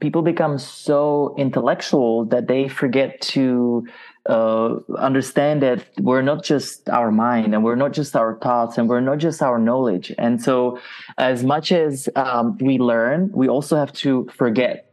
people 0.00 0.22
become 0.22 0.58
so 0.58 1.34
intellectual 1.38 2.24
that 2.26 2.48
they 2.48 2.68
forget 2.68 3.20
to 3.20 3.86
uh, 4.26 4.76
understand 4.98 5.62
that 5.62 5.84
we're 5.98 6.22
not 6.22 6.44
just 6.44 6.88
our 6.90 7.10
mind 7.10 7.54
and 7.54 7.64
we're 7.64 7.76
not 7.76 7.92
just 7.92 8.14
our 8.16 8.38
thoughts 8.38 8.76
and 8.76 8.88
we're 8.88 9.00
not 9.00 9.18
just 9.18 9.42
our 9.42 9.58
knowledge. 9.58 10.12
And 10.18 10.42
so, 10.42 10.78
as 11.18 11.42
much 11.42 11.72
as 11.72 12.08
um, 12.16 12.58
we 12.58 12.78
learn, 12.78 13.30
we 13.32 13.48
also 13.48 13.76
have 13.76 13.92
to 13.94 14.28
forget. 14.34 14.89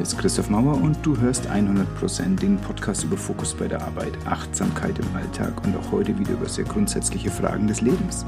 Hier 0.00 0.06
ist 0.06 0.16
Christoph 0.16 0.48
Mauer 0.48 0.80
und 0.80 0.96
du 1.02 1.14
hörst 1.18 1.46
100% 1.46 2.36
den 2.36 2.56
Podcast 2.56 3.04
über 3.04 3.18
Fokus 3.18 3.52
bei 3.52 3.68
der 3.68 3.82
Arbeit, 3.82 4.14
Achtsamkeit 4.24 4.98
im 4.98 5.14
Alltag 5.14 5.62
und 5.62 5.76
auch 5.76 5.92
heute 5.92 6.18
wieder 6.18 6.32
über 6.32 6.48
sehr 6.48 6.64
grundsätzliche 6.64 7.30
Fragen 7.30 7.66
des 7.66 7.82
Lebens. 7.82 8.24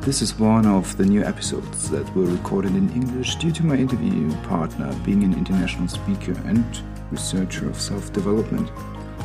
This 0.00 0.22
is 0.22 0.40
one 0.40 0.66
of 0.66 0.94
the 0.96 1.04
new 1.04 1.20
episodes 1.20 1.90
that 1.90 2.06
were 2.16 2.26
recorded 2.32 2.74
in 2.74 2.90
English 2.94 3.36
due 3.36 3.52
to 3.52 3.62
my 3.62 3.76
interview 3.76 4.30
partner 4.48 4.90
being 5.04 5.22
an 5.22 5.34
international 5.34 5.86
speaker 5.86 6.32
and 6.48 6.64
researcher 7.10 7.68
of 7.68 7.78
self 7.78 8.10
development. 8.14 8.72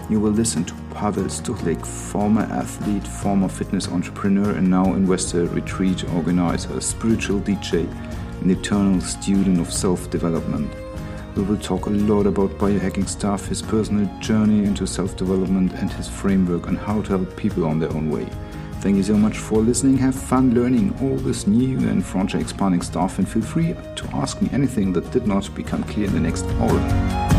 You 0.09 0.20
will 0.20 0.34
listen 0.34 0.66
to 0.66 0.73
Pavel 0.94 1.30
Stuchlik, 1.30 1.86
former 1.86 2.44
athlete, 2.52 3.08
former 3.08 3.48
fitness 3.48 3.88
entrepreneur, 3.88 4.58
and 4.58 4.70
now 4.70 4.94
investor, 4.94 5.45
retreat 5.56 6.04
organizer, 6.14 6.81
spiritual 6.81 7.40
DJ, 7.40 7.88
an 8.42 8.52
eternal 8.52 9.00
student 9.00 9.62
of 9.62 9.72
self 9.72 10.09
development. 10.09 10.70
We 11.38 11.44
will 11.44 11.58
talk 11.58 11.86
a 11.86 11.91
lot 11.91 12.26
about 12.26 12.50
biohacking 12.58 13.08
stuff, 13.08 13.45
his 13.45 13.62
personal 13.62 14.09
journey 14.20 14.66
into 14.66 14.88
self 14.88 15.16
development, 15.16 15.72
and 15.73 15.91
his 15.91 16.08
framework 16.08 16.68
on 16.68 16.76
how 16.76 17.04
to 17.04 17.09
help 17.09 17.38
people 17.38 17.64
on 17.64 17.78
their 17.78 17.94
own 17.94 18.09
way. 18.09 18.28
Thank 18.82 18.98
you 18.98 19.04
so 19.04 19.16
much 19.16 19.38
for 19.38 19.59
listening. 19.62 19.98
Have 19.98 20.16
fun 20.16 20.55
learning 20.55 20.98
all 21.00 21.16
this 21.16 21.45
new 21.45 21.78
and 21.90 22.04
frontier 22.04 22.42
expanding 22.42 22.81
stuff, 22.81 23.20
and 23.20 23.30
feel 23.30 23.44
free 23.44 23.76
to 23.98 24.09
ask 24.14 24.42
me 24.42 24.50
anything 24.52 24.92
that 24.94 25.12
did 25.12 25.28
not 25.28 25.54
become 25.54 25.84
clear 25.84 26.08
in 26.08 26.14
the 26.16 26.20
next 26.20 26.45
hour. 26.59 27.37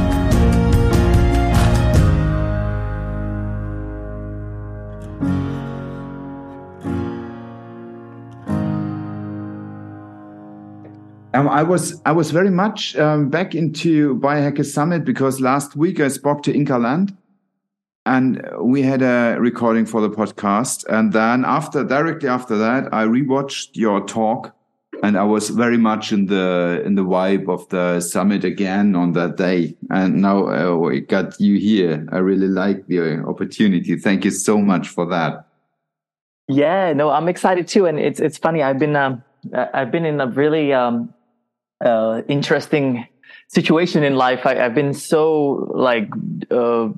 I 11.49 11.63
was 11.63 12.01
I 12.05 12.13
was 12.13 12.31
very 12.31 12.51
much 12.51 12.97
um, 12.97 13.29
back 13.29 13.55
into 13.55 14.17
Biohacker 14.17 14.65
Summit 14.65 15.05
because 15.05 15.41
last 15.41 15.77
week 15.77 16.01
I 16.01 16.09
spoke 16.09 16.43
to 16.45 16.53
Inka 16.53 16.81
Land, 16.83 17.17
and 18.09 18.43
we 18.61 18.83
had 18.83 19.03
a 19.03 19.37
recording 19.39 19.85
for 19.85 20.01
the 20.01 20.09
podcast. 20.09 20.85
And 20.89 21.13
then 21.13 21.45
after 21.45 21.85
directly 21.85 22.29
after 22.29 22.57
that 22.57 22.93
i 22.93 23.05
rewatched 23.05 23.71
your 23.75 24.01
talk 24.07 24.55
and 25.03 25.17
i 25.17 25.23
was 25.23 25.51
very 25.51 25.77
much 25.77 26.11
in 26.11 26.27
the 26.27 26.83
in 26.87 26.95
the 26.95 27.05
vibe 27.05 27.49
of 27.49 27.69
the 27.69 28.01
summit 28.01 28.45
again 28.45 28.97
on 28.97 29.13
that 29.13 29.37
day. 29.37 29.77
And 29.91 30.23
now 30.23 30.49
uh, 30.49 30.77
we 30.77 31.01
got 31.01 31.39
you 31.41 31.59
here. 31.59 32.07
I 32.11 32.19
really 32.19 32.49
like 32.49 32.87
the 32.87 33.23
opportunity. 33.33 33.97
Thank 33.97 34.25
you 34.25 34.31
so 34.31 34.59
much 34.59 34.89
for 34.89 35.07
that. 35.07 35.47
Yeah 36.49 36.95
no 36.95 37.11
i'm 37.11 37.29
excited 37.29 37.69
too. 37.69 37.85
And 37.87 37.99
it's 37.99 38.21
it's 38.21 38.39
funny. 38.39 38.63
I've 38.63 38.79
been 38.79 38.97
um, 38.97 39.23
i've 39.53 39.91
been 39.91 40.07
in 40.07 40.21
a 40.21 40.27
really 40.27 40.73
um, 40.73 41.13
uh, 41.85 42.23
interesting 42.29 43.07
situation 43.49 44.03
in 44.03 44.15
life 44.15 44.45
I, 44.45 44.55
have 44.57 44.75
been 44.75 44.93
so 44.93 45.71
like 45.75 46.09
uh, 46.51 46.89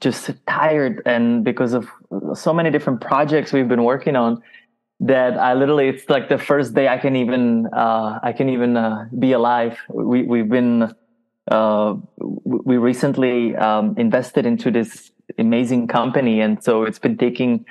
just 0.00 0.30
tired 0.48 1.02
and 1.06 1.44
because 1.44 1.72
of 1.72 1.88
so 2.34 2.52
many 2.52 2.70
different 2.70 3.00
projects 3.00 3.52
we've 3.52 3.68
been 3.68 3.84
working 3.84 4.16
on 4.16 4.42
that 5.00 5.38
I 5.38 5.54
literally 5.54 5.88
it's 5.88 6.08
like 6.08 6.28
the 6.28 6.38
first 6.38 6.74
day 6.74 6.88
I 6.88 6.98
can 6.98 7.16
even 7.16 7.66
uh, 7.72 8.20
I 8.22 8.32
can 8.32 8.48
even 8.50 8.76
uh, 8.76 9.06
be 9.18 9.32
alive. 9.32 9.78
We 9.88 10.22
we've 10.22 10.48
been 10.48 10.94
uh, 11.50 11.94
we 12.18 12.76
recently 12.76 13.56
um, 13.56 13.94
invested 13.96 14.46
into 14.46 14.70
this 14.70 15.10
amazing 15.38 15.88
company, 15.88 16.40
and 16.40 16.62
so 16.62 16.84
it's 16.84 16.98
been 16.98 17.16
taking 17.16 17.64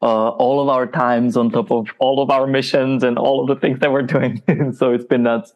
uh, 0.00 0.28
all 0.28 0.60
of 0.60 0.68
our 0.68 0.86
times 0.86 1.36
on 1.36 1.50
top 1.50 1.72
of 1.72 1.88
all 1.98 2.22
of 2.22 2.30
our 2.30 2.46
missions 2.46 3.02
and 3.02 3.18
all 3.18 3.42
of 3.42 3.48
the 3.48 3.60
things 3.60 3.80
that 3.80 3.90
we're 3.90 4.02
doing. 4.02 4.40
so 4.72 4.92
it's 4.92 5.04
been 5.04 5.24
nuts. 5.24 5.52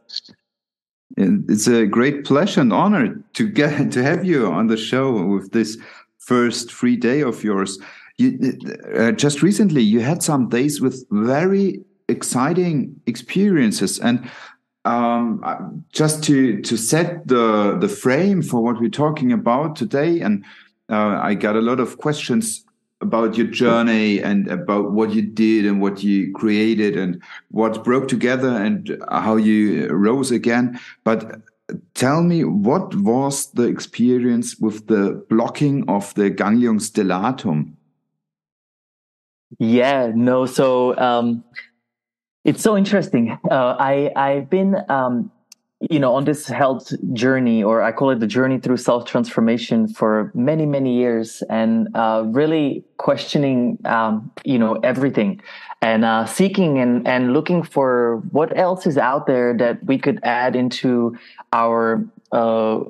It's 1.17 1.67
a 1.67 1.87
great 1.87 2.25
pleasure 2.25 2.61
and 2.61 2.73
honor 2.73 3.23
to 3.35 3.49
get 3.49 3.93
to 3.93 4.03
have 4.03 4.25
you 4.25 4.47
on 4.47 4.67
the 4.67 4.77
show 4.77 5.27
with 5.27 5.53
this 5.53 5.79
first 6.19 6.73
free 6.73 6.97
day 6.97 7.23
of 7.23 7.43
yours. 7.45 7.79
You, 8.19 8.59
uh, 8.97 9.13
just 9.13 9.43
recently, 9.43 9.83
you 9.83 10.01
had 10.01 10.23
some 10.23 10.49
days 10.49 10.81
with 10.81 11.05
very 11.11 11.83
exciting 12.09 13.01
experiences, 13.07 13.99
and 13.99 14.31
um, 14.85 15.41
uh, 15.45 15.57
just 15.93 16.23
to 16.25 16.61
to 16.63 16.77
set 16.77 17.27
the 17.27 17.77
the 17.81 17.89
frame 17.89 18.43
for 18.43 18.63
what 18.63 18.81
we're 18.81 18.91
talking 18.91 19.33
about 19.33 19.77
today, 19.77 20.21
and 20.21 20.45
uh, 20.91 21.19
I 21.23 21.35
got 21.35 21.57
a 21.57 21.61
lot 21.61 21.81
of 21.81 21.99
questions 21.99 22.65
about 23.03 23.37
your 23.37 23.49
journey 23.49 24.23
and 24.23 24.49
about 24.49 24.93
what 24.93 25.11
you 25.11 25.23
did 25.23 25.67
and 25.67 25.83
what 25.83 26.03
you 26.03 26.33
created 26.33 26.97
and 26.97 27.21
what 27.51 27.85
broke 27.85 28.09
together 28.09 28.49
and 28.49 28.97
how 29.11 29.37
you 29.37 29.89
rose 29.89 30.31
again. 30.31 30.79
But 31.05 31.43
tell 31.95 32.23
me 32.23 32.45
what 32.45 32.95
was 32.97 33.51
the 33.53 33.65
experience 33.65 34.57
with 34.59 34.87
the 34.87 35.25
blocking 35.29 35.89
of 35.89 36.15
the 36.15 36.31
ganglion 36.31 36.79
stellatum 36.79 37.73
yeah 39.59 40.11
no 40.15 40.47
so 40.47 40.97
um, 40.99 41.45
it's 42.45 42.63
so 42.63 42.77
interesting 42.77 43.39
uh, 43.51 43.77
i 43.79 44.11
i've 44.17 44.51
been 44.51 44.77
um, 44.89 45.31
you 45.91 45.99
know 45.99 46.15
on 46.15 46.25
this 46.25 46.47
health 46.47 46.93
journey 47.13 47.63
or 47.63 47.83
i 47.83 47.91
call 47.91 48.11
it 48.11 48.21
the 48.21 48.27
journey 48.27 48.59
through 48.59 48.77
self 48.77 49.05
transformation 49.05 49.89
for 49.89 50.31
many 50.35 50.67
many 50.67 50.97
years 50.97 51.43
and 51.49 51.89
uh, 51.95 52.23
really 52.27 52.85
questioning 53.03 53.79
um, 53.85 54.31
you 54.45 54.59
know 54.59 54.75
everything. 54.83 55.41
And 55.83 56.05
uh, 56.05 56.25
seeking 56.27 56.79
and, 56.79 57.07
and 57.07 57.33
looking 57.33 57.63
for 57.65 58.23
what 58.31 58.57
else 58.57 58.87
is 58.87 58.97
out 58.97 59.27
there 59.27 59.57
that 59.59 59.85
we 59.85 59.99
could 59.99 60.21
add 60.23 60.55
into 60.55 61.19
our 61.53 62.05
uh, 62.31 62.81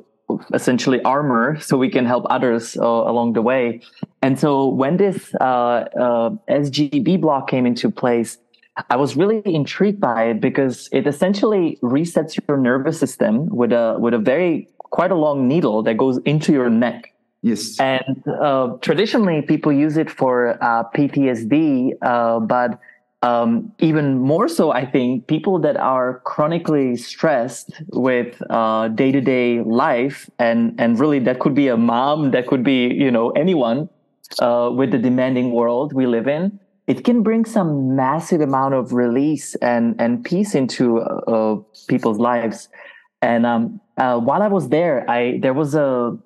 essentially 0.52 1.00
armor 1.02 1.58
so 1.60 1.78
we 1.78 1.88
can 1.88 2.04
help 2.04 2.26
others 2.28 2.76
uh, 2.76 2.82
along 2.82 3.32
the 3.32 3.42
way. 3.42 3.80
And 4.20 4.38
so 4.38 4.68
when 4.68 4.98
this 4.98 5.34
uh, 5.40 5.44
uh, 5.44 6.30
sgb 6.48 7.20
block 7.20 7.48
came 7.48 7.66
into 7.66 7.90
place 7.90 8.38
I 8.88 8.96
was 8.96 9.16
really 9.16 9.42
intrigued 9.44 10.00
by 10.00 10.24
it 10.24 10.40
because 10.40 10.88
it 10.92 11.06
essentially 11.06 11.78
resets 11.82 12.38
your 12.48 12.56
nervous 12.56 12.98
system 12.98 13.46
with 13.46 13.72
a 13.72 13.96
with 13.98 14.14
a 14.14 14.18
very 14.18 14.68
quite 14.78 15.10
a 15.10 15.14
long 15.14 15.46
needle 15.46 15.82
that 15.82 15.96
goes 15.96 16.18
into 16.24 16.52
your 16.52 16.70
neck. 16.70 17.12
Yes. 17.42 17.78
And 17.80 18.22
uh, 18.26 18.76
traditionally, 18.80 19.42
people 19.42 19.72
use 19.72 19.96
it 19.96 20.10
for 20.10 20.62
uh, 20.62 20.84
PTSD, 20.94 21.92
uh, 22.00 22.40
but 22.40 22.78
um, 23.22 23.72
even 23.78 24.18
more 24.18 24.48
so, 24.48 24.72
I 24.72 24.86
think 24.86 25.26
people 25.26 25.58
that 25.60 25.76
are 25.76 26.20
chronically 26.24 26.96
stressed 26.96 27.82
with 27.88 28.38
day 28.94 29.12
to 29.12 29.20
day 29.20 29.60
life, 29.60 30.30
and 30.38 30.80
and 30.80 30.98
really 30.98 31.18
that 31.20 31.40
could 31.40 31.54
be 31.54 31.68
a 31.68 31.76
mom, 31.76 32.30
that 32.30 32.46
could 32.46 32.64
be 32.64 32.86
you 32.86 33.10
know 33.10 33.30
anyone 33.30 33.90
uh, 34.38 34.70
with 34.72 34.92
the 34.92 34.98
demanding 34.98 35.52
world 35.52 35.92
we 35.92 36.06
live 36.06 36.26
in 36.26 36.58
it 36.86 37.04
can 37.04 37.22
bring 37.22 37.44
some 37.44 37.94
massive 37.94 38.40
amount 38.40 38.74
of 38.74 38.92
release 38.92 39.54
and 39.56 39.94
and 40.00 40.24
peace 40.24 40.54
into 40.54 40.98
uh, 41.00 41.56
people's 41.88 42.18
lives. 42.18 42.68
And 43.20 43.46
um, 43.46 43.80
uh, 43.96 44.18
while 44.18 44.42
I 44.42 44.48
was 44.48 44.68
there, 44.68 45.08
I 45.08 45.38
there 45.38 45.54
was 45.54 45.74
a 45.74 46.18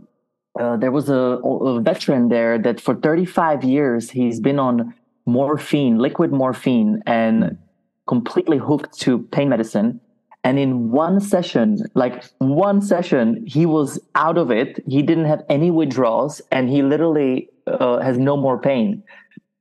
uh, 0.59 0.77
there 0.79 0.91
was 0.91 1.11
a, 1.11 1.15
a, 1.15 1.81
veteran 1.83 2.31
there 2.31 2.59
that 2.59 2.81
for 2.81 2.95
35 2.95 3.63
years 3.63 4.11
he's 4.11 4.41
been 4.41 4.59
on 4.59 4.95
morphine, 5.27 5.99
liquid 5.99 6.33
morphine, 6.33 7.03
and 7.07 7.59
completely 8.07 8.57
hooked 8.57 8.99
to 9.01 9.19
pain 9.19 9.51
medicine. 9.51 10.01
And 10.45 10.59
in 10.59 10.93
one 10.93 11.21
session, 11.21 11.79
like 11.95 12.25
one 12.39 12.81
session, 12.81 13.45
he 13.47 13.67
was 13.67 14.01
out 14.15 14.39
of 14.39 14.51
it. 14.51 14.83
He 14.87 15.03
didn't 15.03 15.25
have 15.27 15.45
any 15.51 15.71
withdrawals, 15.71 16.41
and 16.53 16.71
he 16.71 16.83
literally 16.83 17.51
uh, 17.67 17.99
has 17.99 18.17
no 18.17 18.37
more 18.37 18.59
pain. 18.59 19.03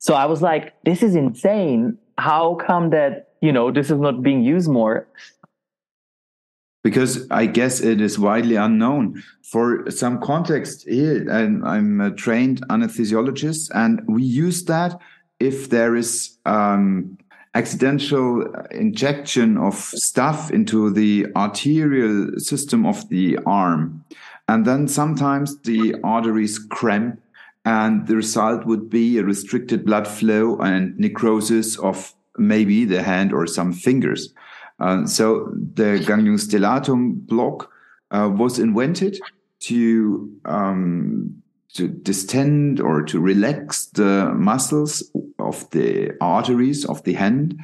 So 0.05 0.13
I 0.13 0.27
was 0.27 0.43
like, 0.43 0.71
this 0.83 1.01
is 1.01 1.15
insane. 1.15 1.97
How 2.19 2.53
come 2.67 2.91
that, 2.91 3.29
you 3.41 3.51
know, 3.51 3.71
this 3.71 3.89
is 3.89 3.97
not 3.97 4.21
being 4.21 4.43
used 4.43 4.69
more? 4.69 5.07
Because 6.83 7.25
I 7.31 7.47
guess 7.47 7.81
it 7.81 7.99
is 7.99 8.19
widely 8.19 8.55
unknown. 8.55 9.23
For 9.41 9.89
some 9.89 10.21
context 10.21 10.87
here, 10.87 11.27
and 11.27 11.65
I'm 11.65 11.99
a 12.01 12.11
trained 12.11 12.61
anesthesiologist, 12.67 13.71
and 13.73 14.03
we 14.07 14.21
use 14.21 14.65
that 14.65 14.95
if 15.39 15.71
there 15.71 15.95
is 15.95 16.37
um, 16.45 17.17
accidental 17.55 18.45
injection 18.69 19.57
of 19.57 19.73
stuff 19.73 20.51
into 20.51 20.91
the 20.91 21.25
arterial 21.35 22.37
system 22.37 22.85
of 22.85 23.09
the 23.09 23.39
arm. 23.47 24.05
And 24.47 24.65
then 24.65 24.87
sometimes 24.87 25.59
the 25.61 25.95
arteries 26.03 26.59
cramp 26.59 27.19
and 27.65 28.07
the 28.07 28.15
result 28.15 28.65
would 28.65 28.89
be 28.89 29.17
a 29.17 29.23
restricted 29.23 29.85
blood 29.85 30.07
flow 30.07 30.57
and 30.57 30.97
necrosis 30.97 31.77
of 31.79 32.13
maybe 32.37 32.85
the 32.85 33.01
hand 33.01 33.33
or 33.33 33.47
some 33.47 33.73
fingers. 33.73 34.33
Uh, 34.79 35.05
so 35.05 35.51
the 35.73 36.03
ganglion 36.05 36.37
stellatum 36.37 37.25
block 37.25 37.71
uh, 38.11 38.29
was 38.31 38.59
invented 38.59 39.19
to 39.59 40.29
um, 40.45 41.41
to 41.73 41.87
distend 41.87 42.79
or 42.79 43.01
to 43.01 43.19
relax 43.19 43.87
the 43.87 44.31
muscles 44.33 45.03
of 45.39 45.69
the 45.71 46.11
arteries 46.21 46.85
of 46.85 47.03
the 47.03 47.13
hand, 47.13 47.59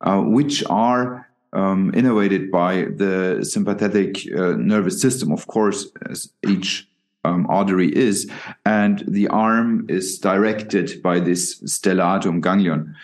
uh, 0.00 0.20
which 0.20 0.64
are 0.70 1.28
um, 1.52 1.92
innervated 1.92 2.50
by 2.50 2.86
the 2.96 3.44
sympathetic 3.44 4.16
uh, 4.34 4.52
nervous 4.56 5.00
system, 5.00 5.30
of 5.30 5.46
course, 5.46 5.90
as 6.08 6.32
each 6.48 6.88
um, 7.24 7.46
artery 7.48 7.94
is, 7.94 8.30
and 8.64 9.04
the 9.06 9.28
arm 9.28 9.86
is 9.88 10.18
directed 10.18 11.02
by 11.02 11.20
this 11.20 11.60
stellatum 11.62 12.40
ganglion. 12.40 12.94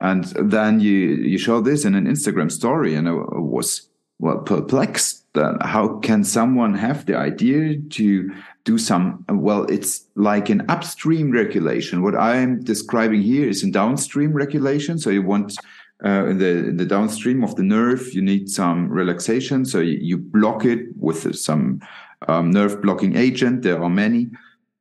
And 0.00 0.24
then 0.24 0.80
you 0.80 0.92
you 0.92 1.38
show 1.38 1.60
this 1.60 1.84
in 1.84 1.94
an 1.94 2.06
Instagram 2.06 2.52
story, 2.52 2.94
and 2.94 3.08
I 3.08 3.12
was 3.12 3.88
well 4.18 4.38
perplexed 4.38 5.24
that 5.34 5.56
how 5.62 5.98
can 5.98 6.24
someone 6.24 6.74
have 6.74 7.06
the 7.06 7.16
idea 7.16 7.78
to 7.90 8.32
do 8.64 8.78
some 8.78 9.24
well 9.28 9.64
it's 9.64 10.06
like 10.16 10.48
an 10.48 10.64
upstream 10.68 11.30
regulation. 11.30 12.02
What 12.02 12.16
i'm 12.16 12.60
describing 12.62 13.22
here 13.22 13.48
is 13.48 13.62
a 13.62 13.70
downstream 13.70 14.32
regulation. 14.32 14.98
So 14.98 15.10
you 15.10 15.22
want 15.22 15.56
uh, 16.04 16.26
in 16.26 16.38
the 16.38 16.68
in 16.70 16.76
the 16.76 16.86
downstream 16.86 17.44
of 17.44 17.54
the 17.56 17.62
nerve 17.62 18.12
you 18.12 18.22
need 18.22 18.48
some 18.50 18.88
relaxation. 18.88 19.64
So 19.64 19.80
you, 19.80 19.98
you 20.00 20.16
block 20.18 20.64
it 20.64 20.80
with 20.96 21.36
some 21.36 21.80
um, 22.28 22.50
nerve 22.50 22.82
blocking 22.82 23.16
agent. 23.16 23.62
There 23.62 23.82
are 23.82 23.90
many. 23.90 24.28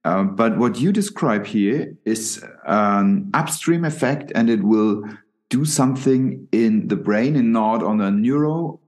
Uh, 0.04 0.24
but 0.24 0.58
what 0.58 0.80
you 0.80 0.92
describe 0.92 1.46
here 1.46 1.96
is 2.06 2.44
an 2.68 3.32
upstream 3.34 3.84
effect 3.84 4.32
and 4.36 4.50
it 4.50 4.64
will 4.64 5.04
do 5.50 5.66
something 5.66 6.48
in 6.52 6.88
the 6.88 6.96
brain 6.96 7.36
and 7.36 7.52
not 7.52 7.82
on 7.82 8.02
a 8.02 8.12
neuro 8.12 8.80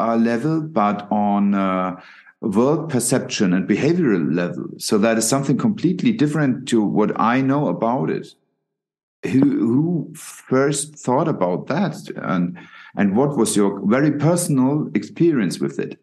uh, 0.00 0.16
level 0.16 0.60
but 0.60 1.06
on 1.12 1.54
uh, 1.54 2.00
world 2.40 2.90
perception 2.90 3.52
and 3.52 3.68
behavioral 3.68 4.34
level. 4.34 4.66
So 4.78 4.98
that 4.98 5.16
is 5.16 5.28
something 5.28 5.56
completely 5.56 6.12
different 6.12 6.68
to 6.68 6.82
what 6.82 7.18
i 7.20 7.40
know 7.40 7.68
about 7.68 8.10
it. 8.10 8.34
Who 9.24 9.40
who 9.40 10.12
first 10.14 10.96
thought 10.96 11.28
about 11.28 11.68
that? 11.68 11.96
And 12.16 12.58
and 12.96 13.16
what 13.16 13.36
was 13.36 13.56
your 13.56 13.80
very 13.86 14.12
personal 14.12 14.90
experience 14.94 15.60
with 15.60 15.78
it 15.78 15.98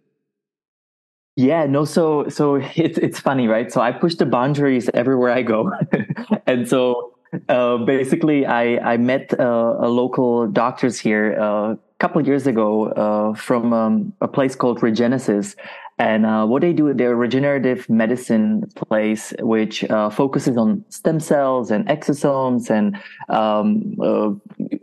yeah 1.35 1.65
no 1.65 1.85
so 1.85 2.27
so 2.29 2.55
it's 2.75 2.97
it's 2.97 3.19
funny 3.19 3.47
right? 3.47 3.71
So 3.71 3.81
i 3.81 3.91
push 3.91 4.15
the 4.15 4.25
boundaries 4.25 4.89
everywhere 4.93 5.31
i 5.31 5.41
go. 5.41 5.71
And 6.47 6.67
so 6.67 7.13
uh, 7.47 7.77
basically 7.77 8.45
i 8.45 8.77
i 8.93 8.97
met 8.97 9.33
uh, 9.39 9.75
a 9.79 9.87
local 9.87 10.47
doctors 10.47 10.99
here 10.99 11.39
uh, 11.39 11.71
a 11.73 11.77
couple 11.99 12.21
years 12.25 12.47
ago 12.47 12.87
uh, 12.89 13.33
from 13.35 13.73
um, 13.73 14.13
a 14.21 14.27
place 14.27 14.55
called 14.55 14.81
regenesis 14.81 15.55
and 16.01 16.25
uh, 16.25 16.47
what 16.47 16.63
they 16.63 16.73
do, 16.73 16.91
they're 16.95 17.15
regenerative 17.15 17.87
medicine 17.87 18.67
place 18.75 19.35
which 19.39 19.83
uh, 19.83 20.09
focuses 20.09 20.57
on 20.57 20.83
stem 20.89 21.19
cells 21.19 21.69
and 21.69 21.85
exosomes 21.87 22.71
and 22.71 22.97
um, 23.29 23.93
uh, 24.01 24.31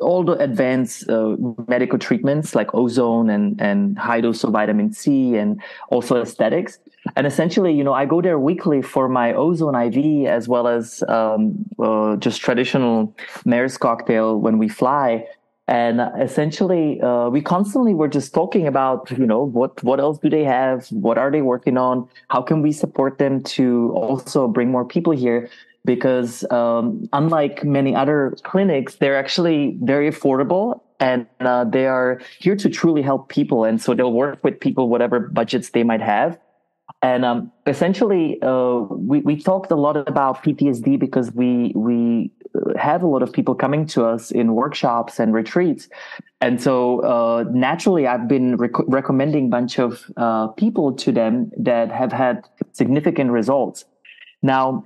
all 0.00 0.23
the 0.23 0.35
advanced 0.35 1.11
uh, 1.11 1.35
medical 1.67 1.99
treatments 1.99 2.55
like 2.55 2.73
ozone 2.73 3.31
and, 3.31 3.61
and 3.61 3.99
high 3.99 4.20
dose 4.20 4.44
of 4.44 4.53
vitamin 4.53 4.93
C 4.93 5.35
and 5.35 5.61
also 5.91 6.23
aesthetics. 6.23 6.79
And 7.17 7.26
essentially, 7.26 7.75
you 7.75 7.82
know, 7.82 7.94
I 7.94 8.06
go 8.06 8.23
there 8.23 8.38
weekly 8.38 8.81
for 8.81 9.09
my 9.09 9.35
ozone 9.35 9.75
IV 9.75 10.29
as 10.29 10.47
well 10.47 10.69
as 10.69 11.03
um, 11.09 11.67
uh, 11.81 12.15
just 12.15 12.41
traditional 12.41 13.12
Myers' 13.44 13.76
cocktail 13.76 14.38
when 14.38 14.56
we 14.59 14.69
fly 14.69 15.26
and 15.69 16.00
essentially 16.19 17.00
uh, 17.03 17.29
we 17.29 17.43
constantly 17.43 17.93
were 17.94 18.09
just 18.09 18.32
talking 18.32 18.67
about 18.67 19.11
you 19.11 19.26
know 19.26 19.43
what 19.43 19.82
what 19.85 20.00
else 20.00 20.19
do 20.19 20.31
they 20.31 20.44
have? 20.44 20.88
What 20.88 21.19
are 21.19 21.31
they 21.31 21.43
working 21.43 21.76
on? 21.76 22.09
How 22.29 22.41
can 22.43 22.62
we 22.62 22.73
support 22.73 23.19
them 23.19 23.43
to 23.56 23.93
also 23.94 24.49
bring 24.49 24.70
more 24.70 24.85
people 24.85 25.12
here? 25.12 25.50
Because 25.85 26.50
um, 26.50 27.09
unlike 27.12 27.65
many 27.65 27.94
other 27.94 28.35
clinics 28.43 28.97
they're 28.97 29.17
actually 29.17 29.76
very 29.82 30.11
affordable 30.11 30.81
and 31.00 31.26
uh, 31.41 31.65
they 31.65 31.87
are 31.87 32.20
here 32.41 32.56
to 32.56 32.69
truly 32.69 33.03
help 33.03 33.29
people. 33.29 33.65
And 33.65 33.81
so 33.81 33.94
they'll 33.94 34.12
work 34.12 34.43
with 34.43 34.59
people 34.59 34.88
whatever 34.88 35.20
budgets 35.20 35.70
they 35.70 35.85
might 35.85 36.00
have. 36.00 36.38
And 37.03 37.25
um, 37.25 37.53
essentially 37.67 38.41
uh, 38.43 38.81
we, 38.91 39.20
we 39.20 39.41
talked 39.41 39.70
a 39.70 39.76
lot 39.76 39.97
about 40.09 40.43
ptsd 40.43 40.99
because 40.99 41.31
we 41.32 41.73
we 41.76 42.32
have 42.78 43.02
a 43.02 43.06
lot 43.06 43.22
of 43.22 43.32
people 43.32 43.54
coming 43.54 43.86
to 43.86 44.04
us 44.04 44.30
in 44.30 44.54
workshops 44.54 45.19
and 45.19 45.34
retreats. 45.34 45.88
And 46.40 46.62
so 46.62 47.00
uh, 47.00 47.44
naturally 47.50 48.06
i've 48.06 48.28
been 48.28 48.56
rec- 48.56 48.86
recommending 48.86 49.46
a 49.46 49.48
bunch 49.48 49.78
of 49.78 50.04
uh, 50.16 50.48
people 50.48 50.92
to 50.94 51.12
them 51.12 51.50
that 51.58 51.90
have 51.90 52.12
had 52.12 52.44
significant 52.72 53.30
results. 53.30 53.84
Now 54.42 54.84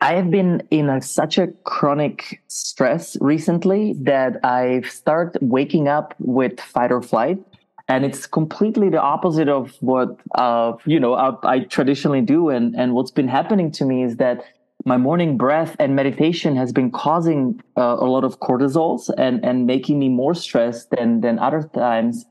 i 0.00 0.14
have 0.14 0.30
been 0.30 0.62
in 0.70 0.88
a, 0.88 1.00
such 1.00 1.38
a 1.38 1.48
chronic 1.64 2.42
stress 2.48 3.16
recently 3.20 3.94
that 3.94 4.44
i've 4.44 4.90
started 4.90 5.38
waking 5.40 5.88
up 5.88 6.14
with 6.18 6.60
fight 6.60 6.92
or 6.92 7.02
flight. 7.02 7.38
And 7.86 8.02
it's 8.02 8.26
completely 8.26 8.88
the 8.88 9.00
opposite 9.00 9.48
of 9.48 9.76
what 9.80 10.18
uh, 10.34 10.72
you 10.86 10.98
know 10.98 11.14
I, 11.14 11.34
I, 11.42 11.58
traditionally 11.60 12.22
do. 12.22 12.48
And 12.48 12.74
and 12.74 12.94
what's 12.94 13.10
been 13.10 13.28
happening 13.28 13.70
to 13.72 13.84
me 13.84 14.02
is 14.02 14.16
that 14.16 14.42
my 14.84 14.96
morning 14.96 15.36
breath 15.36 15.76
and 15.78 15.96
meditation 15.96 16.56
has 16.56 16.72
been 16.72 16.90
causing 16.90 17.60
uh, 17.76 17.96
a 17.98 18.06
lot 18.06 18.24
of 18.24 18.40
cortisols 18.40 19.10
and 19.16 19.44
and 19.44 19.66
making 19.66 19.98
me 19.98 20.08
more 20.08 20.34
stressed 20.34 20.90
than 20.90 21.20
than 21.20 21.38
other 21.38 21.62
times. 21.74 22.26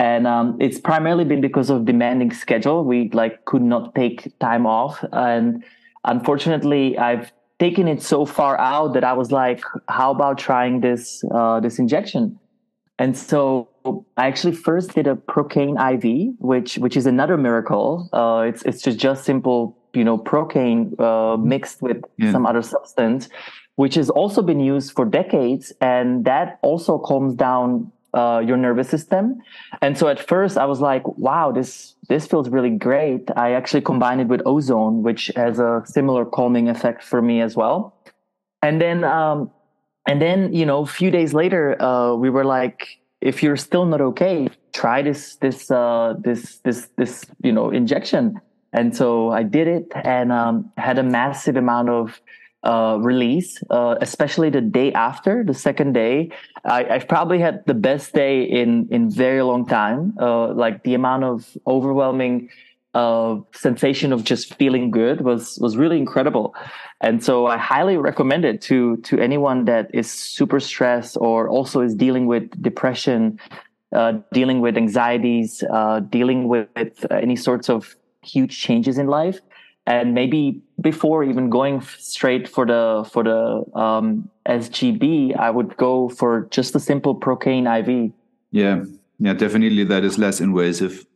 And 0.00 0.26
um, 0.26 0.56
it's 0.60 0.78
primarily 0.80 1.24
been 1.24 1.40
because 1.40 1.70
of 1.70 1.84
demanding 1.84 2.32
schedule. 2.32 2.84
We 2.84 3.10
like 3.10 3.44
could 3.46 3.62
not 3.62 3.94
take 3.94 4.38
time 4.38 4.66
off. 4.66 5.04
And 5.12 5.64
unfortunately 6.04 6.96
i've 6.96 7.32
taken 7.58 7.88
it 7.88 8.00
so 8.00 8.24
far 8.24 8.58
out 8.60 8.94
that 8.94 9.02
i 9.02 9.12
was 9.12 9.32
like 9.32 9.62
how 9.88 10.10
about 10.12 10.38
trying 10.38 10.80
this 10.80 11.24
uh, 11.30 11.60
this 11.60 11.78
injection? 11.78 12.38
And 13.00 13.16
so 13.16 13.68
I 14.16 14.26
actually 14.26 14.54
first 14.56 14.94
did 14.94 15.06
a 15.06 15.14
procaine 15.14 15.78
IV, 15.78 16.34
which 16.40 16.78
which 16.78 16.96
is 16.96 17.06
another 17.06 17.36
miracle. 17.36 18.08
Uh, 18.12 18.44
it's 18.48 18.62
it's 18.64 18.82
just 18.82 18.98
just 18.98 19.24
simple, 19.24 19.77
you 19.92 20.04
know, 20.04 20.18
procaine 20.18 20.98
uh, 21.00 21.36
mixed 21.36 21.82
with 21.82 22.02
yeah. 22.16 22.32
some 22.32 22.46
other 22.46 22.62
substance, 22.62 23.28
which 23.76 23.94
has 23.94 24.10
also 24.10 24.42
been 24.42 24.60
used 24.60 24.92
for 24.92 25.04
decades, 25.04 25.72
and 25.80 26.24
that 26.24 26.58
also 26.62 26.98
calms 26.98 27.34
down 27.34 27.90
uh, 28.14 28.42
your 28.44 28.56
nervous 28.56 28.88
system. 28.88 29.38
And 29.82 29.96
so 29.98 30.08
at 30.08 30.18
first 30.18 30.56
I 30.56 30.64
was 30.64 30.80
like, 30.80 31.06
wow, 31.18 31.52
this 31.52 31.94
this 32.08 32.26
feels 32.26 32.48
really 32.48 32.70
great. 32.70 33.28
I 33.36 33.52
actually 33.52 33.82
combined 33.82 34.20
it 34.20 34.28
with 34.28 34.40
ozone, 34.46 35.02
which 35.02 35.30
has 35.36 35.58
a 35.58 35.82
similar 35.84 36.24
calming 36.24 36.68
effect 36.68 37.02
for 37.02 37.20
me 37.20 37.40
as 37.40 37.54
well. 37.56 37.94
And 38.62 38.80
then 38.80 39.04
um, 39.04 39.50
and 40.08 40.20
then 40.22 40.52
you 40.52 40.66
know 40.66 40.82
a 40.82 40.86
few 40.86 41.10
days 41.10 41.34
later 41.34 41.80
uh, 41.80 42.14
we 42.14 42.30
were 42.30 42.44
like 42.44 42.98
if 43.20 43.42
you're 43.42 43.56
still 43.56 43.84
not 43.84 44.00
okay 44.00 44.48
try 44.72 45.02
this 45.02 45.36
this 45.36 45.70
uh, 45.70 46.14
this 46.18 46.58
this 46.64 46.88
this 46.96 47.24
you 47.42 47.52
know 47.52 47.70
injection 47.70 48.40
and 48.72 48.96
so 48.96 49.30
i 49.30 49.42
did 49.42 49.68
it 49.68 49.86
and 50.04 50.32
um, 50.32 50.70
had 50.76 50.98
a 50.98 51.02
massive 51.02 51.56
amount 51.56 51.88
of 51.88 52.20
uh, 52.64 52.98
release 53.00 53.62
uh, 53.70 53.94
especially 54.00 54.50
the 54.50 54.60
day 54.60 54.92
after 54.92 55.44
the 55.44 55.54
second 55.54 55.92
day. 55.92 56.30
I, 56.64 56.82
have 56.84 57.08
probably 57.08 57.38
had 57.38 57.64
the 57.66 57.74
best 57.74 58.12
day 58.12 58.42
in 58.42 58.88
in 58.90 59.10
very 59.10 59.42
long 59.42 59.66
time 59.66 60.14
uh, 60.20 60.52
like 60.54 60.82
the 60.82 60.94
amount 60.94 61.24
of 61.24 61.56
overwhelming 61.66 62.50
uh, 62.94 63.36
sensation 63.54 64.12
of 64.12 64.24
just 64.24 64.54
feeling 64.54 64.90
good 64.90 65.20
was 65.20 65.58
was 65.60 65.76
really 65.76 65.98
incredible. 65.98 66.54
And 67.00 67.22
so 67.22 67.46
i 67.46 67.56
highly 67.56 67.96
recommend 67.96 68.44
it 68.44 68.60
to 68.62 68.96
to 69.08 69.20
anyone 69.20 69.64
that 69.66 69.94
is 69.94 70.10
super 70.10 70.58
stressed 70.58 71.16
or 71.20 71.48
also 71.48 71.80
is 71.80 71.94
dealing 71.94 72.26
with 72.26 72.50
depression 72.60 73.38
uh, 73.94 74.14
dealing 74.32 74.60
with 74.60 74.76
anxieties 74.76 75.62
uh, 75.72 76.00
dealing 76.00 76.48
with 76.48 77.06
any 77.10 77.36
sorts 77.36 77.70
of 77.70 77.96
huge 78.22 78.60
changes 78.60 78.98
in 78.98 79.06
life 79.06 79.40
and 79.86 80.12
maybe 80.12 80.60
before 80.80 81.24
even 81.24 81.48
going 81.48 81.80
straight 81.80 82.46
for 82.48 82.66
the 82.66 83.08
for 83.10 83.24
the 83.24 83.64
um, 83.74 84.28
sgb 84.46 85.36
i 85.38 85.50
would 85.50 85.76
go 85.76 86.08
for 86.08 86.46
just 86.50 86.74
a 86.74 86.80
simple 86.80 87.18
procaine 87.18 87.66
iv 87.78 88.12
yeah 88.50 88.84
yeah 89.18 89.32
definitely 89.32 89.84
that 89.84 90.04
is 90.04 90.18
less 90.18 90.40
invasive 90.40 91.06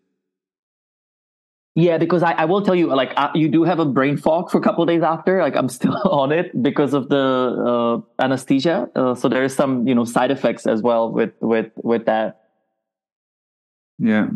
yeah, 1.75 1.97
because 1.97 2.23
I, 2.23 2.33
I 2.33 2.45
will 2.45 2.61
tell 2.61 2.75
you, 2.75 2.95
like, 2.95 3.15
uh, 3.17 3.31
you 3.35 3.49
do 3.49 3.63
have 3.65 3.79
a 3.79 3.87
brain 3.87 4.19
fog 4.19 4.51
for 4.51 4.59
a 4.59 4.61
couple 4.61 4.85
days 4.85 5.03
after. 5.03 5.41
Like, 5.41 5.57
I'm 5.57 5.71
still 5.71 5.97
on 6.11 6.31
it 6.31 6.63
because 6.63 6.93
of 6.93 7.09
the 7.09 7.17
uh, 7.17 8.23
anesthesia. 8.23 8.91
Uh, 8.95 9.15
so 9.15 9.27
there 9.29 9.43
is 9.43 9.55
some, 9.55 9.89
you 9.89 9.95
know, 9.95 10.05
side 10.05 10.31
effects 10.31 10.67
as 10.67 10.83
well 10.83 11.11
with 11.11 11.33
with 11.41 11.73
with 11.77 12.05
that. 12.05 12.43
Yeah, 13.99 14.29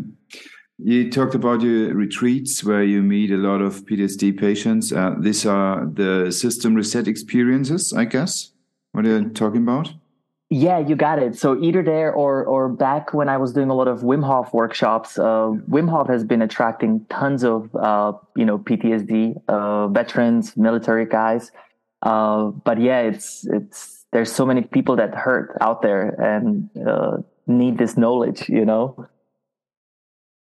you 0.77 1.09
talked 1.09 1.35
about 1.35 1.61
your 1.61 1.93
retreats 1.93 2.63
where 2.63 2.83
you 2.83 3.01
meet 3.01 3.31
a 3.31 3.37
lot 3.37 3.61
of 3.61 3.85
PTSD 3.85 4.39
patients. 4.39 4.91
Uh, 4.91 5.15
these 5.19 5.45
are 5.45 5.85
the 5.85 6.31
system 6.31 6.75
reset 6.75 7.07
experiences, 7.07 7.93
I 7.93 8.05
guess. 8.05 8.51
What 8.91 9.05
are 9.05 9.19
you 9.19 9.29
talking 9.29 9.63
about? 9.63 9.93
yeah, 10.49 10.79
you 10.79 10.95
got 10.95 11.19
it. 11.19 11.37
So 11.37 11.61
either 11.61 11.83
there 11.83 12.11
or 12.11 12.45
or 12.45 12.69
back 12.69 13.13
when 13.13 13.27
I 13.27 13.37
was 13.37 13.51
doing 13.51 13.69
a 13.69 13.73
lot 13.73 13.89
of 13.89 13.99
Wim 14.01 14.25
Hof 14.25 14.53
workshops, 14.53 15.19
uh, 15.19 15.51
Wim 15.69 15.89
Hof 15.89 16.07
has 16.07 16.23
been 16.23 16.41
attracting 16.41 17.05
tons 17.09 17.43
of 17.43 17.75
uh, 17.75 18.13
you 18.35 18.45
know 18.45 18.57
PTSD 18.57 19.41
uh, 19.49 19.89
veterans, 19.89 20.55
military 20.55 21.05
guys. 21.05 21.51
Uh, 22.01 22.45
but 22.45 22.79
yeah, 22.79 23.01
it's 23.01 23.45
it's 23.47 24.05
there's 24.13 24.31
so 24.31 24.45
many 24.45 24.61
people 24.61 24.95
that 24.95 25.13
hurt 25.13 25.57
out 25.59 25.81
there 25.81 26.09
and 26.21 26.69
uh, 26.87 27.17
need 27.45 27.77
this 27.77 27.97
knowledge. 27.97 28.47
You 28.47 28.65
know. 28.65 29.07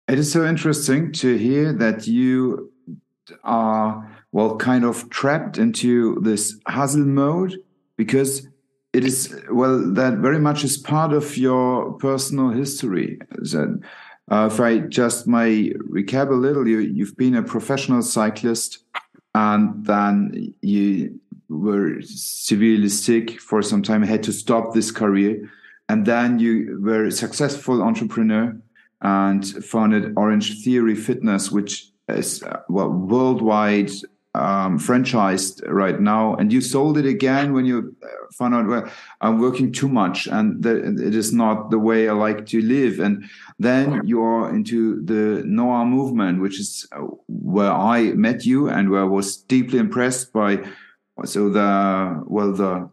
It 0.08 0.18
is 0.18 0.32
so 0.32 0.46
interesting 0.46 1.12
to 1.12 1.36
hear 1.36 1.70
that 1.74 2.06
you 2.06 2.72
are 3.44 4.18
well 4.32 4.56
kind 4.56 4.84
of 4.84 5.10
trapped 5.10 5.58
into 5.58 6.18
this 6.22 6.58
hustle 6.66 7.04
mode 7.04 7.58
because 7.98 8.48
it 8.94 9.04
is 9.04 9.38
well 9.50 9.92
that 9.92 10.14
very 10.14 10.38
much 10.38 10.64
is 10.64 10.78
part 10.78 11.12
of 11.12 11.36
your 11.36 11.92
personal 11.98 12.48
history. 12.48 13.18
That 13.32 13.82
uh, 14.30 14.48
if 14.50 14.58
I 14.60 14.78
just 14.78 15.26
may 15.26 15.70
recap 15.74 16.30
a 16.30 16.34
little, 16.34 16.66
you 16.66 16.78
you've 16.78 17.16
been 17.18 17.34
a 17.34 17.42
professional 17.42 18.00
cyclist, 18.00 18.78
and 19.34 19.84
then 19.84 20.54
you 20.62 21.20
were 21.50 22.00
severely 22.00 22.88
sick 22.88 23.38
for 23.42 23.60
some 23.60 23.82
time, 23.82 24.02
had 24.02 24.22
to 24.22 24.32
stop 24.32 24.72
this 24.72 24.90
career, 24.90 25.50
and 25.90 26.06
then 26.06 26.38
you 26.38 26.78
were 26.82 27.04
a 27.04 27.12
successful 27.12 27.82
entrepreneur 27.82 28.56
and 29.02 29.46
founded 29.64 30.14
Orange 30.16 30.62
Theory 30.62 30.94
Fitness, 30.94 31.50
which 31.50 31.90
is 32.08 32.42
uh, 32.42 32.60
well 32.68 32.90
worldwide 32.90 33.90
um, 34.34 34.78
franchised 34.78 35.62
right 35.66 36.00
now, 36.00 36.34
and 36.36 36.52
you 36.52 36.60
sold 36.60 36.98
it 36.98 37.06
again 37.06 37.52
when 37.52 37.64
you 37.64 37.96
uh, 38.02 38.08
found 38.32 38.54
out 38.54 38.66
well 38.66 38.90
I'm 39.20 39.38
working 39.38 39.72
too 39.72 39.88
much 39.88 40.26
and 40.26 40.64
it 40.64 41.14
is 41.14 41.32
not 41.32 41.70
the 41.70 41.78
way 41.78 42.08
I 42.08 42.12
like 42.12 42.46
to 42.46 42.60
live. 42.60 43.00
And 43.00 43.24
then 43.58 44.02
you're 44.04 44.48
into 44.54 45.02
the 45.04 45.42
Noah 45.44 45.84
movement, 45.84 46.40
which 46.40 46.60
is 46.60 46.86
uh, 46.92 47.06
where 47.26 47.72
I 47.72 48.12
met 48.12 48.44
you 48.44 48.68
and 48.68 48.90
where 48.90 49.02
I 49.02 49.08
was 49.18 49.36
deeply 49.36 49.78
impressed 49.78 50.32
by. 50.32 50.64
So 51.24 51.48
the 51.48 52.22
well 52.26 52.52
the 52.52 52.90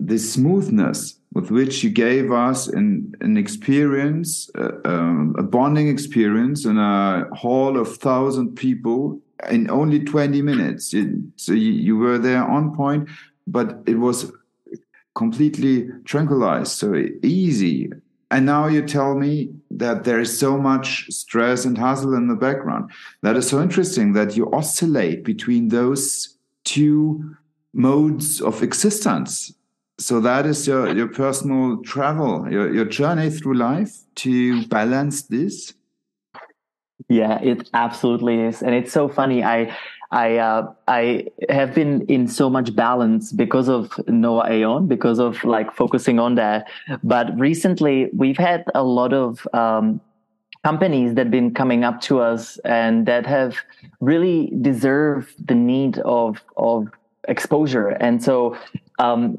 the 0.00 0.18
smoothness 0.18 1.20
with 1.32 1.50
which 1.50 1.82
you 1.82 1.90
gave 1.90 2.30
us 2.30 2.68
an, 2.68 3.14
an 3.20 3.36
experience, 3.36 4.50
uh, 4.54 4.72
um, 4.84 5.34
a 5.38 5.42
bonding 5.42 5.88
experience 5.88 6.64
in 6.64 6.78
a 6.78 7.26
hall 7.34 7.78
of 7.78 7.96
thousand 7.96 8.54
people 8.54 9.20
in 9.50 9.70
only 9.70 10.00
20 10.00 10.42
minutes. 10.42 10.92
It, 10.92 11.08
so 11.36 11.52
you, 11.52 11.72
you, 11.72 11.96
were 11.96 12.18
there 12.18 12.44
on 12.44 12.74
point, 12.74 13.08
but 13.46 13.82
it 13.86 13.96
was 13.96 14.30
completely 15.14 15.88
tranquilized, 16.04 16.72
so 16.72 16.94
easy. 17.22 17.90
And 18.30 18.46
now 18.46 18.66
you 18.66 18.86
tell 18.86 19.14
me 19.14 19.50
that 19.70 20.04
there 20.04 20.20
is 20.20 20.38
so 20.38 20.56
much 20.56 21.06
stress 21.10 21.64
and 21.64 21.76
hustle 21.76 22.14
in 22.14 22.28
the 22.28 22.34
background. 22.34 22.90
That 23.22 23.36
is 23.36 23.48
so 23.48 23.60
interesting 23.62 24.12
that 24.14 24.36
you 24.36 24.50
oscillate 24.52 25.24
between 25.24 25.68
those 25.68 26.36
two 26.64 27.36
modes 27.74 28.40
of 28.40 28.62
existence. 28.62 29.52
So 30.02 30.20
that 30.20 30.46
is 30.46 30.66
your, 30.66 30.94
your 30.94 31.06
personal 31.06 31.80
travel, 31.82 32.50
your, 32.50 32.74
your 32.74 32.84
journey 32.84 33.30
through 33.30 33.54
life 33.54 33.92
to 34.16 34.66
balance 34.66 35.22
this. 35.22 35.74
Yeah, 37.08 37.40
it 37.40 37.68
absolutely 37.72 38.40
is, 38.40 38.62
and 38.62 38.74
it's 38.74 38.92
so 38.92 39.08
funny. 39.08 39.44
I 39.44 39.76
I 40.10 40.36
uh, 40.38 40.72
I 40.88 41.26
have 41.48 41.74
been 41.74 42.02
in 42.02 42.26
so 42.26 42.50
much 42.50 42.74
balance 42.74 43.32
because 43.32 43.68
of 43.68 43.98
Noah 44.08 44.50
Aeon, 44.50 44.86
because 44.86 45.18
of 45.18 45.42
like 45.44 45.72
focusing 45.74 46.18
on 46.18 46.34
that. 46.36 46.68
But 47.02 47.38
recently, 47.38 48.08
we've 48.12 48.38
had 48.38 48.64
a 48.74 48.82
lot 48.82 49.12
of 49.12 49.46
um, 49.52 50.00
companies 50.64 51.14
that 51.14 51.26
have 51.26 51.30
been 51.30 51.54
coming 51.54 51.84
up 51.84 52.00
to 52.02 52.20
us 52.20 52.58
and 52.58 53.06
that 53.06 53.26
have 53.26 53.56
really 54.00 54.52
deserved 54.62 55.34
the 55.46 55.54
need 55.54 55.98
of 55.98 56.42
of 56.56 56.88
exposure. 57.28 57.88
And 57.88 58.22
so, 58.22 58.56
um, 58.98 59.36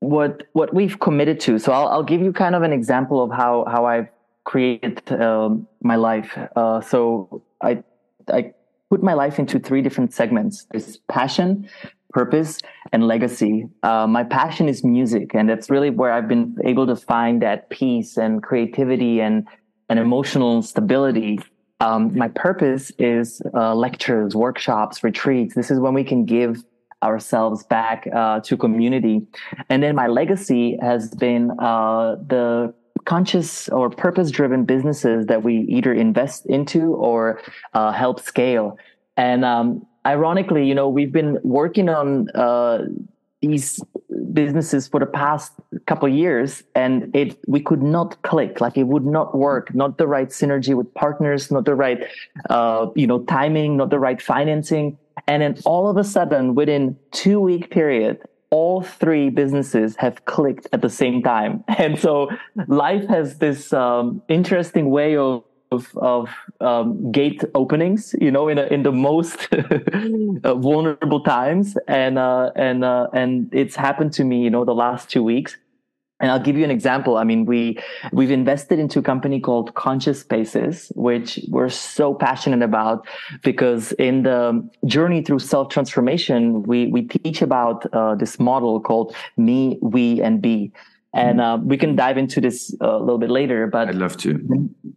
what 0.00 0.48
what 0.52 0.74
we've 0.74 0.98
committed 0.98 1.38
to. 1.40 1.58
So 1.58 1.72
I'll 1.72 1.88
I'll 1.88 2.02
give 2.02 2.20
you 2.20 2.32
kind 2.32 2.54
of 2.54 2.62
an 2.62 2.72
example 2.72 3.22
of 3.22 3.30
how 3.30 3.64
how 3.68 3.84
I've 3.84 4.08
created 4.44 5.10
um, 5.12 5.68
my 5.82 5.96
life. 5.96 6.36
Uh, 6.56 6.80
so 6.80 7.42
I 7.62 7.82
I 8.28 8.52
put 8.90 9.02
my 9.02 9.14
life 9.14 9.38
into 9.38 9.58
three 9.58 9.82
different 9.82 10.12
segments. 10.12 10.66
There's 10.70 10.96
passion, 11.08 11.68
purpose, 12.10 12.58
and 12.92 13.06
legacy. 13.06 13.68
Uh, 13.82 14.06
my 14.06 14.24
passion 14.24 14.68
is 14.68 14.82
music, 14.82 15.34
and 15.34 15.48
that's 15.48 15.70
really 15.70 15.90
where 15.90 16.12
I've 16.12 16.28
been 16.28 16.56
able 16.64 16.86
to 16.86 16.96
find 16.96 17.40
that 17.42 17.70
peace 17.70 18.16
and 18.16 18.42
creativity 18.42 19.20
and 19.20 19.46
and 19.88 19.98
emotional 19.98 20.62
stability. 20.62 21.40
Um, 21.80 22.16
my 22.16 22.28
purpose 22.28 22.92
is 22.98 23.40
uh, 23.54 23.74
lectures, 23.74 24.34
workshops, 24.36 25.02
retreats. 25.02 25.54
This 25.54 25.70
is 25.70 25.78
when 25.78 25.94
we 25.94 26.04
can 26.04 26.24
give 26.24 26.62
ourselves 27.02 27.64
back 27.64 28.06
uh, 28.14 28.40
to 28.40 28.56
community. 28.56 29.22
And 29.68 29.82
then 29.82 29.94
my 29.94 30.06
legacy 30.06 30.78
has 30.80 31.10
been 31.14 31.50
uh, 31.58 32.16
the 32.26 32.74
conscious 33.04 33.68
or 33.70 33.90
purpose 33.90 34.30
driven 34.30 34.64
businesses 34.64 35.26
that 35.26 35.42
we 35.42 35.60
either 35.68 35.92
invest 35.92 36.46
into 36.46 36.94
or 36.94 37.40
uh, 37.74 37.92
help 37.92 38.20
scale. 38.20 38.76
And 39.16 39.44
um, 39.44 39.86
ironically, 40.06 40.66
you 40.66 40.74
know, 40.74 40.88
we've 40.88 41.12
been 41.12 41.38
working 41.42 41.88
on 41.88 42.28
uh, 42.30 42.84
these 43.42 43.82
businesses 44.32 44.86
for 44.86 45.00
the 45.00 45.06
past 45.06 45.52
couple 45.86 46.08
years 46.08 46.62
and 46.74 47.14
it 47.16 47.38
we 47.46 47.60
could 47.60 47.82
not 47.82 48.20
click 48.22 48.60
like 48.60 48.76
it 48.76 48.84
would 48.84 49.04
not 49.04 49.36
work 49.36 49.74
not 49.74 49.98
the 49.98 50.06
right 50.06 50.28
synergy 50.28 50.74
with 50.74 50.92
partners 50.94 51.50
not 51.50 51.64
the 51.64 51.74
right 51.74 52.04
uh, 52.50 52.86
you 52.94 53.06
know 53.06 53.20
timing 53.24 53.76
not 53.78 53.90
the 53.90 53.98
right 53.98 54.20
financing 54.20 54.96
and 55.26 55.42
then 55.42 55.56
all 55.64 55.88
of 55.88 55.96
a 55.96 56.04
sudden 56.04 56.54
within 56.54 56.96
two 57.12 57.40
week 57.40 57.70
period 57.70 58.18
all 58.50 58.82
three 58.82 59.30
businesses 59.30 59.94
have 59.96 60.24
clicked 60.24 60.66
at 60.72 60.82
the 60.82 60.90
same 60.90 61.22
time. 61.22 61.64
And 61.78 61.98
so 61.98 62.28
life 62.66 63.06
has 63.08 63.38
this 63.38 63.72
um, 63.72 64.22
interesting 64.28 64.90
way 64.90 65.16
of 65.16 65.44
of, 65.72 65.96
of 65.98 66.28
um, 66.60 67.12
gate 67.12 67.44
openings, 67.54 68.12
you 68.20 68.32
know, 68.32 68.48
in 68.48 68.58
a, 68.58 68.64
in 68.64 68.82
the 68.82 68.90
most 68.90 69.48
uh, 70.44 70.54
vulnerable 70.54 71.22
times, 71.22 71.76
and 71.86 72.18
uh, 72.18 72.50
and 72.56 72.84
uh, 72.84 73.06
and 73.12 73.48
it's 73.52 73.76
happened 73.76 74.12
to 74.14 74.24
me, 74.24 74.42
you 74.42 74.50
know, 74.50 74.64
the 74.64 74.74
last 74.74 75.08
two 75.08 75.22
weeks. 75.22 75.56
And 76.20 76.30
I'll 76.30 76.40
give 76.40 76.56
you 76.56 76.64
an 76.64 76.70
example. 76.70 77.16
I 77.16 77.24
mean, 77.24 77.46
we 77.46 77.78
we've 78.12 78.30
invested 78.30 78.78
into 78.78 78.98
a 78.98 79.02
company 79.02 79.40
called 79.40 79.74
Conscious 79.74 80.20
Spaces, 80.20 80.92
which 80.94 81.40
we're 81.48 81.70
so 81.70 82.14
passionate 82.14 82.62
about 82.62 83.06
because 83.42 83.92
in 83.92 84.22
the 84.22 84.68
journey 84.84 85.22
through 85.22 85.38
self 85.38 85.70
transformation, 85.70 86.62
we 86.64 86.88
we 86.88 87.02
teach 87.02 87.40
about 87.40 87.86
uh, 87.94 88.14
this 88.14 88.38
model 88.38 88.80
called 88.80 89.14
me, 89.36 89.78
we, 89.80 90.20
and 90.20 90.42
be. 90.42 90.72
And 91.12 91.40
uh, 91.40 91.58
we 91.60 91.76
can 91.76 91.96
dive 91.96 92.16
into 92.18 92.40
this 92.40 92.72
uh, 92.80 92.96
a 92.96 93.00
little 93.00 93.18
bit 93.18 93.30
later. 93.30 93.66
But 93.66 93.88
I'd 93.88 93.96
love 93.96 94.16
to. 94.18 94.38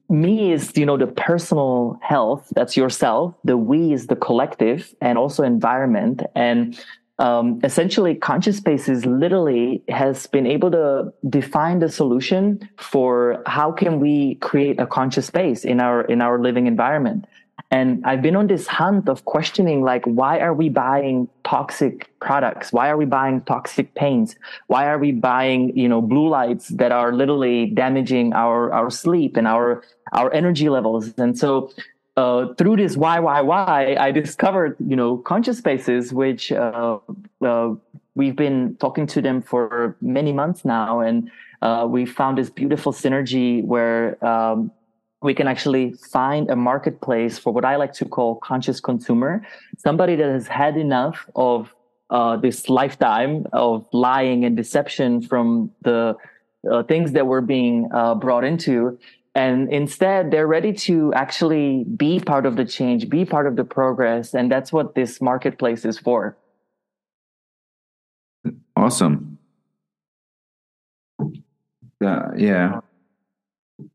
Me 0.09 0.51
is 0.51 0.71
you 0.75 0.85
know 0.85 0.97
the 0.97 1.07
personal 1.07 1.97
health. 2.03 2.51
That's 2.53 2.77
yourself. 2.77 3.33
The 3.43 3.57
we 3.57 3.93
is 3.93 4.07
the 4.07 4.15
collective, 4.15 4.93
and 5.01 5.17
also 5.17 5.41
environment. 5.41 6.21
And 6.35 6.79
um, 7.23 7.61
essentially 7.63 8.15
conscious 8.15 8.57
spaces 8.57 9.05
literally 9.05 9.81
has 9.87 10.27
been 10.27 10.45
able 10.45 10.69
to 10.71 11.13
define 11.29 11.79
the 11.79 11.87
solution 11.87 12.69
for 12.77 13.41
how 13.45 13.71
can 13.71 14.01
we 14.01 14.35
create 14.35 14.77
a 14.77 14.85
conscious 14.85 15.27
space 15.27 15.63
in 15.63 15.79
our 15.79 16.01
in 16.01 16.21
our 16.21 16.37
living 16.37 16.67
environment. 16.67 17.25
And 17.71 18.03
i've 18.05 18.21
been 18.21 18.35
on 18.35 18.47
this 18.47 18.67
hunt 18.67 19.07
of 19.07 19.23
questioning 19.23 19.83
like 19.83 20.03
why 20.05 20.39
are 20.39 20.53
we 20.53 20.67
buying 20.67 21.29
toxic 21.45 22.09
products? 22.19 22.73
Why 22.73 22.89
are 22.89 22.97
we 22.97 23.05
buying 23.05 23.39
toxic 23.41 23.95
paints? 23.95 24.35
Why 24.67 24.87
are 24.87 24.99
we 24.99 25.13
buying 25.13 25.77
you 25.77 25.87
know 25.87 26.01
blue 26.01 26.27
lights 26.27 26.67
that 26.81 26.91
are 26.91 27.13
literally 27.13 27.67
damaging 27.67 28.33
our 28.33 28.73
our 28.73 28.89
sleep 28.89 29.37
and 29.37 29.47
our 29.47 29.81
our 30.11 30.29
energy 30.33 30.67
levels? 30.67 31.13
And 31.17 31.39
so 31.39 31.71
uh, 32.15 32.53
through 32.55 32.77
this 32.77 32.95
why 32.95 33.19
why 33.19 33.41
why 33.41 33.95
I 33.99 34.11
discovered 34.11 34.75
you 34.85 34.95
know 34.95 35.17
conscious 35.17 35.57
spaces 35.57 36.13
which 36.13 36.51
uh, 36.51 36.99
uh, 37.43 37.73
we've 38.15 38.35
been 38.35 38.75
talking 38.79 39.07
to 39.07 39.21
them 39.21 39.41
for 39.41 39.97
many 40.01 40.31
months 40.31 40.63
now. 40.63 40.99
And 40.99 41.31
uh, 41.61 41.87
we 41.89 42.05
found 42.05 42.37
this 42.37 42.49
beautiful 42.49 42.93
synergy 42.93 43.63
where 43.63 44.23
um, 44.23 44.71
we 45.21 45.33
can 45.33 45.47
actually 45.47 45.93
find 46.11 46.49
a 46.49 46.55
marketplace 46.55 47.39
for 47.39 47.51
what 47.51 47.65
I 47.65 47.77
like 47.77 47.93
to 47.93 48.05
call 48.05 48.35
conscious 48.35 48.79
consumer 48.79 49.41
somebody 49.77 50.15
that 50.15 50.29
has 50.29 50.47
had 50.47 50.77
enough 50.77 51.25
of 51.35 51.73
uh, 52.09 52.35
this 52.37 52.69
lifetime 52.69 53.47
of 53.53 53.87
lying 53.91 54.45
and 54.45 54.55
deception 54.55 55.21
from 55.21 55.71
the 55.81 56.15
uh, 56.71 56.83
things 56.83 57.13
that 57.13 57.25
we're 57.25 57.41
being 57.41 57.87
brought 58.19 58.43
into 58.43 58.99
and 59.35 59.71
instead 59.73 60.31
they're 60.31 60.47
ready 60.47 60.73
to 60.73 61.13
actually 61.13 61.85
be 61.95 62.19
part 62.19 62.45
of 62.45 62.55
the 62.55 62.65
change 62.65 63.09
be 63.09 63.25
part 63.25 63.47
of 63.47 63.55
the 63.55 63.63
progress 63.63 64.33
and 64.33 64.51
that's 64.51 64.71
what 64.71 64.95
this 64.95 65.21
marketplace 65.21 65.85
is 65.85 65.97
for 65.99 66.37
awesome 68.75 69.37
Uh, 72.03 72.31
yeah. 72.37 72.79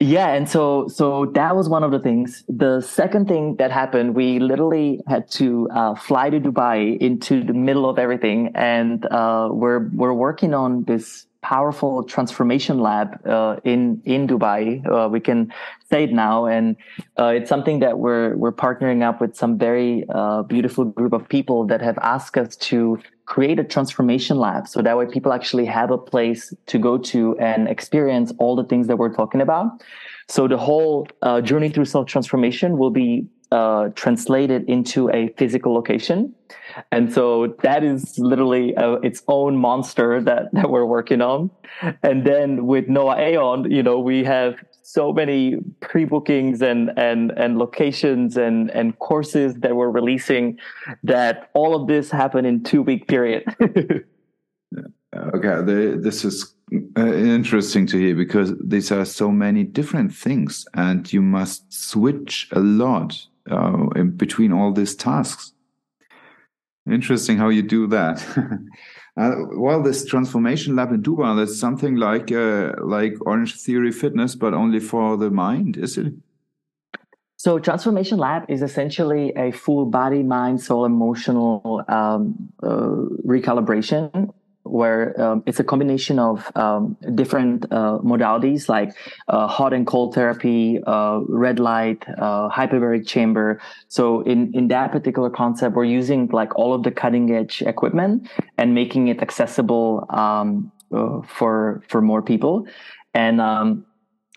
Yeah, 0.00 0.28
and 0.34 0.48
so 0.48 0.88
so 0.88 1.26
that 1.34 1.54
was 1.54 1.68
one 1.68 1.84
of 1.84 1.92
the 1.92 2.00
things. 2.00 2.44
The 2.48 2.80
second 2.80 3.28
thing 3.28 3.56
that 3.56 3.70
happened, 3.70 4.14
we 4.14 4.40
literally 4.40 5.00
had 5.06 5.30
to 5.32 5.68
uh, 5.70 5.94
fly 5.94 6.30
to 6.30 6.40
Dubai 6.40 6.98
into 6.98 7.44
the 7.44 7.54
middle 7.54 7.88
of 7.88 7.98
everything, 7.98 8.50
and 8.54 9.06
uh, 9.06 9.48
we're 9.52 9.88
we're 9.90 10.12
working 10.12 10.52
on 10.52 10.84
this 10.84 11.27
powerful 11.42 12.02
transformation 12.04 12.80
lab 12.80 13.24
uh, 13.26 13.56
in 13.64 14.02
in 14.04 14.26
Dubai. 14.26 14.84
Uh, 14.86 15.08
we 15.08 15.20
can 15.20 15.52
say 15.90 16.04
it 16.04 16.12
now, 16.12 16.46
and 16.46 16.76
uh, 17.18 17.26
it's 17.26 17.48
something 17.48 17.78
that 17.80 17.98
we're 17.98 18.36
we're 18.36 18.52
partnering 18.52 19.02
up 19.02 19.20
with 19.20 19.36
some 19.36 19.56
very 19.58 20.04
uh, 20.08 20.42
beautiful 20.42 20.84
group 20.84 21.12
of 21.12 21.28
people 21.28 21.66
that 21.66 21.80
have 21.80 21.98
asked 21.98 22.36
us 22.36 22.56
to 22.56 22.98
create 23.26 23.58
a 23.58 23.64
transformation 23.64 24.38
lab, 24.38 24.66
so 24.66 24.82
that 24.82 24.96
way 24.96 25.06
people 25.06 25.32
actually 25.32 25.66
have 25.66 25.90
a 25.90 25.98
place 25.98 26.52
to 26.66 26.78
go 26.78 26.98
to 26.98 27.38
and 27.38 27.68
experience 27.68 28.32
all 28.38 28.56
the 28.56 28.64
things 28.64 28.86
that 28.86 28.96
we're 28.96 29.14
talking 29.14 29.40
about. 29.40 29.82
So 30.28 30.48
the 30.48 30.58
whole 30.58 31.06
uh, 31.22 31.40
journey 31.40 31.68
through 31.70 31.86
self 31.86 32.06
transformation 32.06 32.78
will 32.78 32.90
be 32.90 33.26
uh, 33.50 33.88
translated 33.94 34.68
into 34.68 35.10
a 35.10 35.28
physical 35.38 35.72
location. 35.74 36.34
And 36.92 37.12
so 37.12 37.56
that 37.62 37.82
is 37.82 38.18
literally 38.18 38.76
uh, 38.76 38.94
its 38.96 39.22
own 39.28 39.56
monster 39.56 40.20
that, 40.22 40.48
that 40.52 40.70
we're 40.70 40.84
working 40.84 41.20
on. 41.20 41.50
And 42.02 42.26
then 42.26 42.66
with 42.66 42.88
Noah 42.88 43.18
Aeon, 43.18 43.70
you 43.70 43.82
know, 43.82 43.98
we 43.98 44.24
have 44.24 44.56
so 44.82 45.12
many 45.12 45.56
pre-bookings 45.80 46.62
and, 46.62 46.90
and, 46.96 47.32
and 47.36 47.58
locations 47.58 48.36
and, 48.36 48.70
and 48.70 48.98
courses 48.98 49.54
that 49.56 49.76
we're 49.76 49.90
releasing 49.90 50.58
that 51.02 51.50
all 51.54 51.74
of 51.74 51.88
this 51.88 52.10
happened 52.10 52.46
in 52.46 52.62
two 52.62 52.82
week 52.82 53.06
period. 53.06 53.44
okay. 55.14 55.62
this 55.96 56.24
is 56.24 56.54
uh, 56.96 57.14
interesting 57.14 57.86
to 57.86 57.98
hear 57.98 58.14
because 58.14 58.52
these 58.62 58.92
are 58.92 59.04
so 59.04 59.30
many 59.30 59.64
different 59.64 60.14
things 60.14 60.66
and 60.74 61.10
you 61.12 61.22
must 61.22 61.72
switch 61.72 62.48
a 62.52 62.60
lot 62.60 63.26
uh, 63.50 63.88
in 63.96 64.10
between 64.16 64.52
all 64.52 64.72
these 64.72 64.94
tasks. 64.94 65.52
Interesting 66.90 67.36
how 67.36 67.50
you 67.50 67.62
do 67.62 67.86
that. 67.88 68.24
uh, 69.16 69.32
well, 69.56 69.82
this 69.82 70.06
transformation 70.06 70.74
lab 70.74 70.90
in 70.90 71.02
Dubai, 71.02 71.36
that's 71.36 71.58
something 71.58 71.96
like 71.96 72.32
uh, 72.32 72.72
like 72.82 73.14
Orange 73.26 73.56
Theory 73.56 73.92
Fitness, 73.92 74.34
but 74.34 74.54
only 74.54 74.80
for 74.80 75.16
the 75.16 75.30
mind, 75.30 75.76
is 75.76 75.98
it? 75.98 76.14
So, 77.36 77.60
Transformation 77.60 78.18
Lab 78.18 78.46
is 78.48 78.62
essentially 78.62 79.32
a 79.36 79.52
full 79.52 79.86
body, 79.86 80.24
mind, 80.24 80.60
soul, 80.60 80.84
emotional 80.84 81.84
um, 81.86 82.50
uh, 82.60 82.96
recalibration 83.24 84.32
where 84.70 85.20
um, 85.20 85.42
it's 85.46 85.60
a 85.60 85.64
combination 85.64 86.18
of 86.18 86.50
um, 86.56 86.96
different 87.14 87.64
uh, 87.70 87.98
modalities 88.02 88.68
like 88.68 88.92
uh, 89.28 89.46
hot 89.46 89.72
and 89.72 89.86
cold 89.86 90.14
therapy, 90.14 90.80
uh, 90.86 91.20
red 91.28 91.58
light, 91.58 92.04
uh, 92.18 92.48
hyperbaric 92.48 93.06
chamber. 93.06 93.60
So 93.88 94.22
in 94.22 94.52
in 94.54 94.68
that 94.68 94.92
particular 94.92 95.30
concept, 95.30 95.74
we're 95.76 95.84
using 95.84 96.28
like 96.28 96.56
all 96.56 96.74
of 96.74 96.82
the 96.82 96.90
cutting 96.90 97.34
edge 97.34 97.62
equipment 97.62 98.28
and 98.56 98.74
making 98.74 99.08
it 99.08 99.22
accessible 99.22 100.06
um, 100.10 100.72
uh, 100.92 101.20
for 101.22 101.82
for 101.88 102.00
more 102.00 102.22
people. 102.22 102.66
And 103.14 103.40
um, 103.40 103.84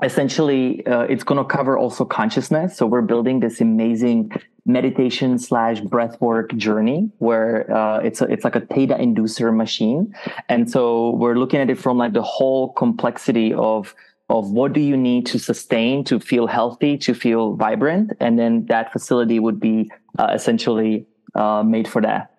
essentially 0.01 0.85
uh, 0.87 1.01
it's 1.01 1.23
going 1.23 1.37
to 1.37 1.45
cover 1.45 1.77
also 1.77 2.03
consciousness 2.05 2.75
so 2.75 2.85
we're 2.85 3.01
building 3.01 3.39
this 3.39 3.61
amazing 3.61 4.31
meditation 4.65 5.39
slash 5.39 5.81
breathwork 5.81 6.55
journey 6.55 7.09
where 7.17 7.71
uh, 7.73 7.99
it's 7.99 8.21
a, 8.21 8.25
it's 8.25 8.43
like 8.43 8.55
a 8.55 8.61
theta 8.61 8.95
inducer 8.95 9.55
machine. 9.55 10.13
And 10.49 10.69
so 10.69 11.11
we're 11.11 11.35
looking 11.35 11.59
at 11.59 11.69
it 11.69 11.79
from 11.79 11.97
like 11.97 12.13
the 12.13 12.21
whole 12.21 12.73
complexity 12.73 13.53
of 13.53 13.95
of 14.29 14.51
what 14.51 14.71
do 14.71 14.79
you 14.79 14.95
need 14.95 15.25
to 15.25 15.37
sustain 15.37 16.05
to 16.05 16.17
feel 16.17 16.47
healthy 16.47 16.97
to 16.97 17.13
feel 17.13 17.55
vibrant? 17.55 18.13
And 18.21 18.39
then 18.39 18.65
that 18.67 18.93
facility 18.93 19.39
would 19.39 19.59
be 19.59 19.91
uh, 20.17 20.31
essentially 20.33 21.05
uh, 21.35 21.63
made 21.63 21.85
for 21.85 22.01
that. 22.01 22.31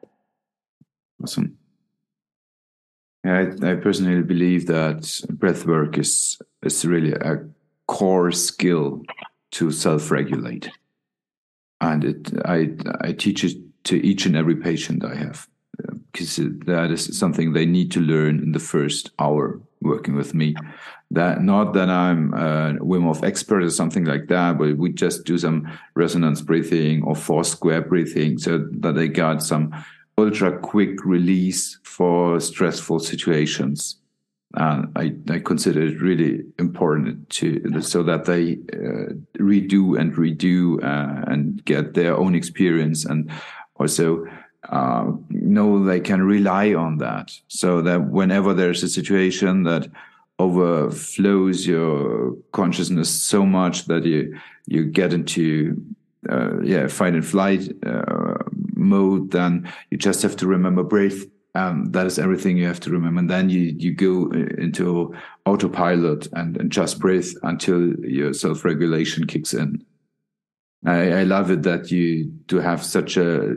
Awesome. 1.23 1.59
I, 3.25 3.53
I 3.63 3.75
personally 3.77 4.23
believe 4.23 4.67
that 4.67 5.21
breath 5.31 5.67
work 5.67 5.99
is 5.99 6.41
is 6.63 6.85
really 6.85 7.13
a 7.13 7.45
core 7.87 8.33
skill 8.33 9.03
to 9.53 9.71
self-regulate, 9.71 10.71
and 11.83 12.05
it 12.05 12.33
I 12.45 12.71
I 13.01 13.13
teach 13.13 13.45
it 13.45 13.57
to 13.85 13.97
each 14.07 14.25
and 14.25 14.37
every 14.37 14.57
patient 14.57 15.05
I 15.05 15.17
have 15.17 15.49
uh, 15.83 15.95
because 16.13 16.37
that 16.37 16.91
is 16.91 17.19
something 17.19 17.53
they 17.53 17.67
need 17.67 17.91
to 17.93 18.01
learn 18.01 18.39
in 18.39 18.53
the 18.53 18.61
first 18.61 19.11
hour 19.19 19.61
working 19.83 20.15
with 20.15 20.33
me. 20.33 20.55
That 21.11 21.43
not 21.43 21.75
that 21.75 21.91
I'm 21.91 22.33
a 22.33 22.79
Wim 22.81 23.03
Hof 23.03 23.25
expert 23.25 23.63
or 23.63 23.71
something 23.71 24.05
like 24.05 24.29
that, 24.29 24.59
but 24.59 24.77
we 24.77 24.93
just 24.93 25.25
do 25.25 25.37
some 25.37 25.71
resonance 25.95 26.41
breathing 26.41 27.03
or 27.03 27.17
four 27.17 27.45
square 27.45 27.83
breathing 27.83 28.39
so 28.39 28.67
that 28.81 28.95
they 28.95 29.09
got 29.09 29.43
some 29.43 29.75
ultra 30.17 30.59
quick 30.59 31.05
release 31.05 31.79
for 31.83 32.39
stressful 32.39 33.01
situations. 33.01 33.97
And 34.55 34.93
I, 34.97 35.15
I 35.31 35.39
consider 35.39 35.83
it 35.83 36.01
really 36.01 36.45
important 36.59 37.31
to 37.31 37.81
so 37.81 38.03
that 38.03 38.27
they 38.27 38.59
uh, 38.73 39.15
redo 39.39 39.99
and 39.99 40.15
redo 40.15 40.83
uh, 40.83 41.25
and 41.27 41.65
get 41.65 41.95
their 41.95 42.17
own 42.17 42.35
experience 42.35 43.05
and 43.05 43.31
also 43.77 44.27
uh, 44.69 45.11
know 45.31 45.85
they 45.85 46.01
can 46.01 46.23
rely 46.23 46.75
on 46.75 46.99
that 46.99 47.33
so 47.49 47.83
that 47.83 48.11
whenever 48.11 48.55
there's 48.55 48.83
a 48.83 48.89
situation 48.89 49.65
that 49.65 49.89
overflows 50.39 51.67
your 51.67 52.37
consciousness 52.53 53.11
so 53.11 53.47
much 53.47 53.87
that 53.87 54.05
you 54.05 54.39
you 54.67 54.85
get 54.85 55.13
into 55.13 55.77
uh, 56.31 56.61
yeah 56.63 56.87
fight 56.87 57.15
and 57.15 57.27
flight 57.27 57.69
uh, 57.85 58.35
mode, 58.83 59.31
then 59.31 59.73
you 59.91 59.99
just 59.99 60.23
have 60.23 60.37
to 60.37 60.47
remember 60.47 60.83
breath. 60.83 61.25
Um, 61.55 61.93
that 61.93 62.07
is 62.07 62.19
everything 62.19 62.57
you 62.57 62.67
have 62.67 62.81
to 62.81 62.91
remember. 62.91 63.21
And 63.21 63.31
then 63.31 63.51
you, 63.51 63.75
you 63.77 63.93
go 63.93 64.31
into 64.31 65.15
autopilot 65.45 66.29
and, 66.33 66.57
and 66.57 66.73
just 66.73 66.99
breathe 66.99 67.31
until 67.43 67.95
your 68.01 68.33
self 68.33 68.65
regulation 68.65 69.27
kicks 69.27 69.53
in. 69.53 69.85
I, 70.87 71.13
I, 71.13 71.23
love 71.25 71.51
it 71.51 71.63
that 71.63 71.91
you 71.91 72.25
do 72.47 72.59
have 72.59 72.83
such 72.83 73.17
a, 73.17 73.57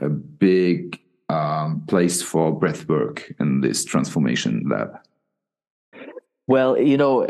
a 0.00 0.08
big 0.08 1.00
um, 1.28 1.82
place 1.86 2.22
for 2.22 2.58
breath 2.58 2.88
work 2.88 3.32
in 3.40 3.60
this 3.60 3.84
transformation 3.84 4.64
lab. 4.70 4.98
Well, 6.46 6.78
you 6.78 6.96
know, 6.96 7.26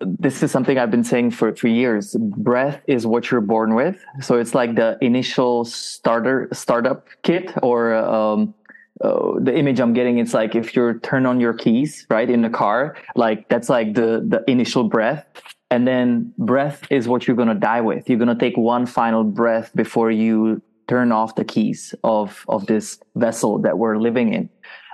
this 0.00 0.42
is 0.42 0.50
something 0.50 0.78
I've 0.78 0.90
been 0.90 1.04
saying 1.04 1.32
for, 1.32 1.54
for 1.54 1.68
years. 1.68 2.16
Breath 2.18 2.80
is 2.86 3.06
what 3.06 3.30
you're 3.30 3.40
born 3.40 3.74
with. 3.74 4.02
So 4.20 4.38
it's 4.38 4.54
like 4.54 4.76
the 4.76 4.98
initial 5.00 5.64
starter 5.64 6.48
startup 6.52 7.06
kit 7.22 7.52
or 7.62 7.94
um, 7.94 8.54
uh, 9.00 9.32
the 9.40 9.56
image 9.56 9.80
I'm 9.80 9.92
getting. 9.92 10.18
It's 10.18 10.34
like 10.34 10.54
if 10.54 10.74
you 10.74 10.98
turn 11.00 11.26
on 11.26 11.40
your 11.40 11.54
keys, 11.54 12.06
right, 12.10 12.28
in 12.28 12.42
the 12.42 12.50
car, 12.50 12.96
like 13.14 13.48
that's 13.48 13.68
like 13.68 13.94
the, 13.94 14.24
the 14.26 14.44
initial 14.48 14.84
breath. 14.84 15.26
And 15.70 15.86
then 15.86 16.32
breath 16.38 16.86
is 16.90 17.08
what 17.08 17.26
you're 17.26 17.36
going 17.36 17.48
to 17.48 17.54
die 17.54 17.80
with. 17.80 18.08
You're 18.08 18.18
going 18.18 18.28
to 18.28 18.38
take 18.38 18.56
one 18.56 18.86
final 18.86 19.24
breath 19.24 19.70
before 19.74 20.10
you 20.10 20.62
turn 20.86 21.10
off 21.10 21.34
the 21.34 21.44
keys 21.44 21.94
of, 22.04 22.44
of 22.48 22.66
this 22.66 23.00
vessel 23.16 23.58
that 23.58 23.76
we're 23.76 23.98
living 23.98 24.32
in. 24.32 24.48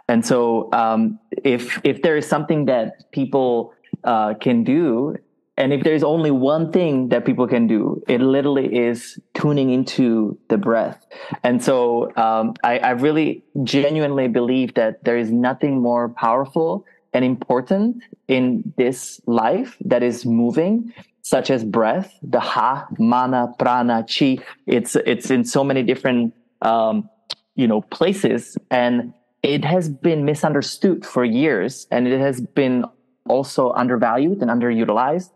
And 0.08 0.26
so, 0.26 0.68
um, 0.72 1.18
if 1.44 1.80
if 1.84 2.02
there 2.02 2.16
is 2.16 2.28
something 2.28 2.66
that 2.66 3.10
people 3.12 3.72
uh, 4.04 4.34
can 4.34 4.64
do, 4.64 5.16
and 5.56 5.72
if 5.72 5.84
there's 5.84 6.02
only 6.02 6.30
one 6.30 6.72
thing 6.72 7.08
that 7.10 7.26
people 7.26 7.46
can 7.46 7.66
do, 7.66 8.02
it 8.08 8.20
literally 8.20 8.74
is 8.74 9.18
tuning 9.34 9.70
into 9.70 10.38
the 10.48 10.56
breath. 10.56 11.06
And 11.42 11.62
so, 11.62 12.14
um, 12.16 12.54
I, 12.64 12.78
I 12.78 12.90
really 12.90 13.44
genuinely 13.62 14.28
believe 14.28 14.74
that 14.74 15.04
there 15.04 15.18
is 15.18 15.30
nothing 15.30 15.80
more 15.80 16.08
powerful 16.08 16.86
and 17.12 17.24
important 17.24 18.02
in 18.28 18.72
this 18.78 19.20
life 19.26 19.76
that 19.84 20.02
is 20.02 20.24
moving 20.24 20.92
such 21.20 21.50
as 21.50 21.64
breath 21.64 22.18
the 22.22 22.40
ha 22.40 22.86
mana 22.98 23.52
prana 23.58 24.04
chi. 24.08 24.38
It's 24.66 24.96
it's 24.96 25.30
in 25.30 25.44
so 25.44 25.62
many 25.62 25.82
different 25.82 26.34
um, 26.62 27.08
you 27.54 27.68
know 27.68 27.82
places. 27.82 28.56
And 28.70 29.12
it 29.42 29.64
has 29.64 29.88
been 29.88 30.24
misunderstood 30.24 31.04
for 31.04 31.24
years. 31.24 31.86
And 31.90 32.06
it 32.08 32.20
has 32.20 32.40
been 32.40 32.84
also 33.28 33.72
undervalued 33.72 34.40
and 34.42 34.50
underutilized. 34.50 35.30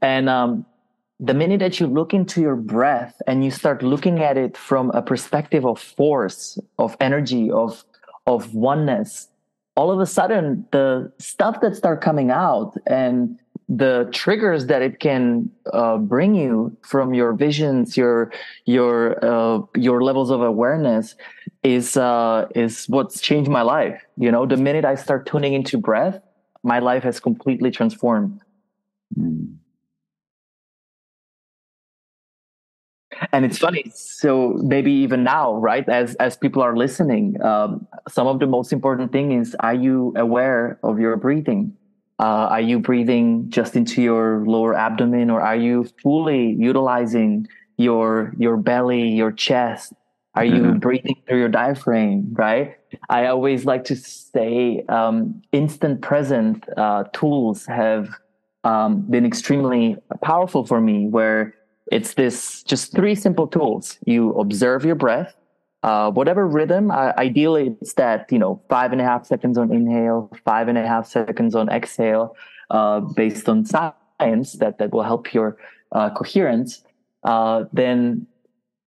And 0.00 0.28
um, 0.28 0.66
the 1.20 1.34
minute 1.34 1.60
that 1.60 1.78
you 1.78 1.86
look 1.86 2.12
into 2.12 2.40
your 2.40 2.56
breath 2.56 3.20
and 3.26 3.44
you 3.44 3.50
start 3.50 3.82
looking 3.82 4.20
at 4.20 4.36
it 4.36 4.56
from 4.56 4.90
a 4.90 5.02
perspective 5.02 5.64
of 5.64 5.78
force, 5.80 6.58
of 6.78 6.96
energy, 7.00 7.50
of 7.50 7.84
of 8.26 8.54
oneness, 8.54 9.28
all 9.76 9.90
of 9.90 9.98
a 10.00 10.06
sudden 10.06 10.66
the 10.72 11.12
stuff 11.18 11.60
that 11.60 11.74
start 11.76 12.00
coming 12.00 12.30
out 12.30 12.76
and 12.86 13.38
the 13.68 14.08
triggers 14.12 14.66
that 14.66 14.82
it 14.82 15.00
can 15.00 15.50
uh, 15.72 15.96
bring 15.96 16.34
you 16.34 16.76
from 16.82 17.14
your 17.14 17.32
visions, 17.32 17.96
your 17.96 18.32
your 18.66 19.24
uh, 19.24 19.60
your 19.76 20.02
levels 20.02 20.30
of 20.30 20.42
awareness 20.42 21.14
is 21.62 21.96
uh, 21.96 22.46
is 22.54 22.86
what's 22.88 23.20
changed 23.20 23.50
my 23.50 23.62
life. 23.62 24.02
You 24.16 24.30
know, 24.30 24.44
the 24.46 24.56
minute 24.56 24.84
I 24.84 24.94
start 24.96 25.26
tuning 25.26 25.54
into 25.54 25.78
breath, 25.78 26.20
my 26.62 26.78
life 26.78 27.02
has 27.02 27.20
completely 27.20 27.70
transformed. 27.70 28.40
Mm. 29.18 29.56
and 33.32 33.44
it's 33.44 33.58
funny 33.58 33.84
so 33.94 34.58
maybe 34.62 34.90
even 34.90 35.22
now 35.22 35.54
right 35.56 35.88
as 35.88 36.14
as 36.16 36.36
people 36.36 36.62
are 36.62 36.76
listening 36.76 37.40
um, 37.42 37.86
some 38.08 38.26
of 38.26 38.40
the 38.40 38.46
most 38.46 38.72
important 38.72 39.12
thing 39.12 39.32
is 39.32 39.54
are 39.60 39.74
you 39.74 40.12
aware 40.16 40.78
of 40.82 40.98
your 40.98 41.16
breathing 41.16 41.76
uh, 42.18 42.48
are 42.54 42.60
you 42.60 42.78
breathing 42.78 43.48
just 43.48 43.76
into 43.76 44.02
your 44.02 44.44
lower 44.46 44.74
abdomen 44.74 45.30
or 45.30 45.40
are 45.40 45.56
you 45.56 45.84
fully 46.02 46.56
utilizing 46.58 47.46
your 47.76 48.32
your 48.38 48.56
belly 48.56 49.08
your 49.08 49.32
chest 49.32 49.92
are 50.34 50.44
you 50.44 50.62
mm-hmm. 50.62 50.78
breathing 50.78 51.16
through 51.26 51.38
your 51.38 51.48
diaphragm 51.48 52.28
right 52.32 52.76
i 53.10 53.26
always 53.26 53.64
like 53.64 53.84
to 53.84 53.96
say 53.96 54.84
um, 54.88 55.42
instant 55.52 56.00
present 56.00 56.64
uh, 56.76 57.04
tools 57.12 57.66
have 57.66 58.08
um, 58.64 59.02
been 59.10 59.26
extremely 59.26 59.96
powerful 60.22 60.64
for 60.64 60.80
me 60.80 61.06
where 61.06 61.54
it's 61.90 62.14
this 62.14 62.62
just 62.62 62.92
three 62.92 63.14
simple 63.14 63.46
tools. 63.46 63.98
You 64.06 64.32
observe 64.34 64.84
your 64.84 64.94
breath, 64.94 65.34
uh, 65.82 66.10
whatever 66.10 66.46
rhythm. 66.46 66.90
Uh, 66.90 67.12
ideally, 67.18 67.76
it's 67.80 67.94
that 67.94 68.30
you 68.30 68.38
know 68.38 68.62
five 68.68 68.92
and 68.92 69.00
a 69.00 69.04
half 69.04 69.26
seconds 69.26 69.58
on 69.58 69.72
inhale, 69.72 70.30
five 70.44 70.68
and 70.68 70.78
a 70.78 70.86
half 70.86 71.06
seconds 71.06 71.54
on 71.54 71.68
exhale, 71.68 72.36
uh, 72.70 73.00
based 73.00 73.48
on 73.48 73.64
science 73.64 74.54
that 74.54 74.78
that 74.78 74.92
will 74.92 75.02
help 75.02 75.34
your 75.34 75.56
uh, 75.92 76.10
coherence. 76.10 76.82
Uh, 77.24 77.64
then 77.72 78.26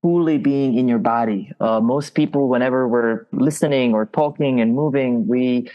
fully 0.05 0.37
being 0.37 0.77
in 0.77 0.87
your 0.87 0.99
body. 0.99 1.51
Uh, 1.59 1.79
most 1.79 2.13
people, 2.13 2.47
whenever 2.47 2.87
we're 2.87 3.25
listening 3.31 3.95
or 3.95 4.05
talking 4.05 4.61
and 4.61 4.75
moving, 4.75 5.27
we 5.27 5.71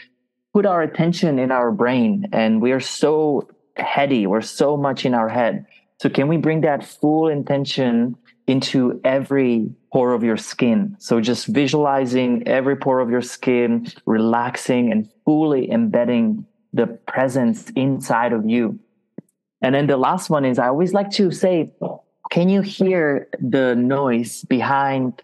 put 0.53 0.65
our 0.65 0.81
attention 0.81 1.39
in 1.39 1.51
our 1.51 1.69
brain, 1.71 2.29
and 2.31 2.61
we 2.61 2.71
are 2.71 2.79
so 2.79 3.49
heady. 3.75 4.27
We're 4.27 4.47
so 4.61 4.77
much 4.77 5.05
in 5.05 5.13
our 5.13 5.27
head 5.27 5.65
so 6.01 6.09
can 6.09 6.27
we 6.27 6.37
bring 6.37 6.61
that 6.61 6.83
full 6.83 7.27
intention 7.27 8.17
into 8.47 8.99
every 9.03 9.69
pore 9.93 10.15
of 10.15 10.23
your 10.23 10.35
skin? 10.35 10.95
So 10.97 11.21
just 11.21 11.45
visualizing 11.45 12.47
every 12.47 12.75
pore 12.75 13.01
of 13.01 13.11
your 13.11 13.21
skin, 13.21 13.85
relaxing 14.07 14.91
and 14.91 15.07
fully 15.25 15.69
embedding 15.69 16.47
the 16.73 16.87
presence 16.87 17.69
inside 17.75 18.33
of 18.33 18.49
you. 18.49 18.79
And 19.61 19.75
then 19.75 19.85
the 19.85 19.95
last 19.95 20.31
one 20.31 20.43
is 20.43 20.57
I 20.57 20.69
always 20.69 20.91
like 20.91 21.11
to 21.11 21.29
say, 21.29 21.71
can 22.31 22.49
you 22.49 22.61
hear 22.61 23.27
the 23.39 23.75
noise 23.75 24.43
behind 24.45 25.21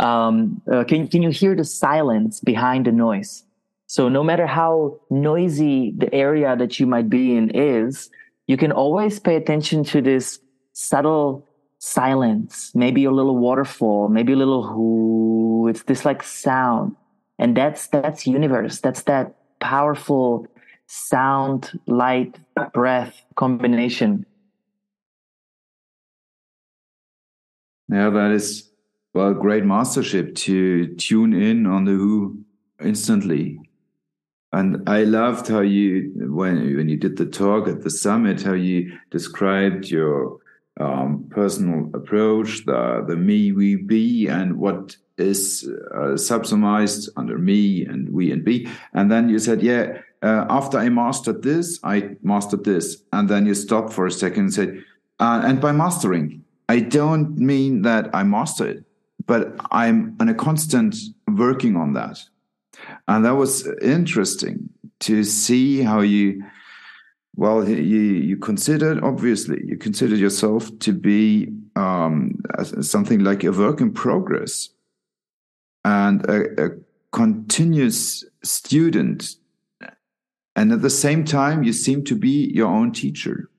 um, 0.00 0.62
uh, 0.70 0.82
can, 0.84 1.08
can 1.08 1.22
you 1.22 1.30
hear 1.30 1.54
the 1.54 1.64
silence 1.64 2.40
behind 2.40 2.86
the 2.86 2.92
noise? 2.92 3.44
So 3.86 4.08
no 4.08 4.24
matter 4.24 4.46
how 4.46 4.98
noisy 5.10 5.92
the 5.96 6.12
area 6.14 6.56
that 6.56 6.80
you 6.80 6.86
might 6.86 7.10
be 7.10 7.36
in 7.36 7.50
is, 7.50 8.10
you 8.46 8.56
can 8.56 8.72
always 8.72 9.20
pay 9.20 9.36
attention 9.36 9.84
to 9.84 10.00
this 10.00 10.40
subtle 10.72 11.46
silence, 11.78 12.72
maybe 12.74 13.04
a 13.04 13.10
little 13.10 13.36
waterfall, 13.36 14.08
maybe 14.08 14.32
a 14.32 14.36
little 14.36 14.62
whoo. 14.74 15.68
It's 15.68 15.82
this 15.82 16.04
like 16.04 16.22
sound. 16.22 16.96
And 17.38 17.56
that's 17.56 17.88
that's 17.88 18.26
universe. 18.26 18.80
That's 18.80 19.02
that 19.02 19.34
powerful 19.60 20.46
sound, 20.86 21.78
light, 21.86 22.38
breath 22.72 23.22
combination. 23.36 24.24
Yeah, 27.90 28.10
that 28.10 28.30
is 28.30 28.70
well 29.14 29.34
great 29.34 29.64
mastership 29.64 30.34
to 30.36 30.94
tune 30.96 31.34
in 31.34 31.66
on 31.66 31.84
the 31.84 31.92
who 31.92 32.44
instantly 32.80 33.58
and 34.52 34.88
I 34.88 35.04
loved 35.04 35.48
how 35.48 35.60
you 35.60 36.10
when 36.14 36.76
when 36.76 36.88
you 36.88 36.96
did 36.96 37.16
the 37.16 37.26
talk 37.26 37.68
at 37.68 37.82
the 37.82 37.90
summit, 37.90 38.42
how 38.42 38.54
you 38.54 38.98
described 39.10 39.88
your 39.88 40.38
um, 40.80 41.26
personal 41.30 41.90
approach, 41.94 42.64
the 42.66 43.04
the 43.06 43.16
me, 43.16 43.52
we, 43.52 43.76
be, 43.76 44.26
and 44.26 44.56
what 44.56 44.96
is 45.18 45.68
uh, 45.94 46.16
under 47.16 47.38
me 47.38 47.84
and 47.84 48.08
we 48.12 48.32
and 48.32 48.44
be. 48.44 48.68
And 48.94 49.10
then 49.10 49.28
you 49.28 49.38
said, 49.38 49.62
yeah, 49.62 49.98
uh, 50.22 50.46
after 50.48 50.78
I 50.78 50.88
mastered 50.88 51.42
this, 51.42 51.78
I 51.84 52.16
mastered 52.22 52.64
this. 52.64 53.02
And 53.12 53.28
then 53.28 53.46
you 53.46 53.54
stopped 53.54 53.92
for 53.92 54.06
a 54.06 54.10
second 54.10 54.44
and 54.44 54.54
said, 54.54 54.84
uh, 55.20 55.42
and 55.44 55.60
by 55.60 55.72
mastering, 55.72 56.42
I 56.70 56.78
don't 56.78 57.36
mean 57.36 57.82
that 57.82 58.14
I 58.14 58.22
mastered 58.22 58.76
it, 58.76 58.84
but 59.26 59.56
I'm 59.72 60.16
on 60.20 60.28
a 60.28 60.34
constant 60.34 60.94
working 61.26 61.74
on 61.74 61.94
that. 61.94 62.22
And 63.08 63.24
that 63.24 63.34
was 63.34 63.66
interesting 63.82 64.70
to 65.00 65.24
see 65.24 65.82
how 65.82 66.00
you 66.00 66.44
well 67.34 67.68
you 67.68 68.02
you 68.28 68.36
considered 68.36 69.02
obviously 69.02 69.58
you 69.64 69.76
considered 69.78 70.20
yourself 70.20 70.70
to 70.78 70.92
be 70.92 71.52
um, 71.74 72.40
something 72.82 73.24
like 73.24 73.42
a 73.42 73.50
work 73.50 73.80
in 73.80 73.92
progress 73.92 74.68
and 75.84 76.24
a, 76.26 76.66
a 76.66 76.68
continuous 77.10 78.24
student. 78.44 79.34
And 80.54 80.72
at 80.72 80.82
the 80.82 80.96
same 81.04 81.24
time 81.24 81.64
you 81.64 81.72
seem 81.72 82.04
to 82.04 82.14
be 82.14 82.52
your 82.54 82.68
own 82.68 82.92
teacher 82.92 83.50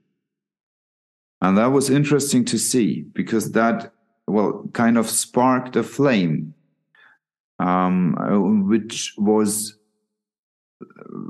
and 1.42 1.58
that 1.58 1.72
was 1.72 1.90
interesting 1.90 2.46
to 2.46 2.58
see 2.58 3.02
because 3.14 3.52
that 3.52 3.94
well 4.28 4.70
kind 4.74 4.98
of 4.98 5.10
sparked 5.10 5.76
a 5.76 5.84
flame 5.84 6.54
um, 7.62 8.68
which 8.68 9.14
was 9.18 9.78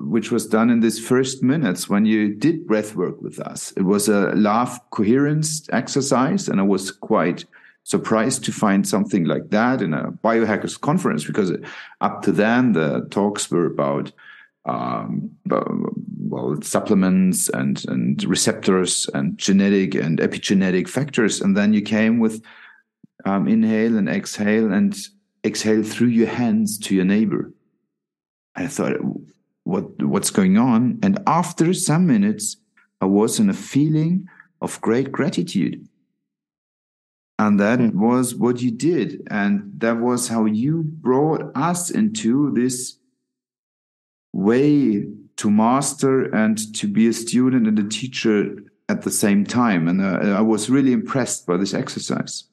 which 0.05 0.31
was 0.31 0.47
done 0.47 0.69
in 0.69 0.79
these 0.79 1.05
first 1.05 1.43
minutes 1.43 1.89
when 1.89 2.05
you 2.05 2.33
did 2.33 2.65
breath 2.65 2.95
work 2.95 3.21
with 3.21 3.39
us. 3.39 3.71
It 3.73 3.83
was 3.83 4.07
a 4.07 4.31
laugh 4.31 4.79
coherence 4.91 5.67
exercise, 5.71 6.47
and 6.47 6.59
I 6.59 6.63
was 6.63 6.91
quite 6.91 7.45
surprised 7.83 8.45
to 8.45 8.51
find 8.51 8.87
something 8.87 9.25
like 9.25 9.49
that 9.49 9.81
in 9.81 9.93
a 9.93 10.11
biohackers 10.11 10.79
conference 10.79 11.25
because 11.25 11.51
up 11.99 12.21
to 12.21 12.31
then 12.31 12.73
the 12.73 13.07
talks 13.09 13.49
were 13.49 13.65
about 13.65 14.11
um, 14.65 15.31
well 15.45 16.61
supplements 16.61 17.49
and 17.49 17.83
and 17.87 18.23
receptors 18.23 19.09
and 19.13 19.37
genetic 19.37 19.95
and 19.95 20.19
epigenetic 20.19 20.87
factors, 20.87 21.41
and 21.41 21.55
then 21.57 21.73
you 21.73 21.81
came 21.81 22.19
with 22.19 22.41
um, 23.25 23.47
inhale 23.47 23.97
and 23.97 24.09
exhale 24.09 24.71
and 24.71 24.95
exhale 25.43 25.83
through 25.83 26.07
your 26.07 26.27
hands 26.27 26.77
to 26.79 26.95
your 26.95 27.05
neighbor. 27.05 27.51
I 28.55 28.67
thought, 28.67 28.97
what 29.63 30.01
what's 30.03 30.29
going 30.29 30.57
on? 30.57 30.99
And 31.01 31.19
after 31.27 31.73
some 31.73 32.07
minutes, 32.07 32.57
I 32.99 33.05
was 33.05 33.39
in 33.39 33.49
a 33.49 33.53
feeling 33.53 34.27
of 34.61 34.79
great 34.81 35.11
gratitude. 35.11 35.87
And 37.39 37.59
that 37.59 37.79
mm. 37.79 37.93
was 37.93 38.35
what 38.35 38.61
you 38.61 38.69
did. 38.69 39.27
And 39.31 39.71
that 39.79 39.97
was 39.97 40.27
how 40.27 40.45
you 40.45 40.83
brought 40.83 41.51
us 41.55 41.89
into 41.89 42.51
this 42.53 42.97
way 44.33 45.05
to 45.37 45.49
master 45.49 46.23
and 46.35 46.73
to 46.75 46.87
be 46.87 47.07
a 47.07 47.13
student 47.13 47.67
and 47.67 47.79
a 47.79 47.87
teacher 47.87 48.55
at 48.89 49.01
the 49.01 49.11
same 49.11 49.45
time. 49.45 49.87
And 49.87 50.01
uh, 50.01 50.37
I 50.37 50.41
was 50.41 50.69
really 50.69 50.93
impressed 50.93 51.47
by 51.47 51.57
this 51.57 51.73
exercise. 51.73 52.43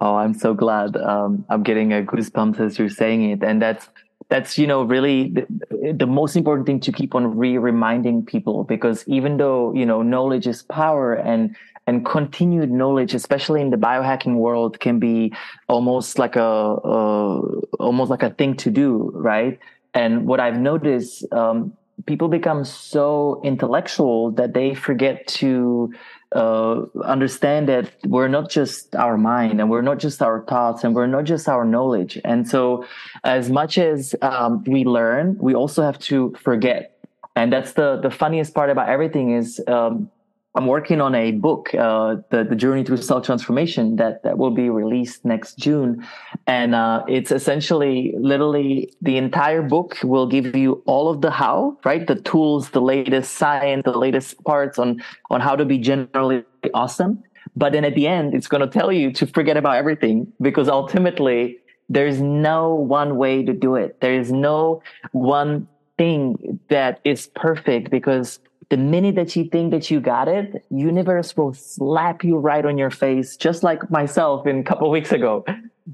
Oh, 0.00 0.16
I'm 0.16 0.34
so 0.34 0.54
glad. 0.54 0.96
Um, 0.96 1.44
I'm 1.48 1.62
getting 1.62 1.92
a 1.92 2.02
goosebumps 2.02 2.60
as 2.60 2.78
you're 2.78 2.88
saying 2.88 3.30
it, 3.30 3.42
and 3.42 3.60
that's 3.60 3.88
that's 4.28 4.56
you 4.56 4.66
know 4.66 4.82
really 4.82 5.28
the, 5.28 5.92
the 5.92 6.06
most 6.06 6.36
important 6.36 6.66
thing 6.66 6.80
to 6.80 6.92
keep 6.92 7.14
on 7.14 7.36
re-reminding 7.36 8.24
people 8.24 8.64
because 8.64 9.04
even 9.06 9.36
though 9.36 9.74
you 9.74 9.84
know 9.84 10.02
knowledge 10.02 10.46
is 10.46 10.62
power 10.62 11.14
and 11.14 11.54
and 11.86 12.06
continued 12.06 12.70
knowledge, 12.70 13.12
especially 13.12 13.60
in 13.60 13.70
the 13.70 13.76
biohacking 13.76 14.36
world, 14.36 14.78
can 14.78 14.98
be 14.98 15.32
almost 15.68 16.18
like 16.18 16.36
a, 16.36 16.40
a 16.40 17.40
almost 17.80 18.10
like 18.10 18.22
a 18.22 18.30
thing 18.30 18.56
to 18.56 18.70
do, 18.70 19.10
right? 19.14 19.58
And 19.94 20.26
what 20.26 20.40
I've 20.40 20.58
noticed, 20.58 21.30
um, 21.32 21.76
people 22.06 22.28
become 22.28 22.64
so 22.64 23.40
intellectual 23.44 24.30
that 24.32 24.54
they 24.54 24.74
forget 24.74 25.26
to 25.26 25.92
uh, 26.34 26.82
understand 27.04 27.68
that 27.68 27.92
we're 28.06 28.28
not 28.28 28.50
just 28.50 28.96
our 28.96 29.18
mind 29.18 29.60
and 29.60 29.70
we're 29.70 29.82
not 29.82 29.98
just 29.98 30.22
our 30.22 30.44
thoughts 30.46 30.82
and 30.82 30.94
we're 30.94 31.06
not 31.06 31.24
just 31.24 31.48
our 31.48 31.64
knowledge. 31.64 32.18
And 32.24 32.48
so, 32.48 32.86
as 33.24 33.50
much 33.50 33.78
as 33.78 34.14
um, 34.22 34.64
we 34.64 34.84
learn, 34.84 35.36
we 35.38 35.54
also 35.54 35.82
have 35.82 35.98
to 36.00 36.34
forget. 36.42 36.98
And 37.36 37.52
that's 37.52 37.72
the 37.72 37.98
the 38.00 38.10
funniest 38.10 38.54
part 38.54 38.70
about 38.70 38.88
everything 38.88 39.32
is 39.32 39.62
um, 39.66 40.10
I'm 40.54 40.66
working 40.66 41.00
on 41.00 41.14
a 41.14 41.32
book, 41.32 41.74
uh, 41.74 42.16
the 42.28 42.44
the 42.44 42.54
journey 42.54 42.84
through 42.84 42.98
self 42.98 43.24
transformation 43.24 43.96
that 43.96 44.22
that 44.22 44.36
will 44.36 44.50
be 44.50 44.68
released 44.68 45.24
next 45.24 45.56
June, 45.56 46.06
and 46.46 46.74
uh, 46.74 47.04
it's 47.08 47.30
essentially 47.30 48.14
literally 48.18 48.92
the 49.00 49.16
entire 49.16 49.62
book 49.62 49.96
will 50.04 50.26
give 50.26 50.54
you 50.54 50.82
all 50.84 51.08
of 51.08 51.22
the 51.22 51.30
how, 51.30 51.78
right? 51.84 52.06
The 52.06 52.16
tools, 52.16 52.70
the 52.70 52.82
latest 52.82 53.36
science, 53.36 53.82
the 53.84 53.96
latest 53.96 54.44
parts 54.44 54.78
on 54.78 55.02
on 55.30 55.40
how 55.40 55.56
to 55.56 55.64
be 55.64 55.78
generally 55.78 56.44
awesome. 56.74 57.22
But 57.56 57.72
then 57.72 57.84
at 57.84 57.94
the 57.94 58.06
end, 58.06 58.34
it's 58.34 58.46
going 58.46 58.60
to 58.60 58.66
tell 58.66 58.92
you 58.92 59.10
to 59.12 59.26
forget 59.26 59.56
about 59.56 59.76
everything 59.76 60.32
because 60.40 60.68
ultimately 60.68 61.58
there's 61.88 62.20
no 62.20 62.74
one 62.74 63.16
way 63.16 63.42
to 63.42 63.52
do 63.52 63.74
it. 63.76 64.00
There 64.00 64.14
is 64.14 64.30
no 64.30 64.82
one 65.12 65.66
thing 65.98 66.60
that 66.68 67.00
is 67.04 67.28
perfect 67.34 67.90
because 67.90 68.38
the 68.72 68.78
minute 68.78 69.16
that 69.16 69.36
you 69.36 69.44
think 69.44 69.70
that 69.70 69.90
you 69.90 70.00
got 70.00 70.28
it, 70.28 70.64
universe 70.70 71.36
will 71.36 71.52
slap 71.52 72.24
you 72.24 72.38
right 72.38 72.64
on 72.64 72.78
your 72.78 72.88
face, 72.88 73.36
just 73.36 73.62
like 73.62 73.90
myself 73.90 74.46
in 74.46 74.60
a 74.60 74.62
couple 74.62 74.88
weeks 74.88 75.12
ago. 75.12 75.44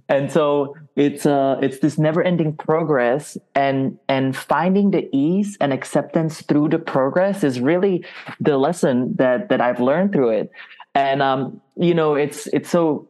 And 0.08 0.30
so 0.30 0.76
it's 0.94 1.26
uh 1.26 1.58
it's 1.60 1.80
this 1.80 1.98
never 1.98 2.22
ending 2.22 2.52
progress 2.52 3.36
and 3.56 3.98
and 4.08 4.36
finding 4.36 4.92
the 4.92 5.08
ease 5.12 5.56
and 5.60 5.72
acceptance 5.72 6.42
through 6.42 6.68
the 6.68 6.78
progress 6.78 7.42
is 7.42 7.58
really 7.58 8.04
the 8.38 8.56
lesson 8.56 9.16
that 9.16 9.48
that 9.48 9.60
I've 9.60 9.80
learned 9.80 10.12
through 10.12 10.30
it. 10.40 10.52
And 10.94 11.20
um, 11.20 11.60
you 11.74 11.94
know, 11.94 12.14
it's 12.14 12.46
it's 12.52 12.70
so 12.70 13.08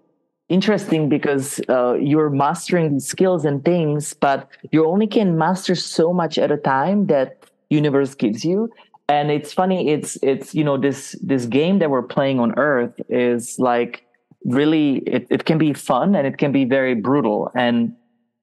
interesting 0.48 1.10
because 1.10 1.60
uh, 1.68 1.92
you're 2.00 2.30
mastering 2.30 3.00
skills 3.00 3.44
and 3.44 3.62
things, 3.66 4.14
but 4.14 4.48
you 4.72 4.86
only 4.86 5.06
can 5.06 5.36
master 5.36 5.74
so 5.74 6.14
much 6.14 6.38
at 6.38 6.50
a 6.50 6.56
time 6.56 7.08
that 7.08 7.44
universe 7.68 8.14
gives 8.14 8.46
you 8.46 8.70
and 9.08 9.30
it's 9.30 9.52
funny 9.52 9.90
it's 9.90 10.18
it's 10.22 10.54
you 10.54 10.64
know 10.64 10.76
this 10.76 11.16
this 11.22 11.46
game 11.46 11.78
that 11.78 11.90
we're 11.90 12.02
playing 12.02 12.40
on 12.40 12.58
earth 12.58 12.94
is 13.08 13.58
like 13.58 14.04
really 14.44 14.98
it, 14.98 15.26
it 15.30 15.44
can 15.44 15.58
be 15.58 15.72
fun 15.72 16.14
and 16.14 16.26
it 16.26 16.38
can 16.38 16.52
be 16.52 16.64
very 16.64 16.94
brutal. 16.94 17.50
And 17.54 17.94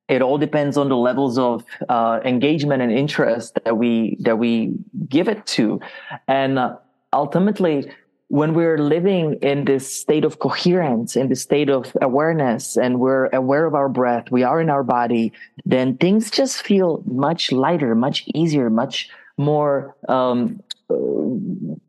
it 0.08 0.22
all 0.22 0.38
depends 0.38 0.78
on 0.78 0.90
the 0.90 0.98
levels 0.98 1.38
of 1.38 1.66
uh, 1.90 2.20
engagement 2.24 2.82
and 2.82 2.92
interest 2.92 3.58
that 3.66 3.78
we 3.78 4.18
that 4.22 4.38
we 4.38 4.74
give 5.10 5.28
it 5.28 5.46
to. 5.48 5.80
And 6.28 6.60
uh, 6.60 6.78
ultimately 7.14 7.92
when 8.30 8.56
we're 8.56 8.80
living 8.80 9.36
in 9.44 9.66
this 9.66 9.96
state 9.96 10.26
of 10.26 10.40
coherence 10.40 11.16
in 11.16 11.30
this 11.30 11.44
state 11.44 11.70
of 11.70 11.96
awareness 12.02 12.76
and 12.76 13.00
we're 13.00 13.28
aware 13.28 13.66
of 13.66 13.76
our 13.76 13.88
breath 13.88 14.32
we 14.32 14.42
are 14.42 14.60
in 14.60 14.68
our 14.68 14.82
body 14.82 15.32
then 15.64 15.96
things 15.98 16.32
just 16.32 16.64
feel 16.64 17.04
much 17.06 17.52
lighter 17.52 17.94
much 17.94 18.28
easier 18.34 18.68
much 18.68 19.12
more 19.38 19.96
um, 20.08 20.62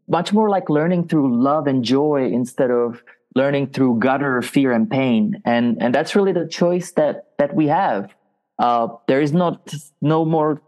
much 0.08 0.32
more 0.32 0.48
like 0.48 0.68
learning 0.70 1.08
through 1.08 1.42
love 1.42 1.66
and 1.66 1.84
joy 1.84 2.28
instead 2.32 2.70
of 2.70 3.02
learning 3.34 3.68
through 3.68 3.98
gutter 3.98 4.40
fear 4.42 4.72
and 4.72 4.90
pain. 4.90 5.40
And 5.44 5.80
and 5.82 5.94
that's 5.94 6.16
really 6.16 6.32
the 6.32 6.46
choice 6.46 6.92
that 6.92 7.26
that 7.38 7.54
we 7.54 7.66
have. 7.68 8.14
Uh, 8.58 8.88
there 9.06 9.20
is 9.20 9.32
not 9.32 9.74
no 10.00 10.24
more 10.24 10.60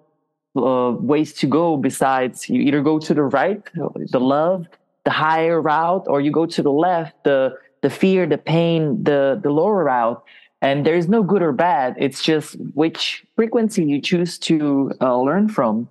uh, 0.56 0.92
ways 0.98 1.32
to 1.32 1.46
go 1.46 1.76
besides 1.76 2.48
you 2.48 2.60
either 2.60 2.82
go 2.82 2.98
to 2.98 3.14
the 3.14 3.22
right 3.22 3.62
the 4.10 4.20
love 4.20 4.66
the 5.04 5.10
higher 5.10 5.60
route 5.60 6.04
or 6.06 6.20
you 6.20 6.30
go 6.30 6.44
to 6.44 6.62
the 6.62 6.70
left 6.70 7.24
the 7.24 7.54
the 7.82 7.88
fear 7.88 8.26
the 8.26 8.38
pain 8.38 9.02
the 9.04 9.40
the 9.42 9.50
lower 9.50 9.84
route. 9.84 10.22
And 10.60 10.84
there 10.84 10.96
is 10.96 11.08
no 11.08 11.22
good 11.22 11.40
or 11.40 11.52
bad. 11.52 11.94
It's 11.98 12.20
just 12.20 12.56
which 12.74 13.24
frequency 13.36 13.84
you 13.84 14.00
choose 14.00 14.36
to 14.40 14.90
uh, 15.00 15.16
learn 15.16 15.48
from 15.48 15.88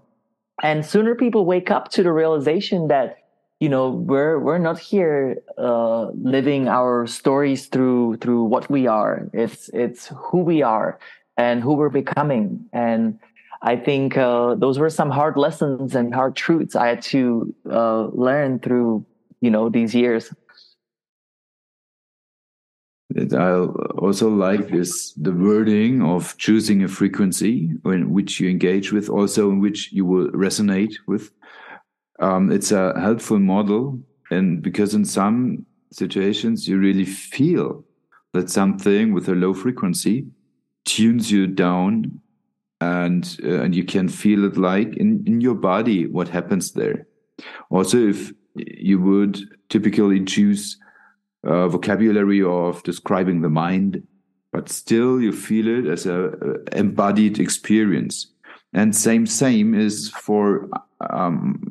and 0.63 0.85
sooner 0.85 1.15
people 1.15 1.45
wake 1.45 1.71
up 1.71 1.89
to 1.91 2.03
the 2.03 2.11
realization 2.11 2.87
that 2.87 3.17
you 3.59 3.69
know 3.69 3.89
we're 3.89 4.39
we're 4.39 4.57
not 4.57 4.79
here 4.79 5.37
uh, 5.57 6.07
living 6.11 6.67
our 6.67 7.07
stories 7.07 7.67
through 7.67 8.17
through 8.17 8.43
what 8.43 8.69
we 8.69 8.87
are. 8.87 9.29
It's 9.33 9.69
it's 9.69 10.11
who 10.15 10.39
we 10.39 10.61
are 10.61 10.99
and 11.37 11.61
who 11.61 11.73
we're 11.73 11.89
becoming. 11.89 12.65
And 12.73 13.19
i 13.61 13.75
think 13.75 14.17
uh, 14.17 14.55
those 14.55 14.77
were 14.79 14.89
some 14.89 15.09
hard 15.09 15.35
lessons 15.35 15.95
and 15.95 16.13
hard 16.13 16.35
truths 16.35 16.75
i 16.75 16.87
had 16.87 17.01
to 17.01 17.53
uh, 17.71 18.05
learn 18.13 18.59
through 18.59 19.03
you 19.41 19.49
know 19.49 19.69
these 19.69 19.95
years 19.95 20.33
I 23.15 23.51
also 23.99 24.29
like 24.29 24.69
this 24.69 25.13
the 25.13 25.31
wording 25.31 26.01
of 26.01 26.37
choosing 26.37 26.83
a 26.83 26.87
frequency 26.87 27.71
in 27.85 28.11
which 28.11 28.39
you 28.39 28.49
engage 28.49 28.91
with, 28.91 29.09
also 29.09 29.49
in 29.49 29.59
which 29.59 29.91
you 29.93 30.05
will 30.05 30.29
resonate 30.31 30.93
with. 31.07 31.31
Um, 32.19 32.51
it's 32.51 32.71
a 32.71 32.99
helpful 32.99 33.39
model, 33.39 33.99
and 34.29 34.61
because 34.61 34.93
in 34.93 35.05
some 35.05 35.65
situations 35.91 36.67
you 36.67 36.77
really 36.77 37.05
feel 37.05 37.85
that 38.33 38.49
something 38.49 39.13
with 39.13 39.29
a 39.29 39.35
low 39.35 39.53
frequency 39.53 40.27
tunes 40.83 41.31
you 41.31 41.47
down, 41.47 42.19
and 42.81 43.39
uh, 43.43 43.61
and 43.61 43.73
you 43.73 43.85
can 43.85 44.09
feel 44.09 44.43
it 44.43 44.57
like 44.57 44.97
in 44.97 45.23
in 45.25 45.39
your 45.39 45.55
body 45.55 46.07
what 46.07 46.27
happens 46.27 46.73
there. 46.73 47.07
Also, 47.69 47.97
if 47.97 48.33
you 48.55 48.99
would 48.99 49.39
typically 49.69 50.23
choose 50.25 50.77
uh, 51.47 51.67
vocabulary 51.67 52.43
of 52.43 52.83
describing 52.83 53.41
the 53.41 53.49
mind, 53.49 54.05
but 54.51 54.69
still 54.69 55.21
you 55.21 55.31
feel 55.31 55.67
it 55.67 55.89
as 55.89 56.05
a, 56.05 56.31
embodied 56.73 57.39
experience. 57.39 58.27
And 58.73 58.95
same 58.95 59.25
same 59.25 59.73
is 59.73 60.09
for 60.09 60.69
um, 61.09 61.61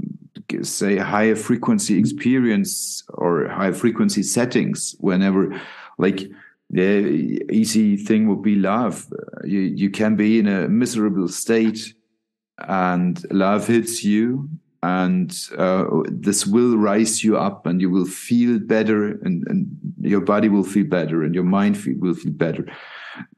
say 0.62 0.96
higher 0.96 1.36
frequency 1.36 1.98
experience 1.98 3.04
or 3.10 3.48
high 3.48 3.72
frequency 3.72 4.22
settings. 4.22 4.96
Whenever, 4.98 5.60
like 5.98 6.28
the 6.70 7.44
easy 7.50 7.96
thing 7.96 8.28
would 8.28 8.42
be 8.42 8.56
love. 8.56 9.06
You 9.44 9.60
you 9.60 9.90
can 9.90 10.16
be 10.16 10.38
in 10.38 10.48
a 10.48 10.68
miserable 10.68 11.28
state, 11.28 11.94
and 12.58 13.24
love 13.30 13.66
hits 13.66 14.02
you, 14.04 14.48
and 14.82 15.36
uh, 15.58 15.84
this 16.06 16.46
will 16.46 16.76
rise 16.76 17.24
you 17.24 17.36
up 17.36 17.66
and 17.66 17.80
you 17.80 17.90
will 17.90 18.04
feel 18.04 18.58
better 18.58 19.12
and, 19.22 19.44
and 19.48 19.66
your 20.00 20.20
body 20.20 20.48
will 20.48 20.64
feel 20.64 20.86
better 20.86 21.22
and 21.22 21.34
your 21.34 21.44
mind 21.44 21.78
feel, 21.78 21.94
will 21.98 22.14
feel 22.14 22.32
better. 22.32 22.66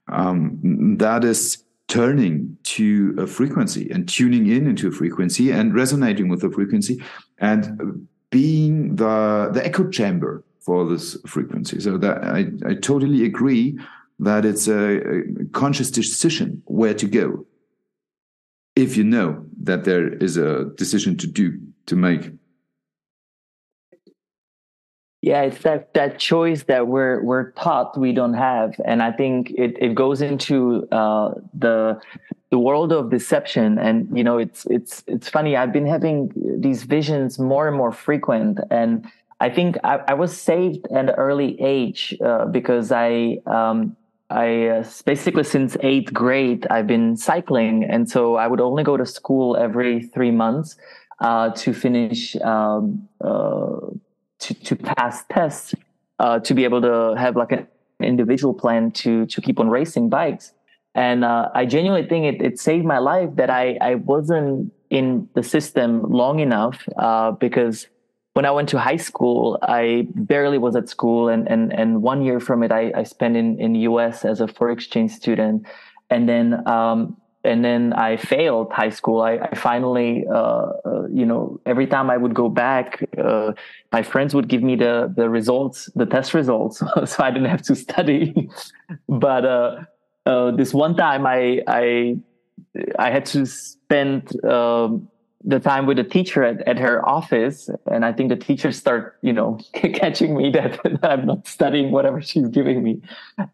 Um, 0.09 0.97
that 0.99 1.25
is 1.25 1.65
turning 1.89 2.57
to 2.63 3.15
a 3.19 3.27
frequency 3.27 3.91
and 3.91 4.09
tuning 4.09 4.47
in 4.47 4.67
into 4.67 4.89
a 4.89 4.93
frequency 4.93 5.51
and 5.51 5.75
resonating 5.75 6.29
with 6.29 6.43
the 6.43 6.51
frequency 6.51 7.03
and 7.39 8.07
being 8.31 8.97
the 8.97 9.51
the 9.53 9.65
echo 9.65 9.89
chamber 9.89 10.45
for 10.61 10.87
this 10.87 11.17
frequency. 11.27 11.81
So 11.81 11.97
that 11.99 12.23
i, 12.25 12.47
I 12.67 12.75
totally 12.75 13.25
agree 13.25 13.79
that 14.19 14.45
it's 14.45 14.69
a, 14.69 14.99
a 14.99 15.45
conscious 15.53 15.91
decision 15.91 16.63
where 16.67 16.95
to 16.95 17.07
go 17.07 17.47
if 18.79 18.97
you 18.97 19.05
know 19.05 19.45
that 19.63 19.85
there 19.85 20.09
is 20.15 20.37
a 20.37 20.67
decision 20.77 21.17
to 21.17 21.27
do 21.27 21.59
to 21.87 21.97
make. 21.97 22.31
Yeah 25.21 25.43
it's 25.43 25.63
that 25.63 25.95
that 25.95 26.21
choice 26.21 26.63
that 26.65 26.87
we're 26.87 27.23
we're 27.25 27.51
taught 27.53 27.99
we 27.99 28.13
don't 28.13 28.35
have. 28.35 28.75
And 28.85 29.03
i 29.03 29.11
think 29.11 29.51
it, 29.51 29.77
it 29.81 29.95
goes 29.97 30.23
into 30.23 30.87
uh, 30.93 31.35
the 31.53 32.01
the 32.51 32.59
world 32.59 32.93
of 32.93 33.11
deception. 33.11 33.79
And 33.79 34.17
you 34.17 34.23
know 34.23 34.39
it's 34.39 34.65
it's 34.67 35.03
it's 35.09 35.29
funny 35.29 35.57
i've 35.57 35.73
been 35.73 35.87
having 35.87 36.31
these 36.37 36.85
visions 36.85 37.39
more 37.39 37.67
and 37.67 37.77
more 37.77 37.93
frequent. 37.93 38.61
And 38.71 39.11
i 39.41 39.51
think 39.51 39.77
i, 39.83 39.95
I 40.07 40.15
was 40.15 40.31
saved 40.51 40.87
at 40.93 41.09
an 41.09 41.11
early 41.11 41.61
age 41.61 42.17
uh, 42.25 42.45
because 42.47 42.93
i 42.93 43.39
um, 43.47 43.97
I 44.31 44.67
uh, 44.69 44.85
basically 45.07 45.45
since 45.45 45.77
eighth 45.81 46.13
grade 46.13 46.67
I've 46.71 46.87
been 46.87 47.17
cycling, 47.17 47.85
and 47.85 48.09
so 48.09 48.37
I 48.37 48.47
would 48.47 48.61
only 48.61 48.85
go 48.85 48.97
to 48.97 49.07
school 49.07 49.57
every 49.57 50.03
three 50.03 50.31
months 50.31 50.77
uh, 51.21 51.51
to 51.51 51.73
finish 51.73 52.37
um, 52.43 53.09
uh, 53.21 53.81
to 54.41 54.55
to 54.55 54.77
pass 54.77 55.25
tests 55.31 55.75
uh, 56.19 56.39
to 56.41 56.55
be 56.55 56.65
able 56.65 56.83
to 56.83 57.15
have 57.17 57.37
like 57.37 57.53
an 57.53 57.67
individual 58.03 58.53
plan 58.53 58.91
to 58.93 59.25
to 59.27 59.41
keep 59.41 59.59
on 59.59 59.71
racing 59.71 60.09
bikes. 60.11 60.53
And 60.95 61.25
uh, 61.25 61.49
I 61.55 61.65
genuinely 61.65 62.09
think 62.09 62.27
it, 62.27 62.43
it 62.45 62.59
saved 62.59 62.85
my 62.85 62.99
life 62.99 63.31
that 63.37 63.51
I 63.51 63.79
I 63.81 63.95
wasn't 63.95 64.73
in 64.91 65.29
the 65.35 65.43
system 65.43 66.03
long 66.03 66.41
enough 66.41 66.87
uh, 66.97 67.33
because 67.33 67.87
when 68.39 68.45
I 68.45 68.53
went 68.53 68.69
to 68.69 68.79
high 68.79 68.99
school, 68.99 69.59
I 69.63 70.07
barely 70.15 70.59
was 70.59 70.77
at 70.77 70.89
school, 70.89 71.29
and 71.29 71.51
and 71.51 71.73
and 71.73 72.03
one 72.03 72.23
year 72.23 72.39
from 72.39 72.63
it, 72.63 72.71
I, 72.71 72.93
I 72.95 73.03
spent 73.03 73.37
in 73.37 73.59
in 73.59 73.75
U.S. 73.91 74.25
as 74.25 74.41
a 74.41 74.47
foreign 74.47 74.75
exchange 74.79 75.11
student, 75.11 75.67
and 76.09 76.29
then 76.29 76.47
um, 76.69 77.17
and 77.43 77.65
then 77.65 77.93
I 77.95 78.17
failed 78.17 78.71
high 78.71 78.91
school. 78.91 79.23
I, 79.23 79.33
I 79.39 79.57
finally, 79.57 80.25
uh, 80.33 80.67
uh, 80.87 81.09
you 81.13 81.27
know, 81.27 81.61
every 81.67 81.89
time 81.89 82.11
I 82.11 82.17
would 82.17 82.33
go 82.33 82.49
back, 82.49 83.03
uh, 83.19 83.55
my 83.91 84.05
friends 84.05 84.37
would 84.37 84.47
give 84.47 84.63
me 84.63 84.77
the 84.77 85.13
the 85.21 85.29
results, 85.29 85.91
the 85.97 86.07
test 86.07 86.33
results, 86.33 86.79
so 87.07 87.17
I 87.19 87.33
didn't 87.33 87.51
have 87.51 87.63
to 87.63 87.75
study. 87.75 88.49
but 89.09 89.45
uh, 89.45 89.71
uh, 90.27 90.53
this 90.53 90.73
one 90.73 90.95
time, 90.95 91.27
I 91.27 91.61
I 91.67 92.19
I 93.01 93.11
had 93.11 93.27
to 93.35 93.47
spend. 93.47 94.23
Um, 94.45 95.09
the 95.45 95.61
time 95.61 95.87
with 95.87 95.97
the 95.97 96.05
teacher 96.05 96.43
at, 96.43 96.67
at 96.67 96.79
her 96.79 97.07
office 97.09 97.71
and 97.87 98.05
i 98.05 98.13
think 98.13 98.29
the 98.29 98.37
teacher 98.37 98.73
start 98.73 99.17
you 99.23 99.33
know 99.33 99.59
catching 99.73 100.37
me 100.37 100.51
that 100.57 100.79
i'm 101.03 101.27
not 101.27 101.47
studying 101.47 101.91
whatever 101.91 102.21
she's 102.21 102.49
giving 102.49 102.83
me. 102.83 103.01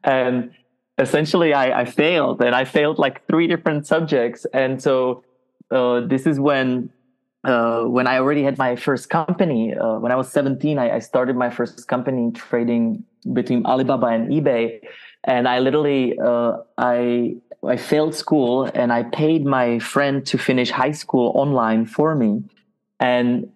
And 0.03 0.51
essentially 0.99 1.53
I, 1.53 1.81
I 1.81 1.85
failed 1.85 2.41
and 2.41 2.55
i 2.55 2.65
failed 2.65 2.99
like 2.99 3.27
three 3.27 3.47
different 3.47 3.87
subjects. 3.87 4.47
And 4.55 4.83
so 4.83 5.25
uh, 5.71 6.01
this 6.01 6.27
is 6.27 6.39
when 6.39 6.91
uh, 7.45 7.83
when 7.85 8.07
i 8.07 8.19
already 8.19 8.43
had 8.43 8.57
my 8.57 8.77
first 8.77 9.11
company. 9.11 9.75
Uh, 9.75 9.99
when 9.99 10.13
i 10.13 10.17
was 10.17 10.31
17 10.31 10.79
I, 10.79 10.97
I 10.97 10.99
started 11.01 11.37
my 11.37 11.51
first 11.51 11.87
company 11.89 12.33
trading 12.33 13.05
between 13.33 13.67
alibaba 13.67 14.07
and 14.07 14.31
ebay 14.31 14.81
and 15.25 15.49
i 15.49 15.59
literally 15.59 16.19
uh, 16.19 16.59
i 16.79 17.35
I 17.67 17.77
failed 17.77 18.15
school 18.15 18.71
and 18.75 18.93
I 18.93 19.05
paid 19.05 19.45
my 19.45 19.79
friend 19.79 20.25
to 20.27 20.39
finish 20.39 20.71
high 20.71 20.93
school 20.93 21.33
online 21.35 21.87
for 21.87 22.15
me. 22.15 22.43
And 23.01 23.51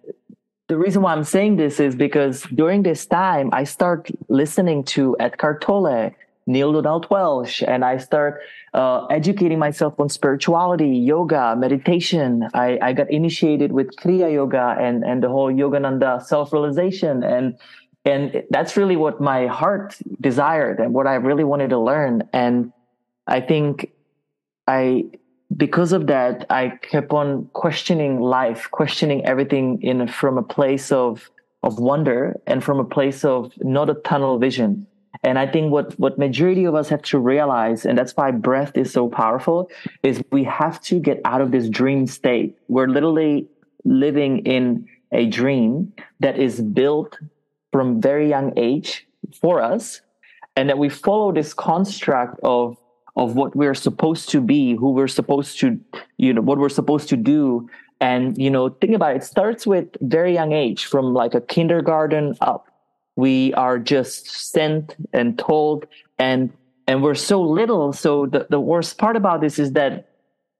the 0.67 0.77
reason 0.77 1.01
why 1.01 1.13
I'm 1.13 1.23
saying 1.23 1.57
this 1.57 1.79
is 1.79 1.95
because 1.95 2.43
during 2.53 2.83
this 2.83 3.05
time, 3.05 3.49
I 3.53 3.63
start 3.63 4.09
listening 4.27 4.83
to 4.95 5.15
Eckhart 5.19 5.61
Tolle, 5.61 6.11
Neale 6.45 6.81
Donald 6.81 7.07
Walsch, 7.09 7.67
and 7.67 7.83
I 7.85 7.97
start 7.97 8.41
uh, 8.73 9.05
educating 9.07 9.59
myself 9.59 9.99
on 9.99 10.09
spirituality, 10.09 10.89
yoga, 10.89 11.55
meditation. 11.55 12.47
I, 12.53 12.77
I 12.81 12.93
got 12.93 13.09
initiated 13.09 13.71
with 13.71 13.95
Kriya 13.95 14.31
Yoga 14.31 14.75
and, 14.79 15.03
and 15.03 15.23
the 15.23 15.29
whole 15.29 15.51
Yogananda 15.51 16.23
self-realization. 16.23 17.23
And, 17.23 17.57
and 18.05 18.43
that's 18.49 18.77
really 18.77 18.95
what 18.95 19.19
my 19.19 19.47
heart 19.47 19.97
desired 20.21 20.79
and 20.79 20.93
what 20.93 21.07
I 21.07 21.15
really 21.15 21.43
wanted 21.43 21.69
to 21.71 21.79
learn. 21.79 22.27
And 22.33 22.71
I 23.27 23.41
think 23.41 23.91
I 24.67 25.05
because 25.55 25.93
of 25.93 26.07
that, 26.07 26.45
I 26.49 26.69
kept 26.81 27.11
on 27.11 27.49
questioning 27.53 28.19
life, 28.19 28.69
questioning 28.71 29.25
everything 29.25 29.81
in 29.81 30.07
from 30.07 30.37
a 30.37 30.43
place 30.43 30.91
of 30.91 31.29
of 31.61 31.77
wonder 31.79 32.39
and 32.47 32.63
from 32.63 32.79
a 32.79 32.85
place 32.85 33.25
of 33.25 33.51
not 33.57 33.89
a 33.89 33.95
tunnel 33.95 34.39
vision. 34.39 34.87
And 35.23 35.37
I 35.37 35.47
think 35.47 35.71
what 35.71 35.99
what 35.99 36.17
majority 36.17 36.63
of 36.65 36.75
us 36.75 36.87
have 36.89 37.01
to 37.03 37.19
realize, 37.19 37.85
and 37.85 37.97
that's 37.97 38.15
why 38.15 38.31
breath 38.31 38.77
is 38.77 38.93
so 38.93 39.09
powerful, 39.09 39.69
is 40.03 40.23
we 40.31 40.43
have 40.45 40.79
to 40.83 40.99
get 40.99 41.19
out 41.25 41.41
of 41.41 41.51
this 41.51 41.67
dream 41.67 42.07
state. 42.07 42.55
We're 42.69 42.87
literally 42.87 43.47
living 43.83 44.39
in 44.45 44.87
a 45.11 45.25
dream 45.25 45.91
that 46.19 46.39
is 46.39 46.61
built 46.61 47.17
from 47.71 48.01
very 48.01 48.29
young 48.29 48.53
age 48.57 49.07
for 49.39 49.61
us, 49.61 50.01
and 50.55 50.69
that 50.69 50.77
we 50.77 50.89
follow 50.89 51.31
this 51.31 51.53
construct 51.53 52.39
of 52.43 52.77
of 53.15 53.35
what 53.35 53.55
we're 53.55 53.75
supposed 53.75 54.29
to 54.29 54.39
be, 54.39 54.75
who 54.75 54.91
we're 54.91 55.07
supposed 55.07 55.59
to, 55.59 55.77
you 56.17 56.33
know, 56.33 56.41
what 56.41 56.57
we're 56.57 56.69
supposed 56.69 57.09
to 57.09 57.17
do. 57.17 57.69
And, 57.99 58.37
you 58.37 58.49
know, 58.49 58.69
think 58.69 58.93
about 58.93 59.11
it, 59.13 59.17
it 59.17 59.23
starts 59.25 59.67
with 59.67 59.87
very 59.99 60.33
young 60.33 60.53
age, 60.53 60.85
from 60.85 61.13
like 61.13 61.33
a 61.33 61.41
kindergarten 61.41 62.37
up. 62.39 62.67
We 63.17 63.53
are 63.55 63.77
just 63.77 64.29
sent 64.29 64.95
and 65.11 65.37
told 65.37 65.85
and 66.17 66.51
and 66.87 67.03
we're 67.03 67.15
so 67.15 67.41
little. 67.41 67.91
So 67.93 68.25
the, 68.25 68.47
the 68.49 68.59
worst 68.59 68.97
part 68.97 69.15
about 69.17 69.41
this 69.41 69.59
is 69.59 69.73
that 69.73 70.09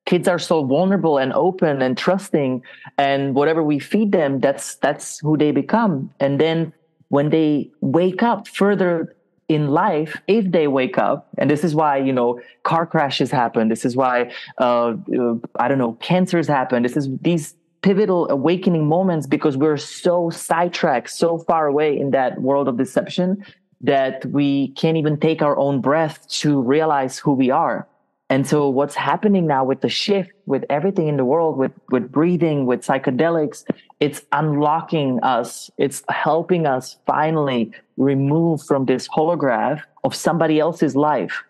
kids 0.05 0.27
are 0.27 0.39
so 0.39 0.63
vulnerable 0.65 1.17
and 1.17 1.31
open 1.33 1.81
and 1.81 1.97
trusting 1.97 2.61
and 2.97 3.35
whatever 3.35 3.63
we 3.63 3.77
feed 3.77 4.11
them 4.11 4.39
that's 4.39 4.75
that's 4.77 5.19
who 5.19 5.37
they 5.37 5.51
become 5.51 6.09
and 6.19 6.41
then 6.41 6.73
when 7.09 7.29
they 7.29 7.69
wake 7.81 8.23
up 8.23 8.47
further 8.47 9.15
in 9.49 9.67
life 9.67 10.21
if 10.27 10.51
they 10.51 10.67
wake 10.67 10.97
up 10.97 11.27
and 11.39 11.49
this 11.49 11.63
is 11.63 11.73
why 11.73 11.97
you 11.97 12.13
know 12.13 12.39
car 12.63 12.85
crashes 12.85 13.31
happen. 13.31 13.67
This 13.67 13.83
is 13.83 13.95
why 13.95 14.31
uh, 14.59 14.93
uh, 15.19 15.35
i 15.59 15.67
don't 15.67 15.79
know 15.79 15.93
cancers 15.93 16.47
happen. 16.47 16.83
This 16.83 16.95
is 16.95 17.09
these 17.21 17.55
pivotal 17.81 18.29
awakening 18.29 18.87
moments 18.87 19.25
because 19.25 19.57
we're 19.57 19.77
so 19.77 20.29
sidetracked 20.29 21.09
so 21.09 21.37
far 21.39 21.67
away 21.67 21.97
in 21.97 22.11
that 22.11 22.41
world 22.41 22.67
of 22.67 22.77
deception 22.77 23.43
that 23.81 24.25
we 24.27 24.69
can't 24.69 24.97
even 24.97 25.17
take 25.17 25.41
our 25.41 25.57
own 25.57 25.81
breath 25.81 26.27
to 26.27 26.61
realize 26.61 27.17
who 27.17 27.33
we 27.33 27.49
are 27.49 27.87
and 28.29 28.47
so 28.47 28.69
what's 28.69 28.93
happening 28.93 29.47
now 29.47 29.63
with 29.63 29.81
the 29.81 29.89
shift, 29.89 30.29
with 30.45 30.63
everything 30.69 31.07
in 31.07 31.17
the 31.17 31.25
world, 31.25 31.57
with, 31.57 31.71
with 31.89 32.11
breathing, 32.11 32.67
with 32.67 32.81
psychedelics, 32.81 33.65
it's 33.99 34.21
unlocking 34.31 35.19
us. 35.23 35.71
It's 35.79 36.03
helping 36.09 36.67
us 36.67 36.97
finally 37.07 37.71
remove 37.97 38.61
from 38.61 38.85
this 38.85 39.07
holograph 39.07 39.81
of 40.03 40.13
somebody 40.13 40.59
else's 40.59 40.95
life. 40.95 41.43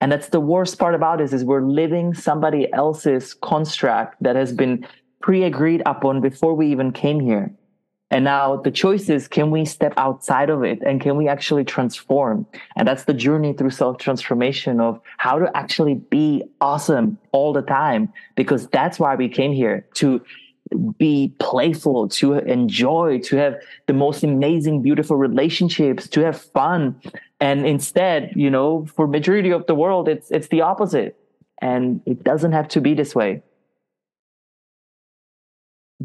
And 0.00 0.10
that's 0.10 0.30
the 0.30 0.40
worst 0.40 0.78
part 0.78 0.94
about 0.94 1.18
this 1.18 1.34
is 1.34 1.44
we're 1.44 1.62
living 1.62 2.14
somebody 2.14 2.72
else's 2.72 3.34
construct 3.34 4.20
that 4.22 4.34
has 4.34 4.52
been 4.52 4.86
pre-agreed 5.20 5.82
upon 5.84 6.22
before 6.22 6.54
we 6.54 6.66
even 6.72 6.92
came 6.92 7.20
here. 7.20 7.52
And 8.12 8.24
now 8.24 8.56
the 8.56 8.70
choice 8.70 9.08
is, 9.08 9.26
can 9.26 9.50
we 9.50 9.64
step 9.64 9.94
outside 9.96 10.50
of 10.50 10.62
it 10.62 10.82
and 10.82 11.00
can 11.00 11.16
we 11.16 11.28
actually 11.28 11.64
transform? 11.64 12.46
And 12.76 12.86
that's 12.86 13.04
the 13.04 13.14
journey 13.14 13.54
through 13.54 13.70
self 13.70 13.96
transformation 13.96 14.80
of 14.80 15.00
how 15.16 15.38
to 15.38 15.50
actually 15.56 15.94
be 15.94 16.44
awesome 16.60 17.16
all 17.32 17.54
the 17.54 17.62
time, 17.62 18.12
because 18.36 18.68
that's 18.68 18.98
why 18.98 19.14
we 19.14 19.30
came 19.30 19.54
here 19.54 19.86
to 19.94 20.20
be 20.98 21.34
playful, 21.38 22.08
to 22.08 22.34
enjoy, 22.34 23.18
to 23.20 23.36
have 23.36 23.56
the 23.86 23.94
most 23.94 24.22
amazing, 24.22 24.82
beautiful 24.82 25.16
relationships, 25.16 26.06
to 26.08 26.20
have 26.20 26.38
fun. 26.38 27.00
And 27.40 27.66
instead, 27.66 28.32
you 28.36 28.50
know, 28.50 28.84
for 28.94 29.06
majority 29.06 29.50
of 29.50 29.66
the 29.66 29.74
world, 29.74 30.06
it's, 30.06 30.30
it's 30.30 30.48
the 30.48 30.60
opposite. 30.60 31.16
And 31.62 32.02
it 32.04 32.22
doesn't 32.24 32.52
have 32.52 32.68
to 32.68 32.80
be 32.82 32.92
this 32.92 33.14
way. 33.14 33.42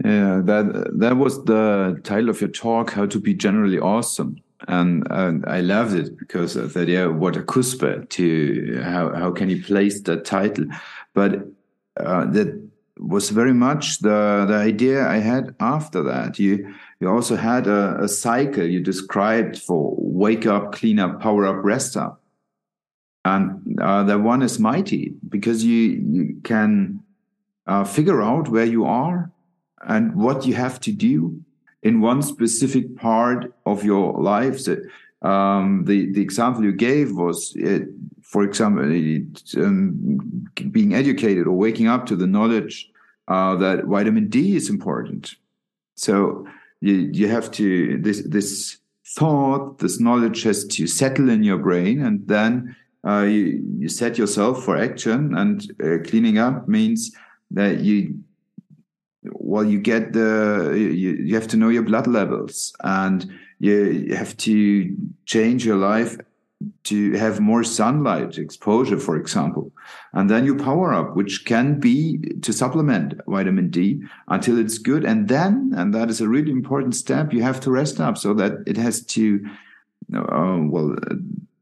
Yeah, 0.04 0.42
that 0.44 0.92
that 1.00 1.18
was 1.18 1.44
the 1.46 2.00
title 2.04 2.30
of 2.30 2.42
your 2.42 2.50
talk, 2.50 2.92
"How 2.92 3.06
to 3.06 3.20
Be 3.20 3.34
Generally 3.34 3.80
Awesome," 3.80 4.38
and, 4.68 5.08
and 5.10 5.46
I 5.46 5.62
loved 5.62 5.96
it 5.96 6.18
because 6.18 6.56
of 6.56 6.74
that. 6.74 6.88
Yeah, 6.88 7.08
what 7.08 7.36
a 7.36 7.42
kuspe 7.42 8.08
to 8.10 8.82
how 8.84 9.14
how 9.14 9.32
can 9.32 9.50
you 9.50 9.64
place 9.64 10.02
that 10.02 10.26
title? 10.26 10.66
But 11.14 11.48
uh, 12.00 12.26
that 12.26 12.62
was 13.00 13.30
very 13.30 13.54
much 13.54 14.00
the 14.00 14.46
the 14.48 14.56
idea 14.56 15.08
I 15.08 15.18
had 15.18 15.56
after 15.60 16.04
that. 16.04 16.38
You 16.38 16.76
you 17.00 17.10
also 17.10 17.36
had 17.36 17.68
a, 17.68 18.04
a 18.04 18.08
cycle 18.08 18.66
you 18.66 18.82
described 18.82 19.58
for 19.58 19.96
wake 19.98 20.46
up, 20.46 20.74
clean 20.74 21.00
up, 21.00 21.22
power 21.22 21.46
up, 21.46 21.64
rest 21.64 21.96
up, 21.96 22.22
and 23.26 23.80
uh, 23.82 24.04
that 24.04 24.20
one 24.20 24.42
is 24.42 24.60
mighty 24.60 25.14
because 25.30 25.64
you 25.64 26.04
you 26.12 26.42
can 26.44 27.00
uh, 27.68 27.84
figure 27.84 28.22
out 28.22 28.50
where 28.50 28.66
you 28.66 28.86
are 28.86 29.32
and 29.88 30.16
what 30.16 30.46
you 30.46 30.54
have 30.54 30.80
to 30.82 30.92
do 30.92 31.42
in 31.82 32.02
one 32.02 32.22
specific 32.22 32.96
part 32.96 33.54
of 33.66 33.84
your 33.84 34.14
life. 34.22 34.60
So, 34.60 34.78
um, 35.22 35.86
the 35.86 36.12
the 36.12 36.22
example 36.22 36.64
you 36.64 36.74
gave 36.74 37.12
was, 37.14 37.58
for 38.22 38.44
example, 38.44 38.84
um, 39.64 40.48
being 40.72 40.94
educated 40.94 41.48
or 41.48 41.54
waking 41.54 41.88
up 41.88 42.06
to 42.08 42.16
the 42.16 42.28
knowledge 42.28 42.92
uh, 43.28 43.56
that 43.56 43.86
vitamin 43.86 44.30
D 44.30 44.56
is 44.56 44.70
important. 44.70 45.36
So 45.96 46.48
you 46.82 47.10
you 47.12 47.28
have 47.28 47.52
to 47.52 47.98
this 47.98 48.22
this 48.22 48.78
thought, 49.06 49.80
this 49.80 50.00
knowledge 50.00 50.44
has 50.44 50.66
to 50.66 50.88
settle 50.88 51.30
in 51.30 51.44
your 51.44 51.58
brain, 51.58 52.02
and 52.02 52.28
then 52.28 52.76
uh, 53.06 53.24
you 53.24 53.64
you 53.80 53.90
set 53.90 54.18
yourself 54.18 54.64
for 54.64 54.78
action. 54.78 55.36
And 55.36 55.72
uh, 55.84 56.08
cleaning 56.08 56.38
up 56.38 56.68
means 56.68 57.12
that 57.52 57.80
you 57.80 58.20
well 59.34 59.66
you 59.66 59.80
get 59.80 60.14
the 60.14 60.74
you, 60.76 61.12
you 61.28 61.36
have 61.36 61.48
to 61.48 61.58
know 61.58 61.70
your 61.70 61.84
blood 61.84 62.08
levels 62.08 62.74
and 62.84 63.30
you 63.60 64.14
have 64.16 64.36
to 64.38 64.96
change 65.26 65.66
your 65.66 65.78
life 65.78 66.18
to 66.84 67.12
have 67.14 67.40
more 67.40 67.64
sunlight 67.64 68.38
exposure 68.38 69.00
for 69.00 69.16
example. 69.16 69.72
And 70.14 70.30
then 70.30 70.46
you 70.46 70.56
power 70.56 70.94
up 70.94 71.16
which 71.16 71.46
can 71.46 71.80
be 71.80 72.18
to 72.42 72.52
supplement 72.52 73.14
vitamin 73.28 73.70
d 73.70 74.02
until 74.28 74.58
it's 74.58 74.78
good. 74.78 75.06
And 75.06 75.28
then 75.28 75.74
and 75.76 75.94
that 75.94 76.10
is 76.10 76.22
a 76.22 76.28
really 76.28 76.52
important 76.52 76.96
step 76.96 77.34
you 77.34 77.44
have 77.44 77.60
to 77.62 77.72
rest 77.72 78.00
up 78.00 78.18
so 78.18 78.34
that 78.36 78.54
it 78.66 78.78
has 78.78 79.04
to 79.06 79.46
uh, 80.16 80.58
well 80.62 80.94
uh, 80.94 81.16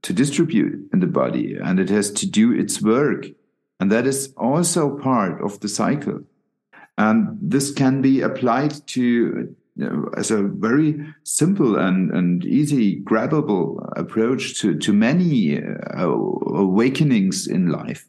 to 0.03 0.13
distribute 0.13 0.87
in 0.93 0.99
the 0.99 1.07
body 1.07 1.57
and 1.61 1.79
it 1.79 1.89
has 1.89 2.11
to 2.11 2.25
do 2.27 2.51
its 2.53 2.81
work. 2.81 3.25
And 3.79 3.91
that 3.91 4.07
is 4.07 4.33
also 4.37 4.97
part 4.97 5.41
of 5.41 5.59
the 5.59 5.67
cycle 5.67 6.21
and 6.97 7.37
this 7.41 7.71
can 7.71 8.01
be 8.01 8.21
applied 8.21 8.73
to 8.87 9.55
as 10.17 10.31
a 10.31 10.41
very 10.43 11.05
simple 11.23 11.77
and, 11.77 12.11
and 12.11 12.45
easy 12.45 13.01
grabbable 13.01 13.85
approach 13.97 14.59
to, 14.61 14.77
to 14.79 14.93
many 14.93 15.61
uh, 15.61 16.07
awakenings 16.07 17.47
in 17.47 17.69
life. 17.69 18.07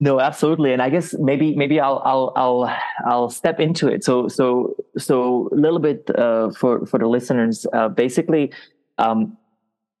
No, 0.00 0.18
absolutely, 0.18 0.72
and 0.72 0.82
I 0.82 0.90
guess 0.90 1.14
maybe 1.20 1.54
maybe 1.54 1.78
I'll 1.78 2.02
I'll 2.04 2.32
I'll 2.34 2.76
I'll 3.06 3.30
step 3.30 3.60
into 3.60 3.86
it. 3.86 4.02
So 4.02 4.26
so 4.26 4.74
so 4.98 5.48
a 5.52 5.54
little 5.54 5.78
bit 5.78 6.10
uh, 6.18 6.50
for 6.50 6.84
for 6.86 6.98
the 6.98 7.06
listeners. 7.06 7.68
Uh, 7.72 7.86
basically, 7.86 8.52
um, 8.98 9.38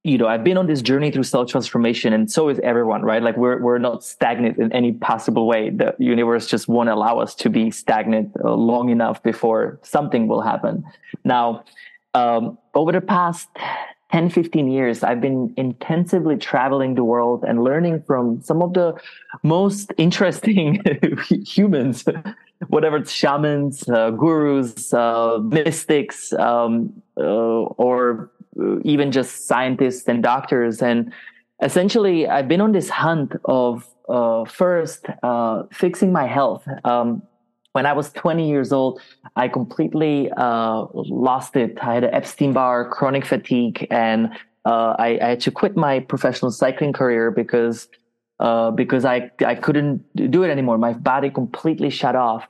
you 0.04 0.18
know, 0.18 0.26
I've 0.26 0.42
been 0.42 0.56
on 0.56 0.66
this 0.66 0.82
journey 0.82 1.12
through 1.12 1.22
self 1.22 1.48
transformation, 1.48 2.12
and 2.12 2.30
so 2.30 2.48
is 2.48 2.58
everyone, 2.60 3.02
right? 3.02 3.22
Like 3.22 3.36
we're 3.36 3.60
we're 3.60 3.78
not 3.78 4.02
stagnant 4.02 4.58
in 4.58 4.72
any 4.72 4.92
possible 4.92 5.46
way. 5.46 5.70
The 5.70 5.94
universe 5.98 6.48
just 6.48 6.66
won't 6.66 6.88
allow 6.88 7.18
us 7.18 7.34
to 7.36 7.50
be 7.50 7.70
stagnant 7.70 8.32
uh, 8.44 8.52
long 8.52 8.88
enough 8.88 9.22
before 9.22 9.78
something 9.82 10.26
will 10.26 10.40
happen. 10.40 10.84
Now, 11.24 11.64
um, 12.14 12.58
over 12.74 12.90
the 12.90 13.00
past 13.00 13.48
10, 14.10 14.30
15 14.30 14.68
years, 14.70 15.04
I've 15.04 15.20
been 15.20 15.54
intensively 15.56 16.36
traveling 16.36 16.96
the 16.96 17.04
world 17.04 17.44
and 17.46 17.62
learning 17.62 18.02
from 18.02 18.42
some 18.42 18.60
of 18.60 18.74
the 18.74 18.94
most 19.44 19.92
interesting 19.98 20.82
humans, 21.46 22.04
whatever 22.66 22.96
it's 22.96 23.12
shamans, 23.12 23.88
uh, 23.88 24.10
gurus, 24.10 24.92
uh, 24.92 25.38
mystics, 25.38 26.32
um, 26.34 26.92
uh, 27.16 27.22
or 27.22 28.30
even 28.84 29.12
just 29.12 29.46
scientists 29.46 30.08
and 30.08 30.22
doctors. 30.22 30.82
And 30.82 31.12
essentially, 31.62 32.28
I've 32.28 32.48
been 32.48 32.60
on 32.60 32.72
this 32.72 32.88
hunt 32.88 33.34
of 33.44 33.88
uh, 34.08 34.44
first 34.44 35.06
uh, 35.22 35.64
fixing 35.72 36.12
my 36.12 36.26
health. 36.26 36.66
Um, 36.84 37.22
when 37.72 37.86
I 37.86 37.94
was 37.94 38.12
20 38.12 38.48
years 38.48 38.72
old, 38.72 39.00
I 39.36 39.48
completely 39.48 40.30
uh, 40.36 40.86
lost 40.92 41.56
it. 41.56 41.78
I 41.80 41.94
had 41.94 42.04
an 42.04 42.14
Epstein 42.14 42.52
Barr, 42.52 42.88
chronic 42.88 43.24
fatigue, 43.24 43.86
and 43.90 44.28
uh, 44.66 44.94
I, 44.98 45.18
I, 45.20 45.28
had 45.30 45.40
to 45.40 45.50
quit 45.50 45.74
my 45.74 46.00
professional 46.00 46.50
cycling 46.50 46.92
career 46.92 47.30
because 47.30 47.88
uh, 48.38 48.70
because 48.70 49.04
I 49.04 49.30
I 49.44 49.54
couldn't 49.54 50.04
do 50.30 50.44
it 50.44 50.50
anymore. 50.50 50.78
My 50.78 50.92
body 50.92 51.30
completely 51.30 51.90
shut 51.90 52.14
off. 52.14 52.46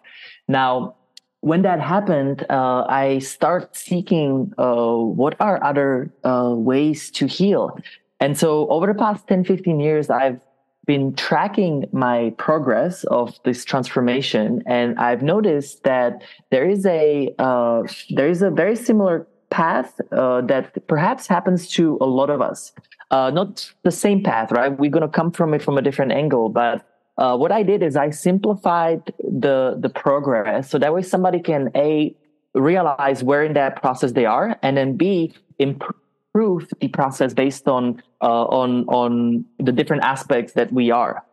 Now, 0.48 0.96
when 1.42 1.62
that 1.62 1.80
happened, 1.80 2.46
uh, 2.48 2.84
I 2.88 3.18
start 3.18 3.76
seeking 3.76 4.52
uh, 4.58 4.94
what 4.94 5.34
are 5.40 5.62
other 5.62 6.12
uh, 6.22 6.54
ways 6.56 7.10
to 7.12 7.26
heal. 7.26 7.76
And 8.20 8.38
so 8.38 8.68
over 8.68 8.86
the 8.86 8.94
past 8.94 9.26
10, 9.26 9.44
15 9.44 9.80
years, 9.80 10.08
I've 10.08 10.40
been 10.86 11.14
tracking 11.16 11.86
my 11.92 12.32
progress 12.38 13.02
of 13.04 13.38
this 13.44 13.64
transformation. 13.64 14.62
And 14.66 14.98
i've 14.98 15.22
noticed 15.22 15.84
that 15.84 16.22
there 16.50 16.68
is 16.68 16.84
a 16.86 17.32
uh, 17.38 17.82
there 18.10 18.28
is 18.28 18.42
a 18.42 18.50
very 18.50 18.74
similar 18.74 19.26
path 19.50 20.00
uh, 20.12 20.40
that 20.42 20.86
perhaps 20.88 21.26
happens 21.26 21.68
to 21.68 21.98
a 22.00 22.06
lot 22.06 22.30
of 22.30 22.40
us. 22.40 22.72
Uh, 23.10 23.30
not 23.30 23.70
the 23.82 23.90
same 23.90 24.22
path 24.22 24.50
right? 24.50 24.76
We're 24.78 24.90
going 24.90 25.08
to 25.08 25.08
come 25.20 25.30
from 25.30 25.54
it 25.54 25.62
from 25.62 25.76
a 25.76 25.82
different 25.82 26.12
angle 26.12 26.48
but 26.48 26.91
uh, 27.18 27.36
what 27.36 27.52
i 27.52 27.62
did 27.62 27.82
is 27.82 27.96
i 27.96 28.10
simplified 28.10 29.12
the 29.18 29.76
the 29.78 29.88
progress 29.88 30.70
so 30.70 30.78
that 30.78 30.92
way 30.92 31.02
somebody 31.02 31.40
can 31.40 31.70
a 31.74 32.14
realize 32.54 33.22
where 33.24 33.42
in 33.42 33.54
that 33.54 33.80
process 33.80 34.12
they 34.12 34.26
are 34.26 34.58
and 34.62 34.76
then 34.76 34.96
b 34.96 35.32
improve 35.58 36.68
the 36.80 36.88
process 36.88 37.34
based 37.34 37.68
on 37.68 38.02
uh, 38.20 38.44
on 38.44 38.84
on 38.88 39.44
the 39.58 39.72
different 39.72 40.02
aspects 40.04 40.52
that 40.54 40.72
we 40.72 40.90
are. 40.90 41.24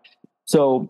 So 0.45 0.89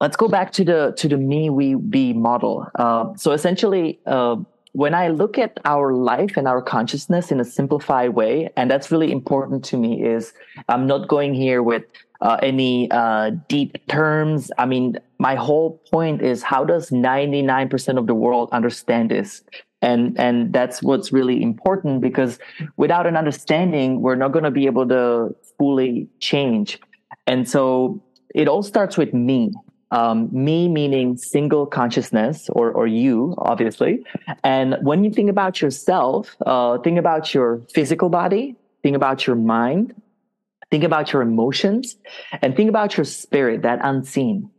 let's 0.00 0.16
go 0.16 0.28
back 0.28 0.52
to 0.52 0.64
the 0.64 0.94
to 0.98 1.08
the 1.08 1.16
me 1.16 1.50
we 1.50 1.74
be 1.74 2.12
model. 2.12 2.66
Uh, 2.74 3.14
so 3.16 3.32
essentially, 3.32 4.00
uh, 4.06 4.36
when 4.72 4.94
I 4.94 5.08
look 5.08 5.38
at 5.38 5.58
our 5.64 5.92
life 5.92 6.36
and 6.36 6.48
our 6.48 6.62
consciousness 6.62 7.30
in 7.30 7.40
a 7.40 7.44
simplified 7.44 8.10
way, 8.10 8.50
and 8.56 8.70
that's 8.70 8.90
really 8.90 9.12
important 9.12 9.64
to 9.66 9.76
me, 9.76 10.02
is 10.02 10.32
I'm 10.68 10.86
not 10.86 11.08
going 11.08 11.34
here 11.34 11.62
with 11.62 11.84
uh, 12.22 12.38
any 12.42 12.90
uh, 12.90 13.32
deep 13.48 13.86
terms. 13.88 14.50
I 14.56 14.64
mean, 14.64 14.98
my 15.18 15.34
whole 15.34 15.82
point 15.90 16.22
is 16.22 16.42
how 16.42 16.64
does 16.64 16.90
99% 16.90 17.98
of 17.98 18.06
the 18.06 18.14
world 18.14 18.48
understand 18.52 19.10
this? 19.10 19.42
and 19.82 20.18
and 20.18 20.52
that's 20.52 20.82
what's 20.82 21.12
really 21.12 21.42
important 21.42 22.00
because 22.00 22.38
without 22.76 23.06
an 23.06 23.16
understanding 23.16 24.00
we're 24.00 24.14
not 24.14 24.32
going 24.32 24.44
to 24.44 24.50
be 24.50 24.66
able 24.66 24.88
to 24.88 25.34
fully 25.58 26.08
change 26.20 26.78
and 27.26 27.48
so 27.48 28.02
it 28.34 28.48
all 28.48 28.62
starts 28.62 28.96
with 28.96 29.12
me 29.12 29.52
um, 29.90 30.30
me 30.32 30.68
meaning 30.68 31.18
single 31.18 31.66
consciousness 31.66 32.48
or, 32.50 32.70
or 32.70 32.86
you 32.86 33.34
obviously 33.38 34.02
and 34.42 34.76
when 34.82 35.04
you 35.04 35.10
think 35.10 35.28
about 35.28 35.60
yourself 35.60 36.36
uh, 36.46 36.78
think 36.78 36.98
about 36.98 37.34
your 37.34 37.60
physical 37.74 38.08
body 38.08 38.56
think 38.82 38.96
about 38.96 39.26
your 39.26 39.36
mind 39.36 39.94
think 40.72 40.82
about 40.82 41.12
your 41.12 41.22
emotions 41.22 41.96
and 42.40 42.56
think 42.56 42.68
about 42.68 42.96
your 42.96 43.04
spirit 43.04 43.62
that 43.62 43.78
unseen 43.82 44.50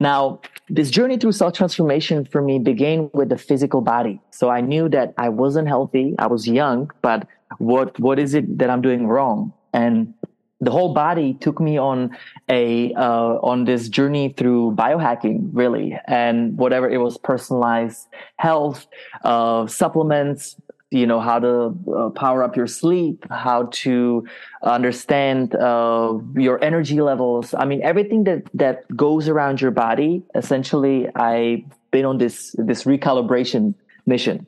now, 0.00 0.40
this 0.70 0.90
journey 0.90 1.18
through 1.18 1.32
self 1.32 1.52
transformation 1.52 2.24
for 2.24 2.40
me 2.40 2.58
began 2.58 3.10
with 3.12 3.28
the 3.28 3.36
physical 3.36 3.82
body. 3.82 4.18
So 4.30 4.48
I 4.48 4.62
knew 4.62 4.88
that 4.88 5.12
I 5.18 5.28
wasn't 5.28 5.68
healthy. 5.68 6.14
I 6.18 6.26
was 6.26 6.48
young, 6.48 6.90
but 7.02 7.28
what, 7.58 8.00
what 8.00 8.18
is 8.18 8.32
it 8.32 8.58
that 8.58 8.70
I'm 8.70 8.80
doing 8.80 9.06
wrong? 9.06 9.52
And 9.74 10.14
the 10.62 10.70
whole 10.70 10.94
body 10.94 11.34
took 11.34 11.60
me 11.60 11.78
on 11.78 12.16
a, 12.48 12.94
uh, 12.94 13.38
on 13.42 13.64
this 13.64 13.88
journey 13.90 14.34
through 14.36 14.72
biohacking, 14.72 15.50
really. 15.52 15.98
And 16.06 16.56
whatever 16.56 16.88
it 16.88 16.98
was 16.98 17.18
personalized 17.18 18.08
health, 18.36 18.86
uh, 19.22 19.66
supplements, 19.66 20.56
you 20.90 21.06
know 21.06 21.20
how 21.20 21.38
to 21.38 21.74
uh, 21.96 22.10
power 22.10 22.42
up 22.42 22.56
your 22.56 22.66
sleep 22.66 23.24
how 23.30 23.68
to 23.70 24.26
understand 24.62 25.54
uh, 25.54 26.18
your 26.34 26.62
energy 26.62 27.00
levels. 27.00 27.54
I 27.54 27.64
mean 27.64 27.82
everything 27.82 28.24
that 28.24 28.42
that 28.54 28.84
goes 28.96 29.28
around 29.28 29.60
your 29.60 29.70
body 29.70 30.22
essentially 30.34 31.08
i've 31.14 31.62
been 31.90 32.04
on 32.04 32.18
this 32.18 32.54
this 32.58 32.84
recalibration 32.84 33.74
mission. 34.06 34.46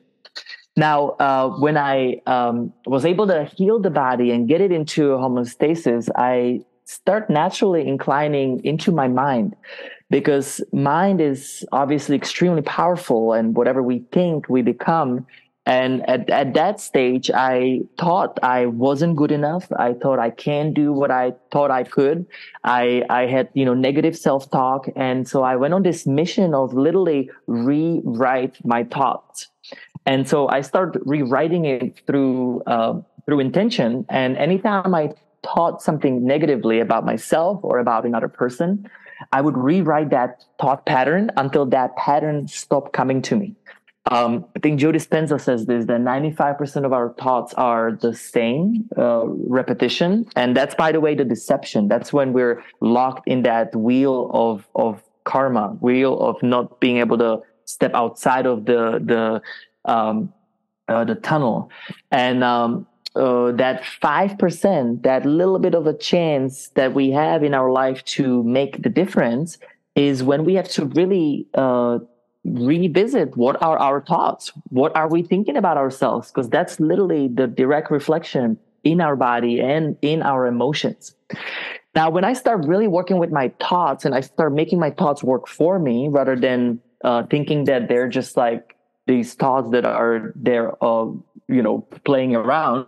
Now 0.76 1.10
uh, 1.20 1.50
when 1.58 1.76
i 1.76 2.20
um, 2.26 2.72
was 2.86 3.04
able 3.04 3.26
to 3.28 3.44
heal 3.44 3.78
the 3.78 3.90
body 3.90 4.32
and 4.32 4.48
get 4.48 4.60
it 4.60 4.72
into 4.72 5.10
homeostasis 5.12 6.08
i 6.16 6.60
start 6.84 7.30
naturally 7.30 7.86
inclining 7.86 8.62
into 8.64 8.90
my 8.90 9.06
mind 9.06 9.54
because 10.10 10.60
mind 10.72 11.20
is 11.20 11.64
obviously 11.72 12.16
extremely 12.16 12.60
powerful 12.62 13.32
and 13.32 13.56
whatever 13.56 13.82
we 13.82 14.00
think 14.12 14.48
we 14.48 14.60
become 14.60 15.24
and 15.64 16.08
at, 16.08 16.28
at 16.28 16.54
that 16.54 16.80
stage 16.80 17.30
i 17.30 17.80
thought 17.98 18.38
i 18.42 18.66
wasn't 18.66 19.14
good 19.16 19.30
enough. 19.30 19.68
I 19.76 19.92
thought 19.94 20.18
i 20.18 20.30
can't 20.30 20.74
do 20.74 20.92
what 20.92 21.10
i 21.10 21.32
thought 21.52 21.70
i 21.70 21.84
could. 21.84 22.26
I 22.64 23.04
i 23.10 23.26
had 23.26 23.48
you 23.54 23.64
know 23.64 23.74
negative 23.74 24.16
self-talk. 24.16 24.88
And 24.96 25.28
so 25.28 25.42
i 25.42 25.54
went 25.56 25.74
on 25.74 25.82
this 25.82 26.06
mission 26.06 26.54
of 26.54 26.74
literally 26.74 27.30
rewrite 27.46 28.64
my 28.64 28.84
thoughts. 28.84 29.48
And 30.04 30.28
so 30.28 30.48
i 30.48 30.62
started 30.62 31.00
rewriting 31.06 31.64
it 31.64 32.02
through 32.06 32.62
uh, 32.66 33.00
through 33.26 33.40
intention. 33.40 34.04
And 34.08 34.36
anytime 34.36 34.94
i 34.94 35.12
thought 35.44 35.82
something 35.82 36.24
negatively 36.24 36.80
about 36.80 37.04
myself 37.04 37.58
or 37.62 37.78
about 37.78 38.04
another 38.04 38.28
person 38.28 38.88
i 39.32 39.40
would 39.40 39.56
rewrite 39.56 40.10
that 40.10 40.44
thought 40.60 40.86
pattern 40.86 41.30
until 41.36 41.66
that 41.66 41.96
pattern 41.96 42.46
stopped 42.46 42.92
coming 42.92 43.20
to 43.20 43.34
me 43.34 43.52
um, 44.10 44.44
I 44.56 44.58
think 44.58 44.80
Joe 44.80 44.90
Dispenza 44.90 45.40
says 45.40 45.66
this 45.66 45.84
that 45.84 46.00
95% 46.00 46.84
of 46.84 46.92
our 46.92 47.14
thoughts 47.14 47.54
are 47.54 47.92
the 47.92 48.14
same 48.14 48.88
uh, 48.98 49.26
repetition. 49.26 50.26
And 50.34 50.56
that's, 50.56 50.74
by 50.74 50.90
the 50.90 51.00
way, 51.00 51.14
the 51.14 51.24
deception. 51.24 51.86
That's 51.86 52.12
when 52.12 52.32
we're 52.32 52.64
locked 52.80 53.28
in 53.28 53.42
that 53.42 53.74
wheel 53.76 54.30
of, 54.34 54.68
of 54.74 55.02
karma, 55.24 55.76
wheel 55.80 56.18
of 56.18 56.42
not 56.42 56.80
being 56.80 56.98
able 56.98 57.16
to 57.18 57.42
step 57.64 57.94
outside 57.94 58.44
of 58.44 58.64
the, 58.64 59.00
the, 59.04 59.90
um, 59.90 60.32
uh, 60.88 61.04
the 61.04 61.14
tunnel. 61.14 61.70
And, 62.10 62.42
um, 62.42 62.86
uh, 63.14 63.52
that 63.52 63.82
5%, 63.82 65.02
that 65.02 65.26
little 65.26 65.58
bit 65.58 65.74
of 65.74 65.86
a 65.86 65.92
chance 65.92 66.68
that 66.70 66.94
we 66.94 67.10
have 67.10 67.44
in 67.44 67.52
our 67.52 67.70
life 67.70 68.02
to 68.04 68.42
make 68.42 68.82
the 68.82 68.88
difference 68.88 69.58
is 69.94 70.22
when 70.22 70.46
we 70.46 70.54
have 70.54 70.68
to 70.70 70.86
really 70.86 71.46
uh, 71.52 71.98
revisit 72.44 73.36
what 73.36 73.62
are 73.62 73.78
our 73.78 74.00
thoughts? 74.00 74.52
What 74.68 74.94
are 74.96 75.08
we 75.08 75.22
thinking 75.22 75.56
about 75.56 75.76
ourselves? 75.76 76.30
Because 76.30 76.48
that's 76.48 76.80
literally 76.80 77.28
the 77.28 77.46
direct 77.46 77.90
reflection 77.90 78.58
in 78.84 79.00
our 79.00 79.16
body 79.16 79.60
and 79.60 79.96
in 80.02 80.22
our 80.22 80.46
emotions. 80.46 81.14
Now 81.94 82.10
when 82.10 82.24
i 82.24 82.32
start 82.32 82.66
really 82.66 82.88
working 82.88 83.18
with 83.18 83.30
my 83.30 83.52
thoughts 83.60 84.04
and 84.04 84.14
i 84.14 84.20
start 84.20 84.52
making 84.52 84.78
my 84.80 84.90
thoughts 84.90 85.22
work 85.22 85.46
for 85.46 85.78
me 85.78 86.08
rather 86.08 86.36
than 86.36 86.80
uh, 87.04 87.24
thinking 87.24 87.64
that 87.64 87.88
they're 87.88 88.08
just 88.08 88.36
like 88.36 88.76
these 89.06 89.34
thoughts 89.34 89.70
that 89.70 89.84
are 89.84 90.32
there 90.34 90.72
uh, 90.82 91.04
you 91.48 91.62
know 91.62 91.86
playing 92.04 92.34
around 92.34 92.86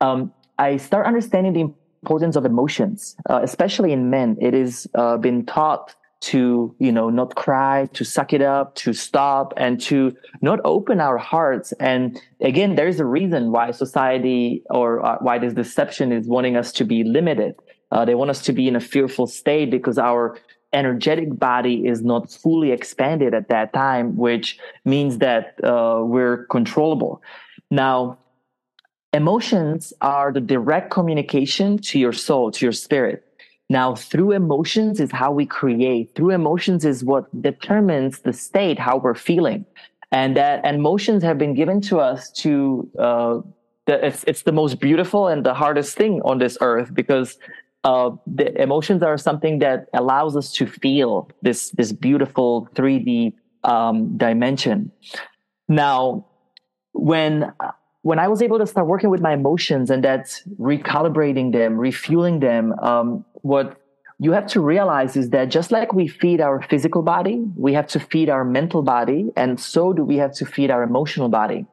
um, 0.00 0.32
i 0.58 0.76
start 0.76 1.06
understanding 1.06 1.52
the 1.52 1.72
importance 2.02 2.36
of 2.36 2.44
emotions 2.44 3.16
uh, 3.28 3.40
especially 3.42 3.92
in 3.92 4.10
men. 4.10 4.36
It 4.40 4.54
is 4.54 4.88
uh, 4.94 5.16
been 5.18 5.44
taught 5.44 5.94
to 6.20 6.74
you 6.78 6.92
know 6.92 7.08
not 7.08 7.34
cry 7.34 7.88
to 7.94 8.04
suck 8.04 8.32
it 8.32 8.42
up 8.42 8.74
to 8.74 8.92
stop 8.92 9.54
and 9.56 9.80
to 9.80 10.16
not 10.42 10.60
open 10.64 11.00
our 11.00 11.18
hearts. 11.18 11.72
And 11.80 12.20
again 12.40 12.74
there's 12.74 13.00
a 13.00 13.06
reason 13.06 13.52
why 13.52 13.70
society 13.70 14.62
or 14.70 15.04
uh, 15.04 15.16
why 15.20 15.38
this 15.38 15.54
deception 15.54 16.12
is 16.12 16.26
wanting 16.26 16.56
us 16.56 16.72
to 16.72 16.84
be 16.84 17.04
limited. 17.04 17.54
Uh, 17.90 18.04
they 18.04 18.14
want 18.14 18.30
us 18.30 18.42
to 18.42 18.52
be 18.52 18.68
in 18.68 18.76
a 18.76 18.80
fearful 18.80 19.26
state 19.26 19.70
because 19.70 19.98
our 19.98 20.38
energetic 20.72 21.36
body 21.36 21.86
is 21.86 22.02
not 22.02 22.30
fully 22.30 22.70
expanded 22.70 23.34
at 23.34 23.48
that 23.48 23.72
time 23.72 24.16
which 24.16 24.58
means 24.84 25.18
that 25.18 25.56
uh, 25.64 26.00
we're 26.04 26.44
controllable. 26.46 27.22
Now 27.70 28.18
emotions 29.12 29.92
are 30.00 30.32
the 30.32 30.40
direct 30.40 30.90
communication 30.90 31.78
to 31.78 31.98
your 31.98 32.12
soul 32.12 32.50
to 32.52 32.64
your 32.64 32.72
spirit 32.72 33.24
now, 33.70 33.94
through 33.94 34.32
emotions 34.32 34.98
is 34.98 35.12
how 35.12 35.30
we 35.30 35.46
create. 35.46 36.16
Through 36.16 36.30
emotions 36.30 36.84
is 36.84 37.04
what 37.04 37.24
determines 37.40 38.18
the 38.18 38.32
state, 38.32 38.80
how 38.80 38.96
we're 38.96 39.14
feeling. 39.14 39.64
And 40.10 40.36
that 40.36 40.60
and 40.64 40.76
emotions 40.76 41.22
have 41.22 41.38
been 41.38 41.54
given 41.54 41.80
to 41.82 42.00
us 42.00 42.32
to, 42.42 42.90
uh, 42.98 43.40
the, 43.86 44.04
it's, 44.04 44.24
it's 44.24 44.42
the 44.42 44.50
most 44.50 44.80
beautiful 44.80 45.28
and 45.28 45.46
the 45.46 45.54
hardest 45.54 45.96
thing 45.96 46.20
on 46.24 46.38
this 46.38 46.58
earth 46.60 46.92
because 46.92 47.38
uh, 47.84 48.10
the 48.26 48.60
emotions 48.60 49.04
are 49.04 49.16
something 49.16 49.60
that 49.60 49.86
allows 49.94 50.36
us 50.36 50.50
to 50.54 50.66
feel 50.66 51.30
this, 51.42 51.70
this 51.70 51.92
beautiful 51.92 52.68
3D 52.74 53.34
um, 53.62 54.18
dimension. 54.18 54.90
Now, 55.68 56.26
when 56.92 57.52
when 58.02 58.18
I 58.18 58.28
was 58.28 58.40
able 58.40 58.58
to 58.58 58.66
start 58.66 58.86
working 58.86 59.10
with 59.10 59.20
my 59.20 59.34
emotions 59.34 59.90
and 59.90 60.02
that's 60.02 60.42
recalibrating 60.58 61.52
them, 61.52 61.76
refueling 61.76 62.40
them, 62.40 62.72
um, 62.80 63.24
what 63.42 63.76
you 64.18 64.32
have 64.32 64.46
to 64.48 64.60
realize 64.60 65.16
is 65.16 65.30
that 65.30 65.46
just 65.46 65.70
like 65.72 65.94
we 65.94 66.06
feed 66.06 66.40
our 66.40 66.60
physical 66.62 67.02
body, 67.02 67.42
we 67.56 67.72
have 67.72 67.86
to 67.88 68.00
feed 68.00 68.28
our 68.28 68.44
mental 68.44 68.82
body, 68.82 69.32
and 69.36 69.58
so 69.58 69.92
do 69.92 70.04
we 70.04 70.16
have 70.16 70.34
to 70.34 70.44
feed 70.44 70.70
our 70.70 70.82
emotional 70.82 71.28
body. 71.28 71.66